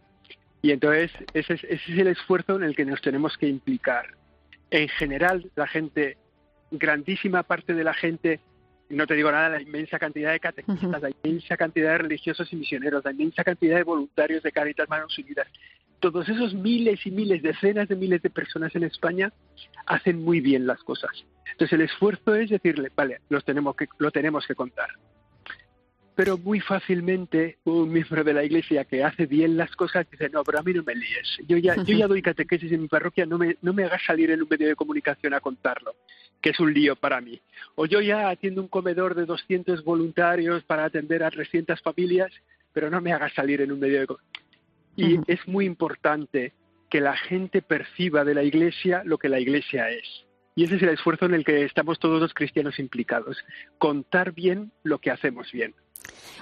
Y 0.61 0.71
entonces 0.71 1.11
ese 1.33 1.53
es, 1.53 1.63
ese 1.63 1.93
es 1.93 1.99
el 1.99 2.07
esfuerzo 2.07 2.55
en 2.55 2.63
el 2.63 2.75
que 2.75 2.85
nos 2.85 3.01
tenemos 3.01 3.37
que 3.37 3.47
implicar. 3.47 4.05
En 4.69 4.89
general, 4.89 5.49
la 5.55 5.67
gente, 5.67 6.17
grandísima 6.71 7.43
parte 7.43 7.73
de 7.73 7.83
la 7.83 7.93
gente, 7.93 8.39
no 8.89 9.05
te 9.07 9.15
digo 9.15 9.31
nada, 9.31 9.49
la 9.49 9.61
inmensa 9.61 9.99
cantidad 9.99 10.31
de 10.31 10.39
catequistas, 10.39 11.01
la 11.01 11.09
inmensa 11.23 11.57
cantidad 11.57 11.91
de 11.91 11.97
religiosos 11.99 12.51
y 12.51 12.55
misioneros, 12.55 13.03
la 13.05 13.11
inmensa 13.11 13.43
cantidad 13.43 13.77
de 13.77 13.83
voluntarios 13.83 14.43
de 14.43 14.51
Caritas 14.51 14.89
Manos 14.89 15.17
Unidas, 15.17 15.47
todos 15.99 16.27
esos 16.29 16.53
miles 16.53 17.05
y 17.05 17.11
miles, 17.11 17.41
decenas 17.41 17.87
de 17.87 17.95
miles 17.95 18.21
de 18.21 18.29
personas 18.29 18.75
en 18.75 18.83
España 18.83 19.33
hacen 19.85 20.23
muy 20.23 20.41
bien 20.41 20.67
las 20.67 20.83
cosas. 20.83 21.11
Entonces 21.51 21.73
el 21.73 21.81
esfuerzo 21.81 22.35
es 22.35 22.49
decirle, 22.49 22.91
vale, 22.95 23.21
los 23.29 23.43
tenemos 23.45 23.75
que, 23.75 23.87
lo 23.97 24.11
tenemos 24.11 24.45
que 24.45 24.55
contar 24.55 24.89
pero 26.17 26.35
muy 26.35 26.59
fácilmente 26.59 27.59
un 27.65 27.93
miembro 27.93 28.23
de 28.23 28.33
la 28.33 28.43
iglesia 28.43 28.85
que 28.85 29.03
hace 29.03 29.27
bien 29.27 29.55
las 29.55 29.75
cosas 29.75 30.09
dice, 30.09 30.29
no, 30.29 30.43
pero 30.43 30.57
a 30.57 30.63
mí 30.63 30.73
no 30.73 30.81
me 30.81 30.95
líes. 30.95 31.37
Yo 31.47 31.57
ya, 31.57 31.75
yo 31.75 31.95
ya 31.95 32.07
doy 32.07 32.23
catequesis 32.23 32.71
en 32.71 32.81
mi 32.81 32.87
parroquia, 32.87 33.27
no 33.27 33.37
me, 33.37 33.55
no 33.61 33.71
me 33.71 33.83
hagas 33.83 34.01
salir 34.03 34.31
en 34.31 34.41
un 34.41 34.47
medio 34.49 34.67
de 34.67 34.75
comunicación 34.75 35.35
a 35.35 35.41
contarlo, 35.41 35.93
que 36.41 36.49
es 36.49 36.59
un 36.59 36.73
lío 36.73 36.95
para 36.95 37.21
mí. 37.21 37.39
O 37.75 37.85
yo 37.85 38.01
ya 38.01 38.29
atiendo 38.29 38.63
un 38.63 38.67
comedor 38.67 39.13
de 39.13 39.27
200 39.27 39.83
voluntarios 39.83 40.63
para 40.63 40.85
atender 40.85 41.23
a 41.23 41.29
300 41.29 41.79
familias, 41.83 42.31
pero 42.73 42.89
no 42.89 42.99
me 42.99 43.13
hagas 43.13 43.33
salir 43.35 43.61
en 43.61 43.71
un 43.71 43.79
medio 43.79 43.99
de 43.99 44.07
comunicación. 44.07 44.47
Y 44.95 45.31
es 45.31 45.47
muy 45.47 45.67
importante 45.67 46.51
que 46.89 46.99
la 46.99 47.15
gente 47.15 47.61
perciba 47.61 48.25
de 48.25 48.33
la 48.33 48.41
iglesia 48.41 49.03
lo 49.05 49.19
que 49.19 49.29
la 49.29 49.39
iglesia 49.39 49.91
es. 49.91 50.25
Y 50.57 50.63
ese 50.63 50.77
es 50.77 50.81
el 50.81 50.89
esfuerzo 50.89 51.27
en 51.27 51.35
el 51.35 51.45
que 51.45 51.65
estamos 51.65 51.99
todos 51.99 52.19
los 52.19 52.33
cristianos 52.33 52.79
implicados, 52.79 53.37
contar 53.77 54.31
bien 54.31 54.71
lo 54.81 54.97
que 54.97 55.11
hacemos 55.11 55.51
bien. 55.51 55.75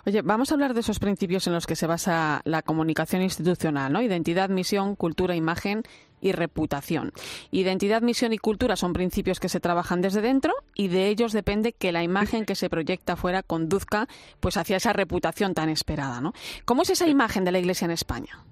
Oye, 0.05 0.22
vamos 0.22 0.49
a 0.49 0.53
hablar 0.53 0.74
de 0.74 0.80
esos 0.80 0.99
principios 0.99 1.47
en 1.47 1.53
los 1.53 1.68
que 1.68 1.76
se 1.76 1.86
basa 1.86 2.41
la 2.45 2.61
comunicación 2.61 3.22
institucional, 3.22 3.91
¿no? 3.91 4.01
Identidad, 4.01 4.47
misión, 4.49 4.95
cultura, 4.95 5.36
imagen 5.36 5.84
y 6.22 6.32
reputación. 6.32 7.11
Identidad, 7.51 8.01
misión 8.01 8.32
y 8.32 8.38
cultura 8.38 8.78
son 8.78 8.93
principios 8.93 9.41
que 9.41 9.49
se 9.49 9.59
trabajan 9.59 10.01
desde 10.01 10.22
dentro 10.22 10.53
y 10.74 10.88
de 10.88 11.09
ellos 11.09 11.34
depende 11.34 11.74
que 11.74 11.91
la 11.91 12.01
imagen 12.01 12.45
que 12.45 12.55
se 12.55 12.70
proyecta 12.70 13.18
fuera 13.18 13.43
conduzca 13.43 14.07
pues 14.39 14.55
hacia 14.55 14.78
esa 14.78 14.93
reputación 14.93 15.53
tan 15.53 15.68
esperada, 15.68 16.22
¿no? 16.22 16.32
¿Cómo 16.63 16.84
es 16.84 16.89
esa 16.89 17.09
imagen 17.09 17.43
de 17.43 17.51
la 17.51 17.59
Iglesia 17.59 17.84
en 17.84 17.91
España? 17.91 18.45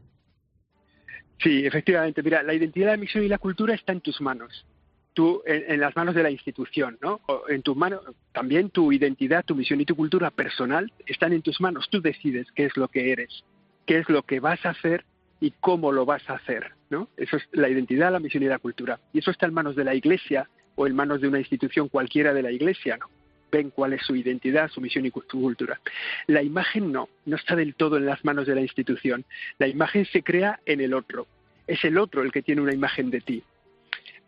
Sí, 1.42 1.66
efectivamente. 1.66 2.22
Mira, 2.22 2.44
la 2.44 2.54
identidad, 2.54 2.88
la 2.88 2.98
misión 2.98 3.24
y 3.24 3.30
la 3.30 3.38
cultura 3.38 3.74
está 3.74 3.94
en 3.94 4.02
tus 4.02 4.20
manos 4.20 4.66
tú 5.14 5.42
en, 5.46 5.80
las 5.80 5.96
manos 5.96 6.16
de 6.16 6.24
la 6.24 6.32
institución, 6.32 6.98
¿no? 7.02 7.22
en 7.48 7.62
tus 7.62 7.76
manos, 7.76 8.02
también 8.32 8.70
tu 8.70 8.92
identidad, 8.92 9.46
tu 9.46 9.56
misión 9.56 9.80
y 9.82 9.86
tu 9.86 9.96
cultura 9.96 10.32
personal 10.32 10.92
están 11.06 11.34
en 11.34 11.42
tus 11.42 11.62
manos. 11.62 11.88
Tú 11.90 12.02
decides 12.02 12.48
qué 12.56 12.66
es 12.66 12.76
lo 12.78 12.88
que 12.88 13.12
eres, 13.12 13.44
qué 13.86 14.00
es 14.00 14.10
lo 14.10 14.24
que 14.24 14.40
vas 14.40 14.66
a 14.66 14.72
hacer 14.72 15.06
y 15.40 15.52
cómo 15.60 15.92
lo 15.92 16.06
vas 16.06 16.28
a 16.30 16.34
hacer, 16.34 16.72
¿no? 16.90 17.10
Eso 17.18 17.38
es 17.38 17.44
la 17.52 17.70
identidad, 17.70 18.12
la 18.12 18.20
misión 18.20 18.44
y 18.44 18.48
la 18.48 18.60
cultura. 18.60 19.00
Y 19.14 19.20
eso 19.20 19.32
está 19.32 19.46
en 19.46 19.54
manos 19.54 19.76
de 19.76 19.84
la 19.84 19.96
Iglesia 19.96 20.50
o 20.76 20.88
en 20.88 20.96
manos 20.96 21.22
de 21.22 21.28
una 21.28 21.40
institución 21.40 21.90
cualquiera 21.90 22.34
de 22.34 22.42
la 22.42 22.52
Iglesia, 22.52 22.98
¿no? 22.98 23.08
Ven 23.52 23.70
cuál 23.70 23.94
es 23.94 24.02
su 24.02 24.16
identidad, 24.16 24.70
su 24.70 24.82
misión 24.82 25.06
y 25.06 25.12
su 25.12 25.40
cultura. 25.40 25.80
La 26.26 26.42
imagen 26.42 26.92
no, 26.92 27.08
no 27.26 27.36
está 27.36 27.56
del 27.56 27.76
todo 27.76 27.98
en 27.98 28.06
las 28.08 28.26
manos 28.26 28.48
de 28.48 28.56
la 28.56 28.62
institución. 28.62 29.26
La 29.60 29.68
imagen 29.68 30.06
se 30.06 30.24
crea 30.24 30.60
en 30.66 30.82
el 30.82 30.94
otro. 30.94 31.28
Es 31.68 31.84
el 31.86 32.00
otro 32.00 32.24
el 32.24 32.32
que 32.32 32.42
tiene 32.42 32.62
una 32.62 32.74
imagen 32.74 33.12
de 33.12 33.22
ti 33.22 33.44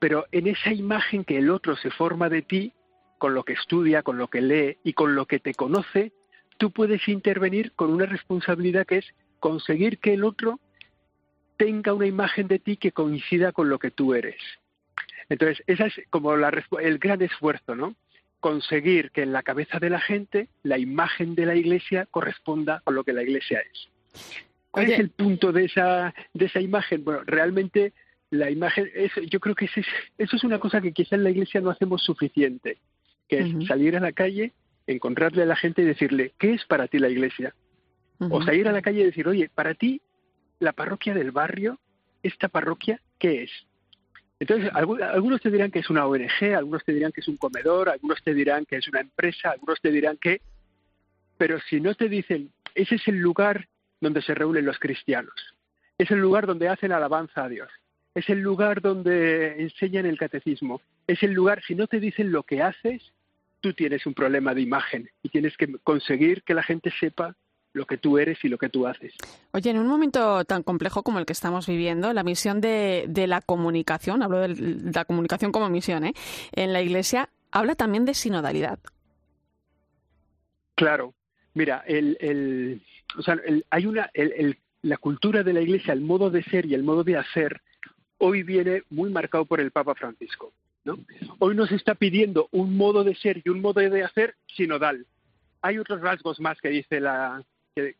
pero 0.05 0.27
en 0.31 0.45
esa 0.45 0.71
imagen 0.71 1.23
que 1.23 1.39
el 1.39 1.49
otro 1.49 1.75
se 1.75 1.89
forma 1.89 2.29
de 2.29 2.43
ti, 2.43 2.73
con 3.17 3.33
lo 3.33 3.41
que 3.43 3.53
estudia, 3.53 4.03
con 4.03 4.19
lo 4.19 4.27
que 4.27 4.39
lee 4.39 4.77
y 4.83 4.93
con 4.93 5.15
lo 5.15 5.25
que 5.25 5.39
te 5.39 5.55
conoce, 5.55 6.11
tú 6.59 6.69
puedes 6.69 7.07
intervenir 7.07 7.71
con 7.71 7.91
una 7.91 8.05
responsabilidad 8.05 8.85
que 8.85 8.99
es 8.99 9.15
conseguir 9.39 9.97
que 9.97 10.13
el 10.13 10.23
otro 10.23 10.59
tenga 11.57 11.91
una 11.91 12.05
imagen 12.05 12.47
de 12.47 12.59
ti 12.59 12.77
que 12.77 12.91
coincida 12.91 13.51
con 13.51 13.67
lo 13.67 13.79
que 13.79 13.89
tú 13.89 14.13
eres. 14.13 14.35
Entonces, 15.27 15.63
ese 15.65 15.87
es 15.87 15.99
como 16.11 16.35
el 16.35 16.99
gran 16.99 17.23
esfuerzo, 17.23 17.73
¿no? 17.73 17.95
Conseguir 18.39 19.09
que 19.09 19.23
en 19.23 19.33
la 19.33 19.41
cabeza 19.41 19.79
de 19.79 19.89
la 19.89 19.99
gente 19.99 20.49
la 20.61 20.77
imagen 20.77 21.33
de 21.33 21.47
la 21.47 21.55
iglesia 21.55 22.05
corresponda 22.11 22.79
con 22.83 22.93
lo 22.93 23.03
que 23.03 23.13
la 23.13 23.23
iglesia 23.23 23.59
es. 23.73 23.89
¿Cuál 24.69 24.91
es 24.91 24.99
el 24.99 25.09
punto 25.09 25.51
de 25.51 25.65
esa, 25.65 26.13
de 26.31 26.45
esa 26.45 26.61
imagen? 26.61 27.03
Bueno, 27.03 27.21
realmente 27.25 27.93
la 28.31 28.49
imagen, 28.49 28.89
eso, 28.93 29.21
yo 29.21 29.39
creo 29.39 29.55
que 29.55 29.65
eso 29.65 29.79
es, 29.79 29.87
eso 30.17 30.35
es 30.35 30.43
una 30.43 30.59
cosa 30.59 30.81
que 30.81 30.91
quizá 30.91 31.15
en 31.15 31.23
la 31.23 31.29
iglesia 31.29 31.61
no 31.61 31.69
hacemos 31.69 32.03
suficiente, 32.03 32.77
que 33.27 33.39
es 33.39 33.67
salir 33.67 33.95
a 33.95 33.99
la 33.99 34.11
calle, 34.11 34.53
encontrarle 34.87 35.43
a 35.43 35.47
la 35.47 35.55
gente 35.55 35.81
y 35.81 35.85
decirle, 35.85 36.33
¿qué 36.37 36.53
es 36.53 36.65
para 36.65 36.87
ti 36.87 36.99
la 36.99 37.09
iglesia? 37.09 37.53
O 38.19 38.41
salir 38.41 38.67
a 38.67 38.71
la 38.71 38.81
calle 38.81 39.01
y 39.01 39.05
decir, 39.05 39.27
oye, 39.27 39.49
para 39.53 39.73
ti 39.73 40.01
la 40.59 40.73
parroquia 40.73 41.13
del 41.13 41.31
barrio, 41.31 41.79
esta 42.23 42.47
parroquia, 42.47 42.99
¿qué 43.19 43.43
es? 43.43 43.51
Entonces, 44.39 44.69
algunos 44.73 45.41
te 45.41 45.49
dirán 45.49 45.71
que 45.71 45.79
es 45.79 45.89
una 45.89 46.05
ONG, 46.05 46.55
algunos 46.55 46.83
te 46.83 46.93
dirán 46.93 47.11
que 47.11 47.21
es 47.21 47.27
un 47.27 47.37
comedor, 47.37 47.89
algunos 47.89 48.21
te 48.21 48.33
dirán 48.33 48.65
que 48.65 48.77
es 48.77 48.87
una 48.87 49.01
empresa, 49.01 49.51
algunos 49.51 49.79
te 49.81 49.91
dirán 49.91 50.17
que... 50.17 50.41
Pero 51.37 51.59
si 51.69 51.79
no 51.79 51.95
te 51.95 52.09
dicen, 52.09 52.51
ese 52.73 52.95
es 52.95 53.07
el 53.07 53.17
lugar 53.17 53.67
donde 54.01 54.21
se 54.21 54.35
reúnen 54.35 54.65
los 54.65 54.77
cristianos, 54.79 55.33
es 55.97 56.11
el 56.11 56.19
lugar 56.19 56.47
donde 56.47 56.67
hacen 56.67 56.91
alabanza 56.91 57.45
a 57.45 57.49
Dios, 57.49 57.69
es 58.15 58.29
el 58.29 58.39
lugar 58.39 58.81
donde 58.81 59.61
enseñan 59.61 60.05
el 60.05 60.17
catecismo, 60.17 60.81
es 61.05 61.21
el 61.21 61.33
lugar, 61.33 61.61
si 61.67 61.75
no 61.75 61.85
te 61.85 61.99
dicen 61.99 62.31
lo 62.31 62.43
que 62.43 62.61
haces, 62.61 63.03
tú 63.59 63.73
tienes 63.73 64.05
un 64.05 64.13
problema 64.13 64.53
de 64.53 64.61
imagen 64.61 65.09
y 65.21 65.29
tienes 65.29 65.57
que 65.57 65.77
conseguir 65.83 66.43
que 66.43 66.53
la 66.53 66.63
gente 66.63 66.91
sepa 66.97 67.35
lo 67.73 67.85
que 67.85 67.97
tú 67.97 68.17
eres 68.17 68.43
y 68.43 68.47
lo 68.47 68.57
que 68.57 68.69
tú 68.69 68.87
haces. 68.87 69.13
Oye, 69.51 69.69
en 69.69 69.77
un 69.77 69.87
momento 69.87 70.45
tan 70.45 70.63
complejo 70.63 71.03
como 71.03 71.19
el 71.19 71.25
que 71.25 71.33
estamos 71.33 71.67
viviendo, 71.67 72.13
la 72.13 72.23
misión 72.23 72.61
de, 72.61 73.05
la 73.27 73.41
comunicación, 73.41 74.23
hablo 74.23 74.39
de 74.39 74.55
la 74.93 75.03
comunicación 75.03 75.51
como 75.51 75.69
misión, 75.69 76.05
¿eh? 76.05 76.13
en 76.53 76.71
la 76.71 76.81
Iglesia, 76.81 77.29
habla 77.51 77.75
también 77.75 78.05
de 78.05 78.13
sinodalidad. 78.13 78.79
Claro, 80.75 81.13
mira, 81.53 81.83
el, 81.85 82.81
o 83.17 83.21
sea, 83.21 83.37
hay 83.69 83.85
una, 83.85 84.09
la 84.83 84.97
cultura 84.97 85.43
de 85.43 85.53
la 85.53 85.61
Iglesia, 85.61 85.93
el 85.93 86.01
modo 86.01 86.29
de 86.29 86.43
ser 86.43 86.65
y 86.65 86.75
el 86.75 86.83
modo 86.83 87.03
de 87.03 87.17
hacer 87.17 87.61
hoy 88.17 88.43
viene 88.43 88.83
muy 88.89 89.09
marcado 89.09 89.45
por 89.45 89.59
el 89.59 89.71
Papa 89.71 89.95
Francisco. 89.95 90.53
¿no? 90.83 90.99
Hoy 91.39 91.55
nos 91.55 91.71
está 91.71 91.95
pidiendo 91.95 92.47
un 92.51 92.77
modo 92.77 93.03
de 93.03 93.15
ser 93.15 93.41
y 93.43 93.49
un 93.49 93.61
modo 93.61 93.81
de 93.81 94.03
hacer 94.03 94.35
sinodal. 94.55 95.05
Hay 95.61 95.77
otros 95.77 96.01
rasgos 96.01 96.39
más 96.39 96.59
que 96.61 96.69
dice 96.69 96.99
la 96.99 97.43
que, 97.75 97.95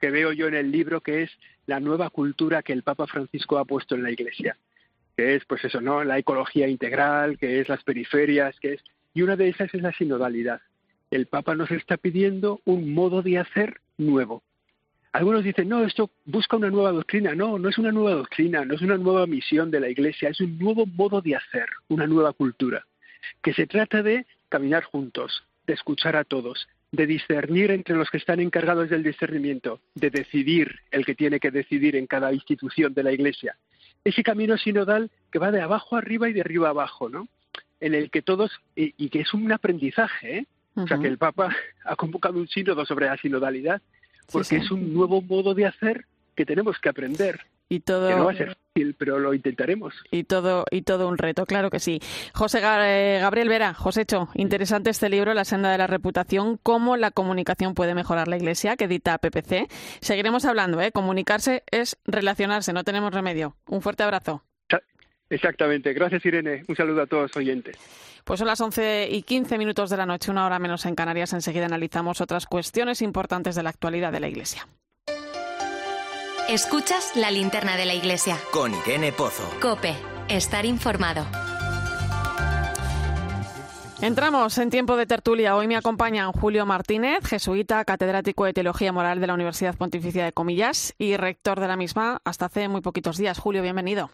que, 0.00 0.10
veo 0.10 0.32
yo 0.32 0.48
en 0.48 0.54
el 0.54 0.72
libro, 0.72 1.00
que 1.00 1.22
es 1.22 1.30
la 1.66 1.78
nueva 1.78 2.10
cultura 2.10 2.62
que 2.62 2.72
el 2.72 2.82
Papa 2.82 3.06
Francisco 3.06 3.58
ha 3.58 3.64
puesto 3.64 3.94
en 3.94 4.02
la 4.02 4.10
Iglesia, 4.10 4.56
que 5.16 5.36
es, 5.36 5.44
pues 5.44 5.64
eso, 5.64 5.80
¿no? 5.80 6.02
La 6.02 6.18
ecología 6.18 6.66
integral, 6.66 7.38
que 7.38 7.60
es 7.60 7.68
las 7.68 7.84
periferias, 7.84 8.58
que 8.58 8.74
es 8.74 8.82
y 9.12 9.22
una 9.22 9.36
de 9.36 9.48
esas 9.48 9.72
es 9.74 9.82
la 9.82 9.92
sinodalidad, 9.92 10.60
el 11.10 11.26
Papa 11.26 11.54
nos 11.54 11.70
está 11.70 11.96
pidiendo 11.96 12.60
un 12.64 12.94
modo 12.94 13.22
de 13.22 13.38
hacer 13.38 13.80
nuevo. 13.98 14.42
Algunos 15.12 15.42
dicen, 15.42 15.68
no, 15.68 15.84
esto 15.84 16.10
busca 16.24 16.56
una 16.56 16.70
nueva 16.70 16.92
doctrina. 16.92 17.34
No, 17.34 17.58
no 17.58 17.68
es 17.68 17.78
una 17.78 17.90
nueva 17.90 18.14
doctrina, 18.14 18.64
no 18.64 18.74
es 18.74 18.82
una 18.82 18.96
nueva 18.96 19.26
misión 19.26 19.70
de 19.70 19.80
la 19.80 19.88
Iglesia, 19.88 20.28
es 20.28 20.40
un 20.40 20.58
nuevo 20.58 20.86
modo 20.86 21.20
de 21.20 21.36
hacer, 21.36 21.68
una 21.88 22.06
nueva 22.06 22.32
cultura, 22.32 22.86
que 23.42 23.52
se 23.52 23.66
trata 23.66 24.02
de 24.02 24.26
caminar 24.48 24.84
juntos, 24.84 25.42
de 25.66 25.74
escuchar 25.74 26.16
a 26.16 26.24
todos, 26.24 26.68
de 26.92 27.06
discernir 27.06 27.70
entre 27.70 27.96
los 27.96 28.08
que 28.10 28.18
están 28.18 28.40
encargados 28.40 28.88
del 28.88 29.02
discernimiento, 29.02 29.80
de 29.94 30.10
decidir 30.10 30.76
el 30.90 31.04
que 31.04 31.14
tiene 31.14 31.40
que 31.40 31.50
decidir 31.50 31.96
en 31.96 32.06
cada 32.06 32.32
institución 32.32 32.94
de 32.94 33.02
la 33.02 33.12
Iglesia. 33.12 33.56
Ese 34.04 34.22
camino 34.22 34.56
sinodal 34.58 35.10
que 35.30 35.38
va 35.38 35.50
de 35.50 35.60
abajo 35.60 35.96
arriba 35.96 36.28
y 36.28 36.32
de 36.32 36.40
arriba 36.40 36.70
abajo, 36.70 37.08
¿no? 37.08 37.28
En 37.80 37.94
el 37.94 38.10
que 38.10 38.22
todos, 38.22 38.50
y, 38.74 39.08
que 39.08 39.20
es 39.20 39.34
un 39.34 39.50
aprendizaje, 39.52 40.38
¿eh? 40.38 40.46
O 40.74 40.86
sea, 40.86 40.98
que 40.98 41.08
el 41.08 41.18
Papa 41.18 41.54
ha 41.84 41.96
convocado 41.96 42.38
un 42.38 42.48
sínodo 42.48 42.86
sobre 42.86 43.06
la 43.06 43.16
sinodalidad, 43.16 43.82
porque 44.32 44.56
es 44.56 44.70
un 44.70 44.92
nuevo 44.94 45.22
modo 45.22 45.54
de 45.54 45.66
hacer 45.66 46.06
que 46.34 46.46
tenemos 46.46 46.78
que 46.78 46.88
aprender. 46.88 47.40
Y 47.68 47.80
todo, 47.80 48.08
que 48.08 48.16
no 48.16 48.24
va 48.24 48.32
a 48.32 48.36
ser 48.36 48.48
fácil, 48.48 48.96
pero 48.98 49.20
lo 49.20 49.32
intentaremos. 49.32 49.94
Y 50.10 50.24
todo, 50.24 50.64
y 50.72 50.82
todo 50.82 51.06
un 51.06 51.18
reto, 51.18 51.46
claro 51.46 51.70
que 51.70 51.78
sí. 51.78 52.00
José 52.34 52.58
eh, 52.64 53.18
Gabriel 53.20 53.48
Vera, 53.48 53.74
Josécho, 53.74 54.28
interesante 54.34 54.90
este 54.90 55.08
libro, 55.08 55.34
La 55.34 55.44
senda 55.44 55.70
de 55.70 55.78
la 55.78 55.86
reputación, 55.86 56.58
cómo 56.60 56.96
la 56.96 57.12
comunicación 57.12 57.74
puede 57.74 57.94
mejorar 57.94 58.26
la 58.26 58.36
Iglesia, 58.36 58.76
que 58.76 58.86
edita 58.86 59.18
PPC. 59.18 59.68
Seguiremos 60.00 60.44
hablando, 60.46 60.80
¿eh? 60.80 60.90
Comunicarse 60.90 61.62
es 61.70 61.96
relacionarse, 62.06 62.72
no 62.72 62.82
tenemos 62.82 63.14
remedio. 63.14 63.56
Un 63.68 63.82
fuerte 63.82 64.02
abrazo. 64.02 64.42
Exactamente. 65.30 65.92
Gracias, 65.92 66.24
Irene. 66.26 66.64
Un 66.68 66.76
saludo 66.76 67.02
a 67.02 67.06
todos 67.06 67.22
los 67.22 67.36
oyentes. 67.36 67.76
Pues 68.24 68.38
son 68.38 68.48
las 68.48 68.60
11 68.60 69.08
y 69.10 69.22
15 69.22 69.56
minutos 69.56 69.88
de 69.88 69.96
la 69.96 70.04
noche, 70.04 70.30
una 70.30 70.44
hora 70.44 70.58
menos 70.58 70.84
en 70.86 70.94
Canarias. 70.94 71.32
Enseguida 71.32 71.66
analizamos 71.66 72.20
otras 72.20 72.46
cuestiones 72.46 73.00
importantes 73.00 73.54
de 73.54 73.62
la 73.62 73.70
actualidad 73.70 74.12
de 74.12 74.20
la 74.20 74.28
Iglesia. 74.28 74.68
Escuchas 76.48 77.14
la 77.14 77.30
linterna 77.30 77.76
de 77.76 77.86
la 77.86 77.94
Iglesia. 77.94 78.36
Con 78.52 78.74
Irene 78.74 79.12
Pozo. 79.12 79.48
Cope. 79.60 79.94
Estar 80.28 80.66
informado. 80.66 81.24
Entramos 84.02 84.56
en 84.58 84.70
tiempo 84.70 84.96
de 84.96 85.06
tertulia. 85.06 85.56
Hoy 85.56 85.68
me 85.68 85.76
acompañan 85.76 86.32
Julio 86.32 86.64
Martínez, 86.64 87.24
jesuita, 87.24 87.84
catedrático 87.84 88.46
de 88.46 88.54
Teología 88.54 88.92
Moral 88.92 89.20
de 89.20 89.26
la 89.26 89.34
Universidad 89.34 89.76
Pontificia 89.76 90.24
de 90.24 90.32
Comillas 90.32 90.94
y 90.98 91.16
rector 91.16 91.60
de 91.60 91.68
la 91.68 91.76
misma 91.76 92.20
hasta 92.24 92.46
hace 92.46 92.68
muy 92.68 92.80
poquitos 92.80 93.18
días. 93.18 93.38
Julio, 93.38 93.62
bienvenido. 93.62 94.10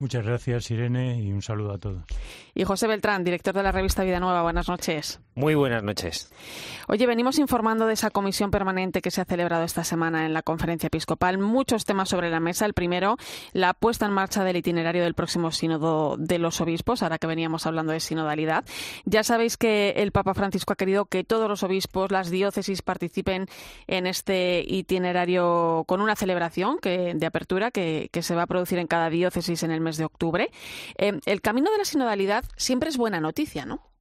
Muchas 0.00 0.26
gracias, 0.26 0.70
Irene, 0.70 1.20
y 1.20 1.32
un 1.32 1.40
saludo 1.40 1.72
a 1.72 1.78
todos. 1.78 2.02
Y 2.52 2.64
José 2.64 2.88
Beltrán, 2.88 3.22
director 3.22 3.54
de 3.54 3.62
la 3.62 3.72
revista 3.72 4.02
Vida 4.02 4.18
Nueva. 4.18 4.42
Buenas 4.42 4.68
noches. 4.68 5.20
Muy 5.36 5.54
buenas 5.56 5.82
noches. 5.82 6.32
Oye, 6.86 7.06
venimos 7.06 7.38
informando 7.38 7.86
de 7.86 7.94
esa 7.94 8.10
comisión 8.10 8.52
permanente 8.52 9.02
que 9.02 9.10
se 9.10 9.20
ha 9.20 9.24
celebrado 9.24 9.64
esta 9.64 9.82
semana 9.82 10.26
en 10.26 10.32
la 10.32 10.42
conferencia 10.42 10.86
episcopal. 10.88 11.38
Muchos 11.38 11.84
temas 11.84 12.08
sobre 12.08 12.30
la 12.30 12.38
mesa. 12.38 12.66
El 12.66 12.74
primero, 12.74 13.16
la 13.52 13.74
puesta 13.74 14.06
en 14.06 14.12
marcha 14.12 14.44
del 14.44 14.56
itinerario 14.56 15.02
del 15.02 15.14
próximo 15.14 15.50
sínodo 15.50 16.16
de 16.16 16.38
los 16.38 16.60
obispos, 16.60 17.02
ahora 17.02 17.18
que 17.18 17.26
veníamos 17.26 17.66
hablando 17.66 17.92
de 17.92 17.98
sinodalidad. 17.98 18.64
Ya 19.04 19.24
sabéis 19.24 19.56
que 19.56 19.90
el 19.96 20.12
Papa 20.12 20.34
Francisco 20.34 20.72
ha 20.72 20.76
querido 20.76 21.06
que 21.06 21.24
todos 21.24 21.48
los 21.48 21.64
obispos, 21.64 22.12
las 22.12 22.30
diócesis, 22.30 22.82
participen 22.82 23.46
en 23.88 24.06
este 24.06 24.64
itinerario 24.66 25.84
con 25.88 26.00
una 26.00 26.14
celebración 26.14 26.78
que, 26.78 27.12
de 27.14 27.26
apertura 27.26 27.70
que, 27.70 28.10
se 28.22 28.34
va 28.34 28.42
a 28.42 28.46
producir 28.46 28.78
en 28.78 28.86
cada 28.86 29.10
diócesis 29.10 29.64
en 29.64 29.70
el 29.70 29.80
mes 29.84 29.96
de 29.96 30.04
octubre. 30.04 30.50
Eh, 30.98 31.20
el 31.26 31.40
camino 31.40 31.70
de 31.70 31.78
la 31.78 31.84
sinodalidad 31.84 32.44
siempre 32.56 32.88
es 32.88 32.96
buena 32.96 33.20
noticia, 33.20 33.64
¿no? 33.64 33.94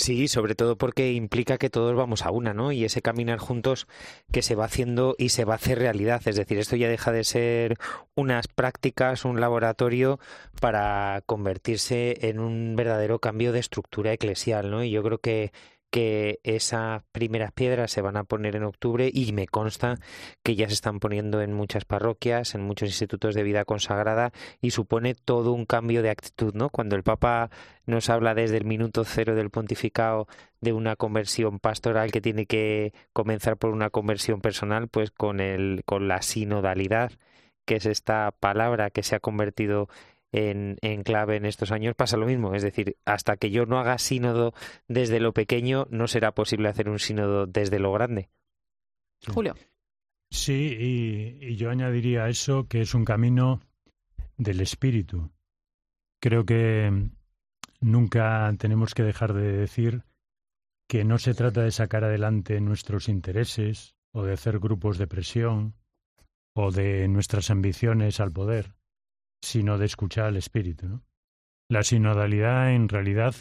Sí, 0.00 0.28
sobre 0.28 0.54
todo 0.54 0.78
porque 0.78 1.12
implica 1.12 1.58
que 1.58 1.68
todos 1.68 1.94
vamos 1.94 2.24
a 2.24 2.30
una, 2.30 2.54
¿no? 2.54 2.72
Y 2.72 2.86
ese 2.86 3.02
caminar 3.02 3.38
juntos 3.38 3.86
que 4.32 4.40
se 4.40 4.54
va 4.54 4.64
haciendo 4.64 5.14
y 5.18 5.28
se 5.28 5.44
va 5.44 5.52
a 5.52 5.56
hacer 5.56 5.78
realidad. 5.78 6.22
Es 6.24 6.36
decir, 6.36 6.58
esto 6.58 6.74
ya 6.76 6.88
deja 6.88 7.12
de 7.12 7.22
ser 7.22 7.76
unas 8.14 8.48
prácticas, 8.48 9.26
un 9.26 9.40
laboratorio 9.42 10.18
para 10.58 11.22
convertirse 11.26 12.28
en 12.30 12.40
un 12.40 12.76
verdadero 12.76 13.18
cambio 13.18 13.52
de 13.52 13.58
estructura 13.58 14.14
eclesial, 14.14 14.70
¿no? 14.70 14.82
Y 14.82 14.90
yo 14.90 15.02
creo 15.02 15.18
que 15.18 15.52
que 15.90 16.40
esas 16.44 17.02
primeras 17.12 17.52
piedras 17.52 17.90
se 17.90 18.00
van 18.00 18.16
a 18.16 18.24
poner 18.24 18.56
en 18.56 18.62
octubre 18.62 19.10
y 19.12 19.32
me 19.32 19.46
consta 19.46 19.98
que 20.42 20.54
ya 20.54 20.68
se 20.68 20.74
están 20.74 21.00
poniendo 21.00 21.42
en 21.42 21.52
muchas 21.52 21.84
parroquias, 21.84 22.54
en 22.54 22.62
muchos 22.62 22.88
institutos 22.88 23.34
de 23.34 23.42
vida 23.42 23.64
consagrada 23.64 24.32
y 24.60 24.70
supone 24.70 25.14
todo 25.14 25.52
un 25.52 25.66
cambio 25.66 26.02
de 26.02 26.10
actitud, 26.10 26.54
¿no? 26.54 26.70
Cuando 26.70 26.96
el 26.96 27.02
Papa 27.02 27.50
nos 27.86 28.08
habla 28.08 28.34
desde 28.34 28.56
el 28.56 28.64
minuto 28.64 29.04
cero 29.04 29.34
del 29.34 29.50
pontificado 29.50 30.28
de 30.60 30.72
una 30.72 30.96
conversión 30.96 31.58
pastoral 31.58 32.12
que 32.12 32.20
tiene 32.20 32.46
que 32.46 32.92
comenzar 33.12 33.56
por 33.56 33.70
una 33.70 33.90
conversión 33.90 34.40
personal, 34.40 34.88
pues 34.88 35.10
con 35.10 35.40
el 35.40 35.82
con 35.84 36.08
la 36.08 36.22
sinodalidad, 36.22 37.12
que 37.64 37.76
es 37.76 37.86
esta 37.86 38.32
palabra 38.38 38.90
que 38.90 39.02
se 39.02 39.16
ha 39.16 39.20
convertido 39.20 39.88
en, 40.32 40.76
en, 40.82 41.02
clave 41.02 41.36
en 41.36 41.44
estos 41.44 41.72
años 41.72 41.94
pasa 41.94 42.16
lo 42.16 42.26
mismo. 42.26 42.54
Es 42.54 42.62
decir, 42.62 42.96
hasta 43.04 43.36
que 43.36 43.50
yo 43.50 43.66
no 43.66 43.78
haga 43.78 43.98
sínodo 43.98 44.54
desde 44.88 45.20
lo 45.20 45.32
pequeño, 45.32 45.86
no 45.90 46.06
será 46.06 46.32
posible 46.32 46.68
hacer 46.68 46.88
un 46.88 46.98
sínodo 46.98 47.46
desde 47.46 47.78
lo 47.78 47.92
grande. 47.92 48.30
Julio. 49.26 49.54
Sí, 50.30 50.76
y, 50.78 51.44
y 51.44 51.56
yo 51.56 51.70
añadiría 51.70 52.24
a 52.24 52.28
eso 52.28 52.68
que 52.68 52.82
es 52.82 52.94
un 52.94 53.04
camino 53.04 53.60
del 54.36 54.60
espíritu. 54.60 55.30
Creo 56.20 56.44
que 56.44 57.10
nunca 57.80 58.54
tenemos 58.58 58.94
que 58.94 59.02
dejar 59.02 59.32
de 59.32 59.52
decir 59.52 60.04
que 60.88 61.04
no 61.04 61.18
se 61.18 61.34
trata 61.34 61.62
de 61.62 61.70
sacar 61.70 62.04
adelante 62.04 62.60
nuestros 62.60 63.08
intereses 63.08 63.96
o 64.12 64.24
de 64.24 64.32
hacer 64.32 64.58
grupos 64.58 64.98
de 64.98 65.06
presión 65.06 65.74
o 66.54 66.70
de 66.70 67.06
nuestras 67.08 67.50
ambiciones 67.50 68.20
al 68.20 68.32
poder 68.32 68.79
sino 69.40 69.78
de 69.78 69.86
escuchar 69.86 70.26
al 70.26 70.36
Espíritu. 70.36 70.88
¿no? 70.88 71.02
La 71.68 71.82
sinodalidad, 71.82 72.72
en 72.72 72.88
realidad, 72.88 73.34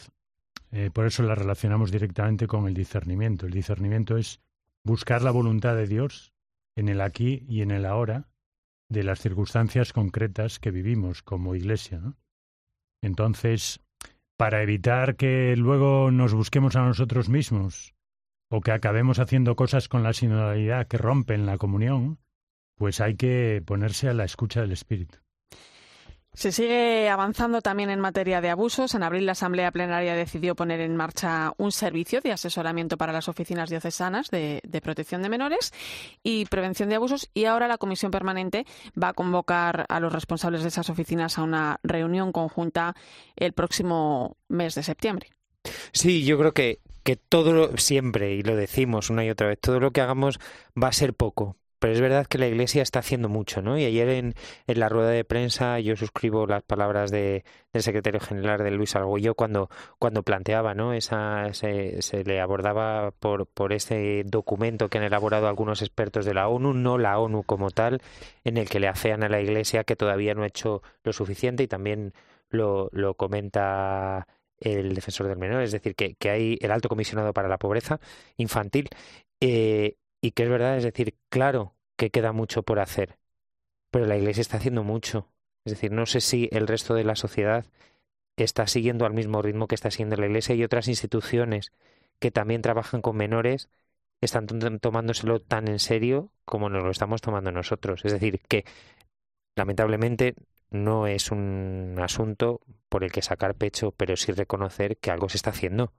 eh, 0.72 0.92
por 0.94 1.06
eso 1.06 1.24
la 1.24 1.36
relacionamos 1.36 1.92
directamente 1.92 2.48
con 2.48 2.68
el 2.68 2.74
discernimiento. 2.74 3.46
El 3.46 3.54
discernimiento 3.54 4.18
es 4.18 4.40
buscar 4.84 5.22
la 5.22 5.32
voluntad 5.32 5.76
de 5.76 5.88
Dios 5.88 6.34
en 6.76 6.90
el 6.90 7.02
aquí 7.02 7.46
y 7.48 7.62
en 7.62 7.72
el 7.72 7.86
ahora 7.86 8.28
de 8.88 9.04
las 9.04 9.20
circunstancias 9.20 9.94
concretas 9.94 10.60
que 10.60 10.72
vivimos 10.72 11.22
como 11.22 11.56
iglesia. 11.56 12.02
Entonces, 13.02 13.82
para 14.38 14.64
evitar 14.64 15.16
que 15.16 15.56
luego 15.58 16.12
nos 16.12 16.34
busquemos 16.34 16.76
a 16.76 16.82
nosotros 16.82 17.30
mismos 17.30 17.94
o 18.50 18.62
que 18.62 18.72
acabemos 18.72 19.20
haciendo 19.20 19.56
cosas 19.56 19.88
con 19.88 20.02
la 20.02 20.14
sinodalidad 20.14 20.88
que 20.88 20.98
rompen 20.98 21.46
la 21.46 21.58
comunión, 21.58 22.20
pues 22.76 23.02
hay 23.02 23.16
que 23.16 23.62
ponerse 23.66 24.10
a 24.10 24.14
la 24.14 24.24
escucha 24.24 24.62
del 24.62 24.72
Espíritu. 24.72 25.20
Se 26.34 26.52
sigue 26.52 27.10
avanzando 27.10 27.62
también 27.62 27.90
en 27.90 28.00
materia 28.00 28.40
de 28.40 28.50
abusos. 28.50 28.94
En 28.96 29.04
abril 29.04 29.26
la 29.26 29.34
Asamblea 29.34 29.72
Plenaria 29.72 30.14
decidió 30.14 30.56
poner 30.56 30.80
en 30.80 30.96
marcha 30.96 31.54
un 31.58 31.72
servicio 31.72 32.22
de 32.22 32.32
asesoramiento 32.32 32.98
para 32.98 33.12
las 33.12 33.28
oficinas 33.28 33.70
diocesanas 33.70 34.30
de, 34.30 34.62
protección 34.82 35.22
de 35.22 35.30
menores 35.30 35.74
y 36.24 36.46
prevención 36.46 36.88
de 36.90 36.96
abusos 36.96 37.30
y 37.34 37.46
ahora 37.46 37.68
la 37.68 37.78
Comisión 37.78 38.12
Permanente 38.12 38.66
va 39.02 39.10
a 39.10 39.14
convocar 39.14 39.86
a 39.90 40.00
los 40.00 40.14
responsables 40.14 40.62
de 40.62 40.70
esas 40.70 40.90
oficinas 40.90 41.38
a 41.38 41.44
una 41.44 41.80
reunión 41.84 42.32
conjunta 42.32 42.96
el 43.36 43.54
próximo 43.54 44.38
mes 44.48 44.76
de 44.76 44.84
septiembre. 44.84 45.30
Sí, 45.92 46.24
yo 46.24 46.38
creo 46.38 46.54
que, 46.54 46.80
que 47.04 47.16
todo 47.18 47.54
lo, 47.54 47.78
siempre, 47.78 48.36
y 48.36 48.44
lo 48.44 48.56
decimos 48.56 49.10
una 49.10 49.26
y 49.26 49.30
otra 49.30 49.48
vez, 49.48 49.60
todo 49.60 49.80
lo 49.80 49.92
que 49.92 50.02
hagamos 50.02 50.40
va 50.82 50.88
a 50.88 50.94
ser 50.94 51.14
poco, 51.14 51.58
pero 51.80 51.94
es 51.94 52.02
verdad 52.02 52.26
que 52.28 52.38
la 52.38 52.48
Iglesia 52.48 52.82
está 52.84 53.00
haciendo 53.00 53.30
mucho, 53.30 53.62
¿no? 53.62 53.78
Y 53.78 53.86
ayer 53.86 54.10
en, 54.10 54.36
en 54.68 54.80
la 54.80 54.90
rueda 54.90 55.10
de 55.10 55.24
prensa 55.24 55.80
yo 55.80 55.96
suscribo 55.96 56.46
las 56.46 56.62
palabras 56.64 57.10
de, 57.10 57.44
del 57.74 57.84
secretario 57.84 58.20
general 58.20 58.64
de 58.64 58.72
Luis 58.72 58.96
Argüello 58.96 59.34
cuando, 59.36 59.70
cuando 59.98 60.24
planteaba, 60.24 60.74
¿no? 60.74 60.94
Esa, 60.94 61.54
se, 61.54 62.02
se 62.02 62.24
le 62.26 62.42
abordaba 62.42 63.12
por, 63.12 63.48
por 63.48 63.74
ese 63.74 64.24
documento 64.26 64.90
que 64.90 64.98
han 64.98 65.06
elaborado 65.06 65.48
algunos 65.48 65.82
expertos 65.82 66.26
de 66.26 66.34
la 66.34 66.50
ONU, 66.50 66.74
no 66.74 66.98
la 66.98 67.18
ONU 67.18 67.44
como 67.44 67.72
tal, 67.72 68.02
en 68.44 68.58
el 68.58 68.70
que 68.70 68.80
le 68.80 68.88
afean 68.88 69.24
a 69.24 69.30
la 69.30 69.42
Iglesia 69.42 69.86
que 69.86 69.96
todavía 69.96 70.34
no 70.34 70.44
ha 70.44 70.48
hecho 70.48 70.84
lo 71.04 71.14
suficiente 71.14 71.64
y 71.64 71.68
también 71.68 72.14
lo, 72.50 72.90
lo 72.92 73.14
comenta 73.16 74.28
el 74.60 74.94
defensor 74.94 75.28
del 75.28 75.38
menor, 75.38 75.64
es 75.64 75.72
decir, 75.72 75.96
que, 75.96 76.16
que 76.16 76.30
hay 76.30 76.58
el 76.62 76.72
alto 76.72 76.90
comisionado 76.90 77.34
para 77.34 77.48
la 77.48 77.58
pobreza 77.58 78.02
infantil 78.36 78.90
eh, 79.42 79.96
y 80.22 80.32
que 80.32 80.44
es 80.44 80.50
verdad, 80.50 80.78
es 80.78 80.84
decir, 80.84 81.16
claro 81.30 81.76
que 81.96 82.10
queda 82.10 82.32
mucho 82.32 82.64
por 82.64 82.80
hacer, 82.80 83.18
pero 83.92 84.06
la 84.06 84.18
Iglesia 84.18 84.42
está 84.42 84.58
haciendo 84.58 84.84
mucho. 84.84 85.28
Es 85.66 85.74
decir, 85.74 85.92
no 85.92 86.06
sé 86.06 86.22
si 86.22 86.50
el 86.52 86.68
resto 86.68 86.94
de 86.94 87.04
la 87.04 87.16
sociedad 87.16 87.66
está 88.44 88.68
siguiendo 88.68 89.06
al 89.06 89.14
mismo 89.14 89.42
ritmo 89.42 89.68
que 89.68 89.76
está 89.76 89.92
siguiendo 89.92 90.16
la 90.16 90.28
Iglesia 90.28 90.56
y 90.56 90.64
otras 90.64 90.88
instituciones 90.88 91.72
que 92.20 92.32
también 92.32 92.62
trabajan 92.62 93.02
con 93.02 93.18
menores 93.18 93.70
están 94.22 94.48
tomándoselo 94.48 95.40
tan 95.40 95.68
en 95.68 95.80
serio 95.80 96.32
como 96.46 96.70
nos 96.70 96.84
lo 96.84 96.92
estamos 96.92 97.22
tomando 97.22 97.52
nosotros. 97.52 98.04
Es 98.04 98.12
decir, 98.12 98.42
que 98.48 98.66
lamentablemente 99.56 100.36
no 100.72 101.08
es 101.08 101.32
un 101.32 101.96
asunto 102.02 102.62
por 102.90 103.04
el 103.04 103.12
que 103.12 103.22
sacar 103.22 103.56
pecho, 103.56 103.92
pero 103.92 104.16
sí 104.18 104.32
reconocer 104.32 104.98
que 104.98 105.12
algo 105.12 105.30
se 105.30 105.38
está 105.38 105.52
haciendo. 105.52 105.94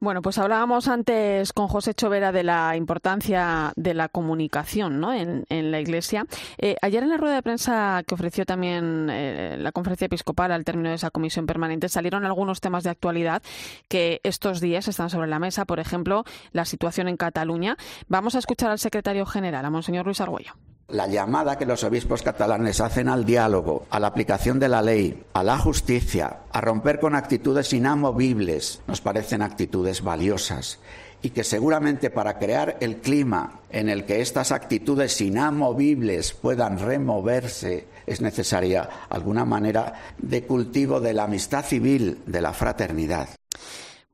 Bueno, 0.00 0.20
pues 0.20 0.36
hablábamos 0.36 0.88
antes 0.88 1.52
con 1.52 1.66
José 1.68 1.94
Chovera 1.94 2.30
de 2.30 2.42
la 2.42 2.76
importancia 2.76 3.72
de 3.76 3.94
la 3.94 4.08
comunicación 4.08 5.00
¿no? 5.00 5.14
en, 5.14 5.44
la 5.48 5.80
Iglesia. 5.80 6.26
Eh, 6.58 6.76
ayer 6.82 7.02
en 7.02 7.08
la 7.08 7.16
rueda 7.16 7.36
de 7.36 7.42
prensa 7.42 8.02
que 8.06 8.14
ofreció 8.14 8.44
también 8.44 9.08
eh, 9.10 9.56
la 9.58 9.72
conferencia 9.72 10.04
episcopal 10.06 10.52
al 10.52 10.64
término 10.64 10.90
de 10.90 10.96
esa 10.96 11.10
comisión 11.10 11.46
permanente 11.46 11.88
salieron 11.88 12.26
algunos 12.26 12.60
temas 12.60 12.84
de 12.84 12.90
actualidad 12.90 13.42
que 13.88 14.20
estos 14.24 14.60
días 14.60 14.88
están 14.88 15.08
sobre 15.08 15.28
la 15.28 15.38
mesa. 15.38 15.64
Por 15.64 15.80
ejemplo, 15.80 16.24
la 16.52 16.66
situación 16.66 17.08
en 17.08 17.16
Cataluña. 17.16 17.76
Vamos 18.06 18.34
a 18.34 18.40
escuchar 18.40 18.70
al 18.70 18.78
secretario 18.78 19.24
general, 19.24 19.64
a 19.64 19.70
Monseñor 19.70 20.04
Luis 20.04 20.20
Argüello. 20.20 20.54
La 20.88 21.06
llamada 21.06 21.56
que 21.56 21.64
los 21.64 21.82
obispos 21.82 22.22
catalanes 22.22 22.80
hacen 22.80 23.08
al 23.08 23.24
diálogo, 23.24 23.86
a 23.88 23.98
la 23.98 24.08
aplicación 24.08 24.58
de 24.58 24.68
la 24.68 24.82
ley, 24.82 25.24
a 25.32 25.42
la 25.42 25.58
justicia, 25.58 26.40
a 26.52 26.60
romper 26.60 27.00
con 27.00 27.14
actitudes 27.14 27.72
inamovibles, 27.72 28.82
nos 28.86 29.00
parecen 29.00 29.40
actitudes 29.40 30.02
valiosas 30.02 30.78
y 31.22 31.30
que 31.30 31.42
seguramente 31.42 32.10
para 32.10 32.38
crear 32.38 32.76
el 32.80 32.98
clima 32.98 33.60
en 33.70 33.88
el 33.88 34.04
que 34.04 34.20
estas 34.20 34.52
actitudes 34.52 35.22
inamovibles 35.22 36.34
puedan 36.34 36.78
removerse 36.78 37.86
es 38.06 38.20
necesaria 38.20 38.86
alguna 39.08 39.46
manera 39.46 39.94
de 40.18 40.44
cultivo 40.44 41.00
de 41.00 41.14
la 41.14 41.24
amistad 41.24 41.64
civil, 41.64 42.20
de 42.26 42.42
la 42.42 42.52
fraternidad. 42.52 43.30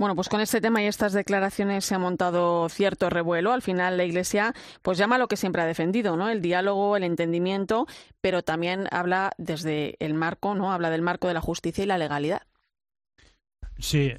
Bueno, 0.00 0.14
pues 0.14 0.30
con 0.30 0.40
este 0.40 0.62
tema 0.62 0.82
y 0.82 0.86
estas 0.86 1.12
declaraciones 1.12 1.84
se 1.84 1.94
ha 1.94 1.98
montado 1.98 2.70
cierto 2.70 3.10
revuelo. 3.10 3.52
Al 3.52 3.60
final 3.60 3.98
la 3.98 4.04
Iglesia 4.04 4.54
pues 4.80 4.96
llama 4.96 5.16
a 5.16 5.18
lo 5.18 5.28
que 5.28 5.36
siempre 5.36 5.60
ha 5.60 5.66
defendido, 5.66 6.16
¿no? 6.16 6.30
El 6.30 6.40
diálogo, 6.40 6.96
el 6.96 7.04
entendimiento, 7.04 7.86
pero 8.22 8.42
también 8.42 8.86
habla 8.92 9.32
desde 9.36 9.96
el 10.02 10.14
marco, 10.14 10.54
¿no? 10.54 10.72
Habla 10.72 10.88
del 10.88 11.02
marco 11.02 11.28
de 11.28 11.34
la 11.34 11.42
justicia 11.42 11.84
y 11.84 11.86
la 11.86 11.98
legalidad. 11.98 12.40
Sí, 13.76 14.10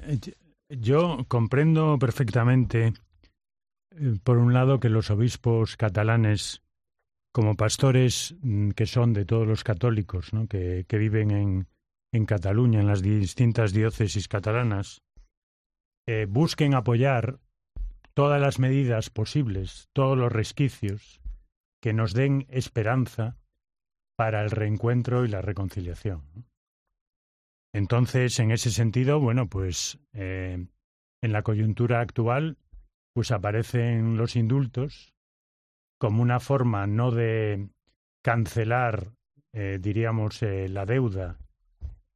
yo 0.68 1.24
comprendo 1.26 1.98
perfectamente, 1.98 2.92
eh, 3.90 4.14
por 4.22 4.38
un 4.38 4.54
lado, 4.54 4.78
que 4.78 4.88
los 4.88 5.10
obispos 5.10 5.76
catalanes, 5.76 6.62
como 7.32 7.56
pastores 7.56 8.36
mm, 8.40 8.70
que 8.70 8.86
son 8.86 9.14
de 9.14 9.24
todos 9.24 9.48
los 9.48 9.64
católicos, 9.64 10.32
¿no? 10.32 10.46
que, 10.46 10.84
que 10.86 10.98
viven 10.98 11.32
en, 11.32 11.66
en 12.12 12.24
Cataluña, 12.24 12.78
en 12.78 12.86
las 12.86 13.02
distintas 13.02 13.72
diócesis 13.72 14.28
catalanas, 14.28 15.02
eh, 16.06 16.26
busquen 16.28 16.74
apoyar 16.74 17.38
todas 18.14 18.40
las 18.40 18.58
medidas 18.58 19.10
posibles, 19.10 19.88
todos 19.92 20.18
los 20.18 20.32
resquicios 20.32 21.20
que 21.80 21.92
nos 21.92 22.12
den 22.12 22.46
esperanza 22.48 23.36
para 24.16 24.42
el 24.42 24.50
reencuentro 24.50 25.24
y 25.24 25.28
la 25.28 25.42
reconciliación. 25.42 26.22
Entonces, 27.72 28.38
en 28.38 28.50
ese 28.50 28.70
sentido, 28.70 29.18
bueno, 29.18 29.48
pues 29.48 29.98
eh, 30.12 30.66
en 31.22 31.32
la 31.32 31.42
coyuntura 31.42 32.00
actual, 32.00 32.58
pues 33.14 33.30
aparecen 33.30 34.16
los 34.16 34.36
indultos 34.36 35.14
como 35.98 36.22
una 36.22 36.40
forma 36.40 36.86
no 36.86 37.10
de 37.12 37.68
cancelar, 38.22 39.12
eh, 39.52 39.78
diríamos, 39.80 40.42
la 40.42 40.84
deuda, 40.84 41.38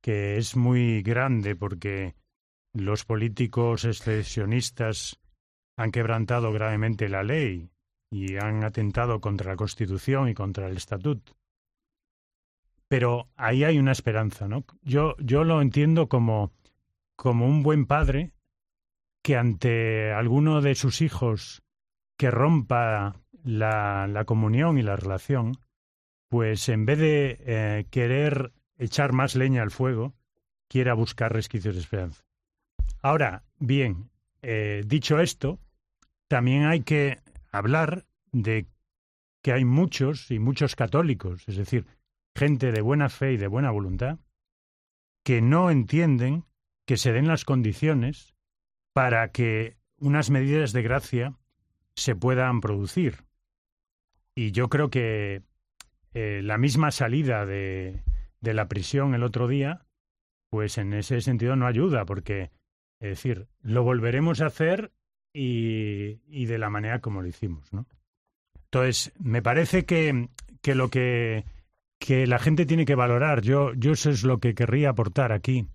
que 0.02 0.36
es 0.36 0.56
muy 0.56 1.02
grande 1.02 1.54
porque 1.56 2.14
los 2.76 3.04
políticos 3.04 3.84
excesionistas 3.84 5.18
han 5.76 5.90
quebrantado 5.90 6.52
gravemente 6.52 7.08
la 7.08 7.22
ley 7.22 7.70
y 8.10 8.36
han 8.36 8.64
atentado 8.64 9.20
contra 9.20 9.52
la 9.52 9.56
Constitución 9.56 10.28
y 10.28 10.34
contra 10.34 10.68
el 10.68 10.76
Estatuto. 10.76 11.36
Pero 12.88 13.28
ahí 13.36 13.64
hay 13.64 13.78
una 13.78 13.92
esperanza, 13.92 14.46
¿no? 14.46 14.64
Yo, 14.82 15.16
yo 15.18 15.42
lo 15.44 15.60
entiendo 15.60 16.08
como, 16.08 16.52
como 17.16 17.46
un 17.46 17.62
buen 17.62 17.86
padre 17.86 18.32
que 19.22 19.36
ante 19.36 20.12
alguno 20.12 20.60
de 20.60 20.76
sus 20.76 21.00
hijos 21.00 21.62
que 22.16 22.30
rompa 22.30 23.16
la, 23.42 24.06
la 24.06 24.24
comunión 24.24 24.78
y 24.78 24.82
la 24.82 24.96
relación, 24.96 25.58
pues 26.28 26.68
en 26.68 26.86
vez 26.86 26.98
de 26.98 27.38
eh, 27.40 27.86
querer 27.90 28.52
echar 28.78 29.12
más 29.12 29.34
leña 29.34 29.62
al 29.62 29.70
fuego, 29.70 30.14
quiera 30.68 30.94
buscar 30.94 31.32
resquicios 31.32 31.74
de 31.74 31.80
esperanza. 31.80 32.25
Ahora, 33.02 33.44
bien, 33.58 34.10
eh, 34.42 34.82
dicho 34.86 35.20
esto, 35.20 35.60
también 36.28 36.64
hay 36.64 36.82
que 36.82 37.18
hablar 37.52 38.06
de 38.32 38.66
que 39.42 39.52
hay 39.52 39.64
muchos 39.64 40.30
y 40.30 40.38
muchos 40.38 40.74
católicos, 40.74 41.48
es 41.48 41.56
decir, 41.56 41.86
gente 42.34 42.72
de 42.72 42.80
buena 42.80 43.08
fe 43.08 43.32
y 43.32 43.36
de 43.36 43.46
buena 43.46 43.70
voluntad, 43.70 44.18
que 45.24 45.40
no 45.40 45.70
entienden 45.70 46.44
que 46.84 46.96
se 46.96 47.12
den 47.12 47.26
las 47.26 47.44
condiciones 47.44 48.34
para 48.92 49.32
que 49.32 49.76
unas 49.98 50.30
medidas 50.30 50.72
de 50.72 50.82
gracia 50.82 51.34
se 51.94 52.14
puedan 52.14 52.60
producir. 52.60 53.24
Y 54.34 54.52
yo 54.52 54.68
creo 54.68 54.90
que 54.90 55.42
eh, 56.14 56.40
la 56.42 56.58
misma 56.58 56.90
salida 56.90 57.46
de, 57.46 58.02
de 58.40 58.54
la 58.54 58.68
prisión 58.68 59.14
el 59.14 59.22
otro 59.22 59.48
día, 59.48 59.86
pues 60.50 60.78
en 60.78 60.92
ese 60.92 61.20
sentido 61.20 61.56
no 61.56 61.66
ayuda, 61.66 62.04
porque 62.04 62.50
es 63.00 63.10
decir, 63.10 63.48
lo 63.62 63.82
volveremos 63.82 64.40
a 64.40 64.46
hacer 64.46 64.92
y, 65.32 66.20
y 66.28 66.46
de 66.46 66.58
la 66.58 66.70
manera 66.70 67.00
como 67.00 67.22
lo 67.22 67.28
hicimos, 67.28 67.72
¿no? 67.72 67.86
Entonces, 68.64 69.12
me 69.18 69.42
parece 69.42 69.84
que, 69.84 70.28
que 70.62 70.74
lo 70.74 70.88
que, 70.88 71.44
que 71.98 72.26
la 72.26 72.38
gente 72.38 72.66
tiene 72.66 72.84
que 72.84 72.94
valorar, 72.94 73.42
yo, 73.42 73.72
yo 73.74 73.92
eso 73.92 74.10
es 74.10 74.24
lo 74.24 74.38
que 74.38 74.54
querría 74.54 74.90
aportar 74.90 75.32
aquí, 75.32 75.66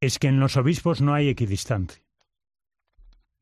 es 0.00 0.18
que 0.18 0.28
en 0.28 0.40
los 0.40 0.56
obispos 0.56 1.00
no 1.00 1.14
hay 1.14 1.28
equidistancia. 1.28 2.04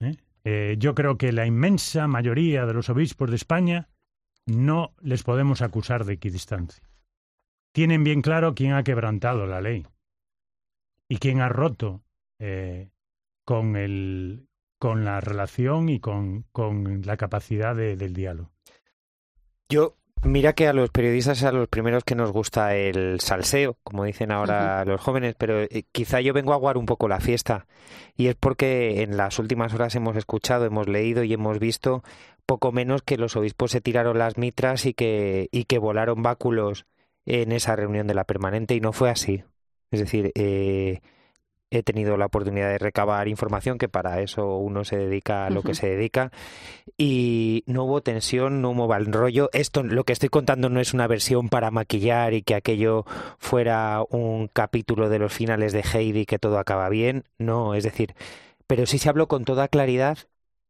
¿eh? 0.01 0.17
Eh, 0.45 0.77
yo 0.79 0.95
creo 0.95 1.19
que 1.19 1.33
la 1.33 1.47
inmensa 1.47 2.07
mayoría 2.07 2.67
de 2.67 2.75
los 2.75 2.89
obispos 2.89 3.31
de 3.31 3.37
España 3.37 3.89
no 4.47 4.95
les 5.01 5.23
podemos 5.23 5.63
acusar 5.63 6.05
de 6.05 6.15
equidistancia. 6.15 6.89
Tienen 7.73 8.05
bien 8.05 8.23
claro 8.23 8.55
quién 8.55 8.73
ha 8.73 8.85
quebrantado 8.85 9.47
la 9.47 9.61
ley 9.61 9.87
y 11.09 11.17
quién 11.17 11.41
ha 11.41 11.49
roto 11.49 12.04
eh, 12.39 12.91
con, 13.45 13.77
el, 13.77 14.49
con 14.79 15.05
la 15.05 15.21
relación 15.21 15.89
y 15.89 16.01
con, 16.01 16.45
con 16.53 17.03
la 17.05 17.17
capacidad 17.17 17.75
de, 17.75 17.97
del 17.97 18.15
diálogo. 18.15 18.53
Yo 19.69 19.97
Mira 20.25 20.55
que 20.55 20.67
a 20.69 20.73
los 20.73 20.89
periodistas 20.89 21.43
a 21.43 21.53
los 21.53 21.69
primeros 21.69 22.03
que 22.03 22.15
nos 22.15 22.33
gusta 22.33 22.75
el 22.75 23.21
salseo, 23.21 23.77
como 23.85 24.05
dicen 24.05 24.33
ahora 24.33 24.83
los 24.87 24.99
jóvenes, 24.99 25.35
pero 25.37 25.61
eh, 25.61 25.85
quizá 25.93 26.23
yo 26.23 26.33
vengo 26.33 26.53
a 26.53 26.55
aguar 26.55 26.79
un 26.79 26.87
poco 26.87 27.09
la 27.09 27.21
fiesta. 27.21 27.67
Y 28.17 28.29
es 28.29 28.35
porque 28.35 29.03
en 29.03 29.19
las 29.19 29.39
últimas 29.39 29.75
horas 29.75 29.95
hemos 29.97 30.17
escuchado, 30.17 30.65
hemos 30.65 30.89
leído 30.89 31.25
y 31.25 31.35
hemos 31.35 31.59
visto 31.59 32.03
poco 32.47 32.73
menos 32.73 33.03
que 33.03 33.19
los 33.19 33.37
obispos 33.37 33.71
se 33.73 33.83
tiraron 33.83 34.19
las 34.19 34.39
mitras 34.39 34.87
y 34.87 34.95
que, 34.95 35.49
y 35.53 35.65
que 35.65 35.79
volaron 35.79 36.23
báculos 36.23 36.87
en 37.27 37.53
esa 37.53 37.77
reunión 37.77 38.07
de 38.07 38.15
la 38.15 38.25
permanente 38.25 38.75
y 38.75 38.81
no 38.81 38.95
fue 38.95 39.11
así. 39.11 39.45
Es 39.91 40.01
decir, 40.01 40.33
eh, 40.37 41.01
he 41.71 41.83
tenido 41.83 42.17
la 42.17 42.27
oportunidad 42.27 42.69
de 42.69 42.79
recabar 42.79 43.29
información, 43.29 43.79
que 43.79 43.89
para 43.89 44.21
eso 44.21 44.59
uno 44.59 44.85
se 44.85 44.97
dedica 44.97 45.47
a 45.47 45.51
lo 45.51 45.63
que 45.63 45.75
se 45.75 45.89
dedica, 45.89 46.31
y 46.97 47.65
no 47.67 47.85
hubo 47.85 48.01
tensión, 48.03 48.63
no 48.63 48.71
hubo 48.71 48.89
mal 48.89 49.07
rollo. 49.07 49.51
Esto, 49.53 49.83
lo 49.83 50.05
que 50.05 50.13
estoy 50.13 50.29
contando 50.29 50.69
no 50.69 50.81
es 50.81 50.95
una 50.95 51.07
versión 51.07 51.49
para 51.49 51.71
maquillar 51.71 52.35
y 52.35 52.43
que 52.43 52.55
aquello 52.55 53.05
fuera 53.39 54.03
un 54.09 54.49
capítulo 54.49 55.09
de 55.09 55.19
los 55.19 55.33
finales 55.33 55.73
de 55.73 55.83
Heidi 55.83 56.27
que 56.27 56.39
todo 56.39 56.59
acaba 56.59 56.89
bien, 56.89 57.25
no, 57.39 57.75
es 57.75 57.85
decir, 57.85 58.15
pero 58.67 58.87
sí 58.87 58.99
se 58.99 59.09
habló 59.09 59.29
con 59.29 59.45
toda 59.45 59.69
claridad 59.69 60.19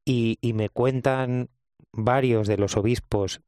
y, 0.05 0.38
y 0.40 0.53
me 0.53 0.68
cuentan 0.68 1.51
varios 1.92 2.49
de 2.49 2.57
los 2.57 2.76
obispos 2.76 3.40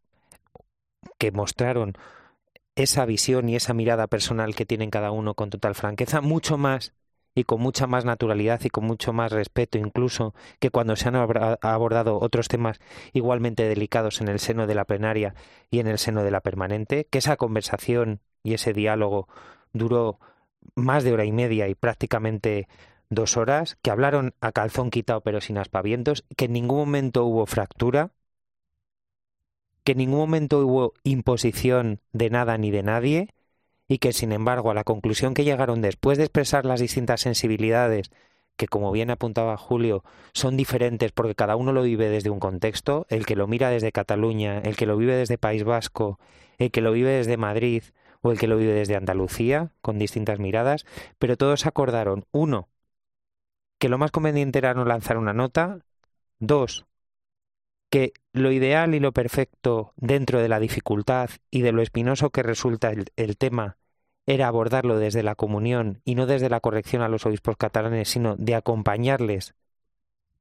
que 1.18 1.32
mostraron 1.32 1.94
esa 2.74 3.06
visión 3.06 3.48
y 3.48 3.56
esa 3.56 3.72
mirada 3.74 4.06
personal 4.06 4.54
que 4.54 4.66
tienen 4.66 4.90
cada 4.90 5.10
uno 5.10 5.34
con 5.34 5.50
total 5.50 5.74
franqueza, 5.74 6.20
mucho 6.20 6.58
más 6.58 6.92
y 7.36 7.44
con 7.44 7.60
mucha 7.60 7.86
más 7.86 8.04
naturalidad 8.04 8.62
y 8.64 8.70
con 8.70 8.84
mucho 8.84 9.12
más 9.12 9.30
respeto 9.30 9.76
incluso 9.78 10.34
que 10.58 10.70
cuando 10.70 10.96
se 10.96 11.08
han 11.08 11.16
abordado 11.16 12.18
otros 12.18 12.48
temas 12.48 12.80
igualmente 13.12 13.68
delicados 13.68 14.22
en 14.22 14.28
el 14.28 14.40
seno 14.40 14.66
de 14.66 14.74
la 14.74 14.86
plenaria 14.86 15.34
y 15.70 15.78
en 15.78 15.86
el 15.86 15.98
seno 15.98 16.24
de 16.24 16.30
la 16.30 16.40
permanente, 16.40 17.06
que 17.08 17.18
esa 17.18 17.36
conversación 17.36 18.20
y 18.42 18.54
ese 18.54 18.72
diálogo 18.72 19.28
duró 19.74 20.18
más 20.74 21.04
de 21.04 21.12
hora 21.12 21.26
y 21.26 21.32
media 21.32 21.68
y 21.68 21.74
prácticamente 21.74 22.68
dos 23.10 23.36
horas, 23.36 23.76
que 23.82 23.90
hablaron 23.90 24.34
a 24.40 24.52
calzón 24.52 24.90
quitado 24.90 25.20
pero 25.20 25.42
sin 25.42 25.58
aspavientos, 25.58 26.24
que 26.36 26.46
en 26.46 26.54
ningún 26.54 26.78
momento 26.78 27.26
hubo 27.26 27.44
fractura, 27.44 28.12
que 29.84 29.92
en 29.92 29.98
ningún 29.98 30.20
momento 30.20 30.66
hubo 30.66 30.94
imposición 31.04 32.00
de 32.12 32.30
nada 32.30 32.56
ni 32.56 32.70
de 32.70 32.82
nadie, 32.82 33.34
y 33.88 33.98
que, 33.98 34.12
sin 34.12 34.32
embargo, 34.32 34.70
a 34.70 34.74
la 34.74 34.84
conclusión 34.84 35.34
que 35.34 35.44
llegaron 35.44 35.82
después 35.82 36.18
de 36.18 36.24
expresar 36.24 36.64
las 36.64 36.80
distintas 36.80 37.20
sensibilidades, 37.20 38.10
que 38.56 38.68
como 38.68 38.90
bien 38.90 39.10
apuntaba 39.10 39.56
Julio, 39.56 40.02
son 40.32 40.56
diferentes 40.56 41.12
porque 41.12 41.34
cada 41.34 41.56
uno 41.56 41.72
lo 41.72 41.82
vive 41.82 42.08
desde 42.08 42.30
un 42.30 42.40
contexto, 42.40 43.06
el 43.08 43.26
que 43.26 43.36
lo 43.36 43.46
mira 43.46 43.70
desde 43.70 43.92
Cataluña, 43.92 44.58
el 44.60 44.76
que 44.76 44.86
lo 44.86 44.96
vive 44.96 45.14
desde 45.14 45.38
País 45.38 45.64
Vasco, 45.64 46.18
el 46.58 46.70
que 46.70 46.80
lo 46.80 46.92
vive 46.92 47.10
desde 47.10 47.36
Madrid 47.36 47.82
o 48.22 48.32
el 48.32 48.38
que 48.38 48.46
lo 48.48 48.56
vive 48.56 48.72
desde 48.72 48.96
Andalucía, 48.96 49.72
con 49.82 49.98
distintas 49.98 50.38
miradas, 50.38 50.84
pero 51.18 51.36
todos 51.36 51.66
acordaron, 51.66 52.24
uno, 52.32 52.68
que 53.78 53.88
lo 53.88 53.98
más 53.98 54.10
conveniente 54.10 54.58
era 54.58 54.74
no 54.74 54.84
lanzar 54.84 55.18
una 55.18 55.32
nota. 55.32 55.80
Dos, 56.38 56.86
que 57.90 58.12
lo 58.32 58.52
ideal 58.52 58.94
y 58.94 59.00
lo 59.00 59.12
perfecto 59.12 59.92
dentro 59.96 60.40
de 60.40 60.48
la 60.48 60.60
dificultad 60.60 61.30
y 61.50 61.62
de 61.62 61.72
lo 61.72 61.82
espinoso 61.82 62.30
que 62.30 62.42
resulta 62.42 62.90
el, 62.90 63.06
el 63.16 63.36
tema 63.36 63.78
era 64.26 64.48
abordarlo 64.48 64.98
desde 64.98 65.22
la 65.22 65.36
comunión 65.36 66.00
y 66.04 66.16
no 66.16 66.26
desde 66.26 66.50
la 66.50 66.60
corrección 66.60 67.02
a 67.02 67.08
los 67.08 67.26
obispos 67.26 67.56
catalanes, 67.56 68.08
sino 68.08 68.36
de 68.36 68.56
acompañarles 68.56 69.54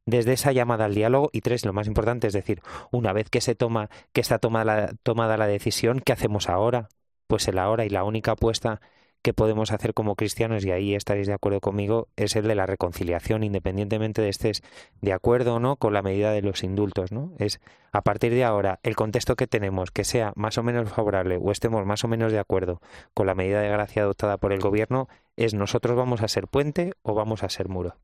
desde 0.06 0.34
esa 0.34 0.52
llamada 0.52 0.86
al 0.86 0.96
diálogo 0.96 1.30
y 1.34 1.42
tres, 1.42 1.66
lo 1.66 1.74
más 1.74 1.88
importante 1.88 2.28
es 2.28 2.34
decir, 2.34 2.62
una 2.92 3.14
vez 3.14 3.30
que 3.30 3.42
se 3.42 3.56
toma, 3.56 3.90
que 4.14 4.22
está 4.22 4.40
tomada 4.40 4.66
la, 4.66 4.94
tomada 5.04 5.38
la 5.38 5.48
decisión, 5.48 6.00
¿qué 6.00 6.14
hacemos 6.14 6.50
ahora? 6.50 6.90
Pues 7.28 7.48
el 7.48 7.58
ahora 7.58 7.86
y 7.86 7.90
la 7.90 8.04
única 8.04 8.32
apuesta 8.32 8.82
que 9.26 9.34
podemos 9.34 9.72
hacer 9.72 9.96
como 9.96 10.14
cristianos, 10.14 10.64
y 10.66 10.72
ahí 10.72 10.94
estaréis 10.94 11.26
de 11.26 11.34
acuerdo 11.34 11.60
conmigo, 11.60 12.10
es 12.16 12.36
el 12.36 12.48
de 12.48 12.54
la 12.54 12.68
reconciliación, 12.68 13.44
independientemente 13.44 14.22
de 14.22 14.30
estés 14.30 14.62
de 15.02 15.14
acuerdo 15.14 15.56
o 15.56 15.60
no 15.60 15.78
con 15.78 15.94
la 15.94 16.04
medida 16.04 16.32
de 16.32 16.44
los 16.44 16.64
indultos, 16.64 17.12
¿no? 17.12 17.32
Es 17.40 17.60
a 17.92 18.04
partir 18.04 18.36
de 18.36 18.44
ahora, 18.44 18.80
el 18.84 18.96
contexto 18.96 19.36
que 19.36 19.48
tenemos, 19.48 19.90
que 19.90 20.04
sea 20.04 20.32
más 20.36 20.60
o 20.60 20.64
menos 20.64 20.92
favorable 20.92 21.40
o 21.42 21.52
estemos 21.52 21.88
más 21.88 22.04
o 22.04 22.08
menos 22.08 22.32
de 22.32 22.38
acuerdo 22.38 22.82
con 23.16 23.26
la 23.26 23.34
medida 23.34 23.62
de 23.62 23.70
gracia 23.70 24.04
adoptada 24.04 24.38
por 24.38 24.54
el 24.54 24.60
gobierno, 24.60 25.08
es 25.38 25.56
nosotros 25.56 25.98
vamos 25.98 26.22
a 26.22 26.28
ser 26.28 26.48
puente 26.48 26.94
o 27.02 27.16
vamos 27.16 27.42
a 27.42 27.50
ser 27.50 27.68
muro. 27.68 27.96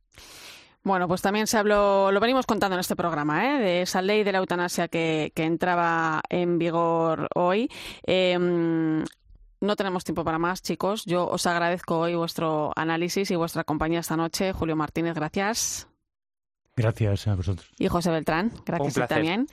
Bueno, 0.83 1.07
pues 1.07 1.21
también 1.21 1.45
se 1.45 1.59
habló, 1.59 2.11
lo 2.11 2.19
venimos 2.19 2.47
contando 2.47 2.77
en 2.77 2.79
este 2.79 2.95
programa, 2.95 3.45
¿eh? 3.45 3.61
de 3.61 3.81
esa 3.83 4.01
ley 4.01 4.23
de 4.23 4.31
la 4.31 4.39
eutanasia 4.39 4.87
que, 4.87 5.31
entraba 5.35 6.23
en 6.29 6.57
vigor 6.57 7.27
hoy. 7.35 7.69
Eh, 8.07 9.05
no 9.61 9.75
tenemos 9.75 10.03
tiempo 10.03 10.23
para 10.23 10.39
más, 10.39 10.61
chicos. 10.61 11.05
Yo 11.05 11.27
os 11.27 11.45
agradezco 11.45 11.99
hoy 11.99 12.15
vuestro 12.15 12.73
análisis 12.75 13.31
y 13.31 13.35
vuestra 13.35 13.63
compañía 13.63 13.99
esta 13.99 14.17
noche. 14.17 14.53
Julio 14.53 14.75
Martínez, 14.75 15.13
gracias. 15.13 15.90
Gracias 16.75 17.27
a 17.27 17.35
vosotros. 17.35 17.69
Y 17.77 17.87
José 17.87 18.11
Beltrán, 18.11 18.51
gracias 18.65 19.07
también. 19.07 19.47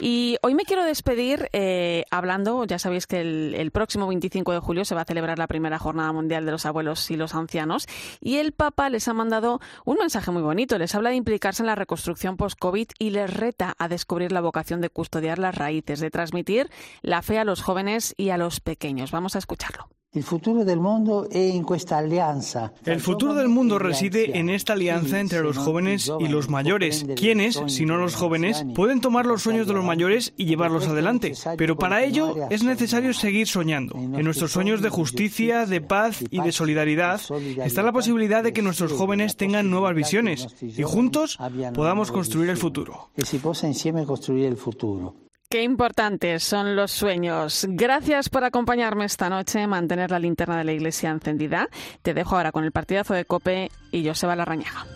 Y 0.00 0.36
hoy 0.42 0.54
me 0.54 0.64
quiero 0.64 0.84
despedir 0.84 1.48
eh, 1.52 2.04
hablando, 2.10 2.64
ya 2.64 2.78
sabéis 2.78 3.06
que 3.06 3.20
el, 3.20 3.54
el, 3.56 3.70
próximo 3.70 4.08
25 4.08 4.52
de 4.52 4.58
julio 4.58 4.84
se 4.84 4.94
va 4.94 5.02
a 5.02 5.04
celebrar 5.04 5.38
la 5.38 5.46
primera 5.46 5.78
jornada 5.78 6.12
mundial 6.12 6.44
de 6.44 6.52
los 6.52 6.66
abuelos 6.66 7.10
y 7.10 7.16
los 7.16 7.34
ancianos 7.34 7.86
y 8.20 8.36
el 8.36 8.52
Papa 8.52 8.90
les 8.90 9.06
ha 9.08 9.14
mandado 9.14 9.60
un 9.84 9.98
mensaje 9.98 10.30
muy 10.30 10.42
bonito, 10.42 10.78
les 10.78 10.94
habla 10.94 11.10
de 11.10 11.16
implicarse 11.16 11.62
en 11.62 11.66
la 11.66 11.74
reconstrucción 11.74 12.36
post-COVID 12.36 12.88
y 12.98 13.10
les 13.10 13.32
reta 13.32 13.74
a 13.78 13.88
descubrir 13.88 14.32
la 14.32 14.40
vocación 14.40 14.80
de 14.80 14.90
custodiar 14.90 15.38
las 15.38 15.54
raíces, 15.54 16.00
de 16.00 16.10
transmitir 16.10 16.70
la 17.02 17.22
fe 17.22 17.38
a 17.38 17.44
los 17.44 17.62
jóvenes 17.62 18.14
y 18.16 18.30
a 18.30 18.38
los 18.38 18.60
pequeños. 18.60 19.10
Vamos 19.10 19.36
a 19.36 19.38
escucharlo. 19.38 19.88
El 20.14 20.22
futuro 20.22 20.64
del 20.64 20.78
mundo 20.78 21.26
en 21.32 21.64
esta 21.74 21.98
alianza. 21.98 22.72
El 22.84 23.00
futuro 23.00 23.34
del 23.34 23.48
mundo 23.48 23.80
reside 23.80 24.38
en 24.38 24.48
esta 24.48 24.74
alianza 24.74 25.18
entre 25.18 25.42
los 25.42 25.58
jóvenes 25.58 26.10
y 26.20 26.28
los 26.28 26.48
mayores, 26.48 27.04
quienes, 27.16 27.60
si 27.66 27.84
no 27.84 27.96
los 27.96 28.14
jóvenes, 28.14 28.64
pueden 28.74 29.00
tomar 29.00 29.26
los 29.26 29.42
sueños 29.42 29.66
de 29.66 29.74
los 29.74 29.84
mayores 29.84 30.32
y 30.36 30.44
llevarlos 30.44 30.86
adelante. 30.86 31.32
Pero 31.58 31.76
para 31.76 32.04
ello 32.04 32.36
es 32.48 32.62
necesario 32.62 33.12
seguir 33.12 33.48
soñando. 33.48 33.96
En 33.96 34.22
nuestros 34.24 34.52
sueños 34.52 34.82
de 34.82 34.90
justicia, 34.90 35.66
de 35.66 35.80
paz 35.80 36.22
y 36.30 36.40
de 36.40 36.52
solidaridad 36.52 37.20
está 37.64 37.82
la 37.82 37.92
posibilidad 37.92 38.44
de 38.44 38.52
que 38.52 38.62
nuestros 38.62 38.92
jóvenes 38.92 39.36
tengan 39.36 39.68
nuevas 39.68 39.94
visiones 39.94 40.46
y 40.62 40.82
juntos 40.84 41.38
podamos 41.74 42.12
construir 42.12 42.50
el 42.50 42.56
futuro. 42.56 43.10
Que 43.16 43.24
si 43.24 43.38
possa 43.38 43.66
insieme 43.66 44.06
construir 44.06 44.46
el 44.46 44.56
futuro. 44.56 45.16
Qué 45.48 45.62
importantes 45.62 46.42
son 46.42 46.74
los 46.74 46.90
sueños. 46.90 47.66
Gracias 47.68 48.28
por 48.28 48.44
acompañarme 48.44 49.04
esta 49.04 49.28
noche, 49.28 49.66
mantener 49.66 50.10
la 50.10 50.18
linterna 50.18 50.58
de 50.58 50.64
la 50.64 50.72
iglesia 50.72 51.10
encendida. 51.10 51.68
Te 52.02 52.12
dejo 52.14 52.36
ahora 52.36 52.50
con 52.50 52.64
el 52.64 52.72
partidazo 52.72 53.14
de 53.14 53.24
Cope 53.24 53.70
y 53.92 54.06
Joseba 54.06 54.34
Larrañaga. 54.34 54.86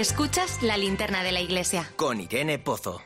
Escuchas 0.00 0.62
la 0.62 0.78
linterna 0.78 1.22
de 1.22 1.30
la 1.30 1.42
iglesia. 1.42 1.86
Con 1.96 2.22
Irene 2.22 2.58
Pozo. 2.58 3.02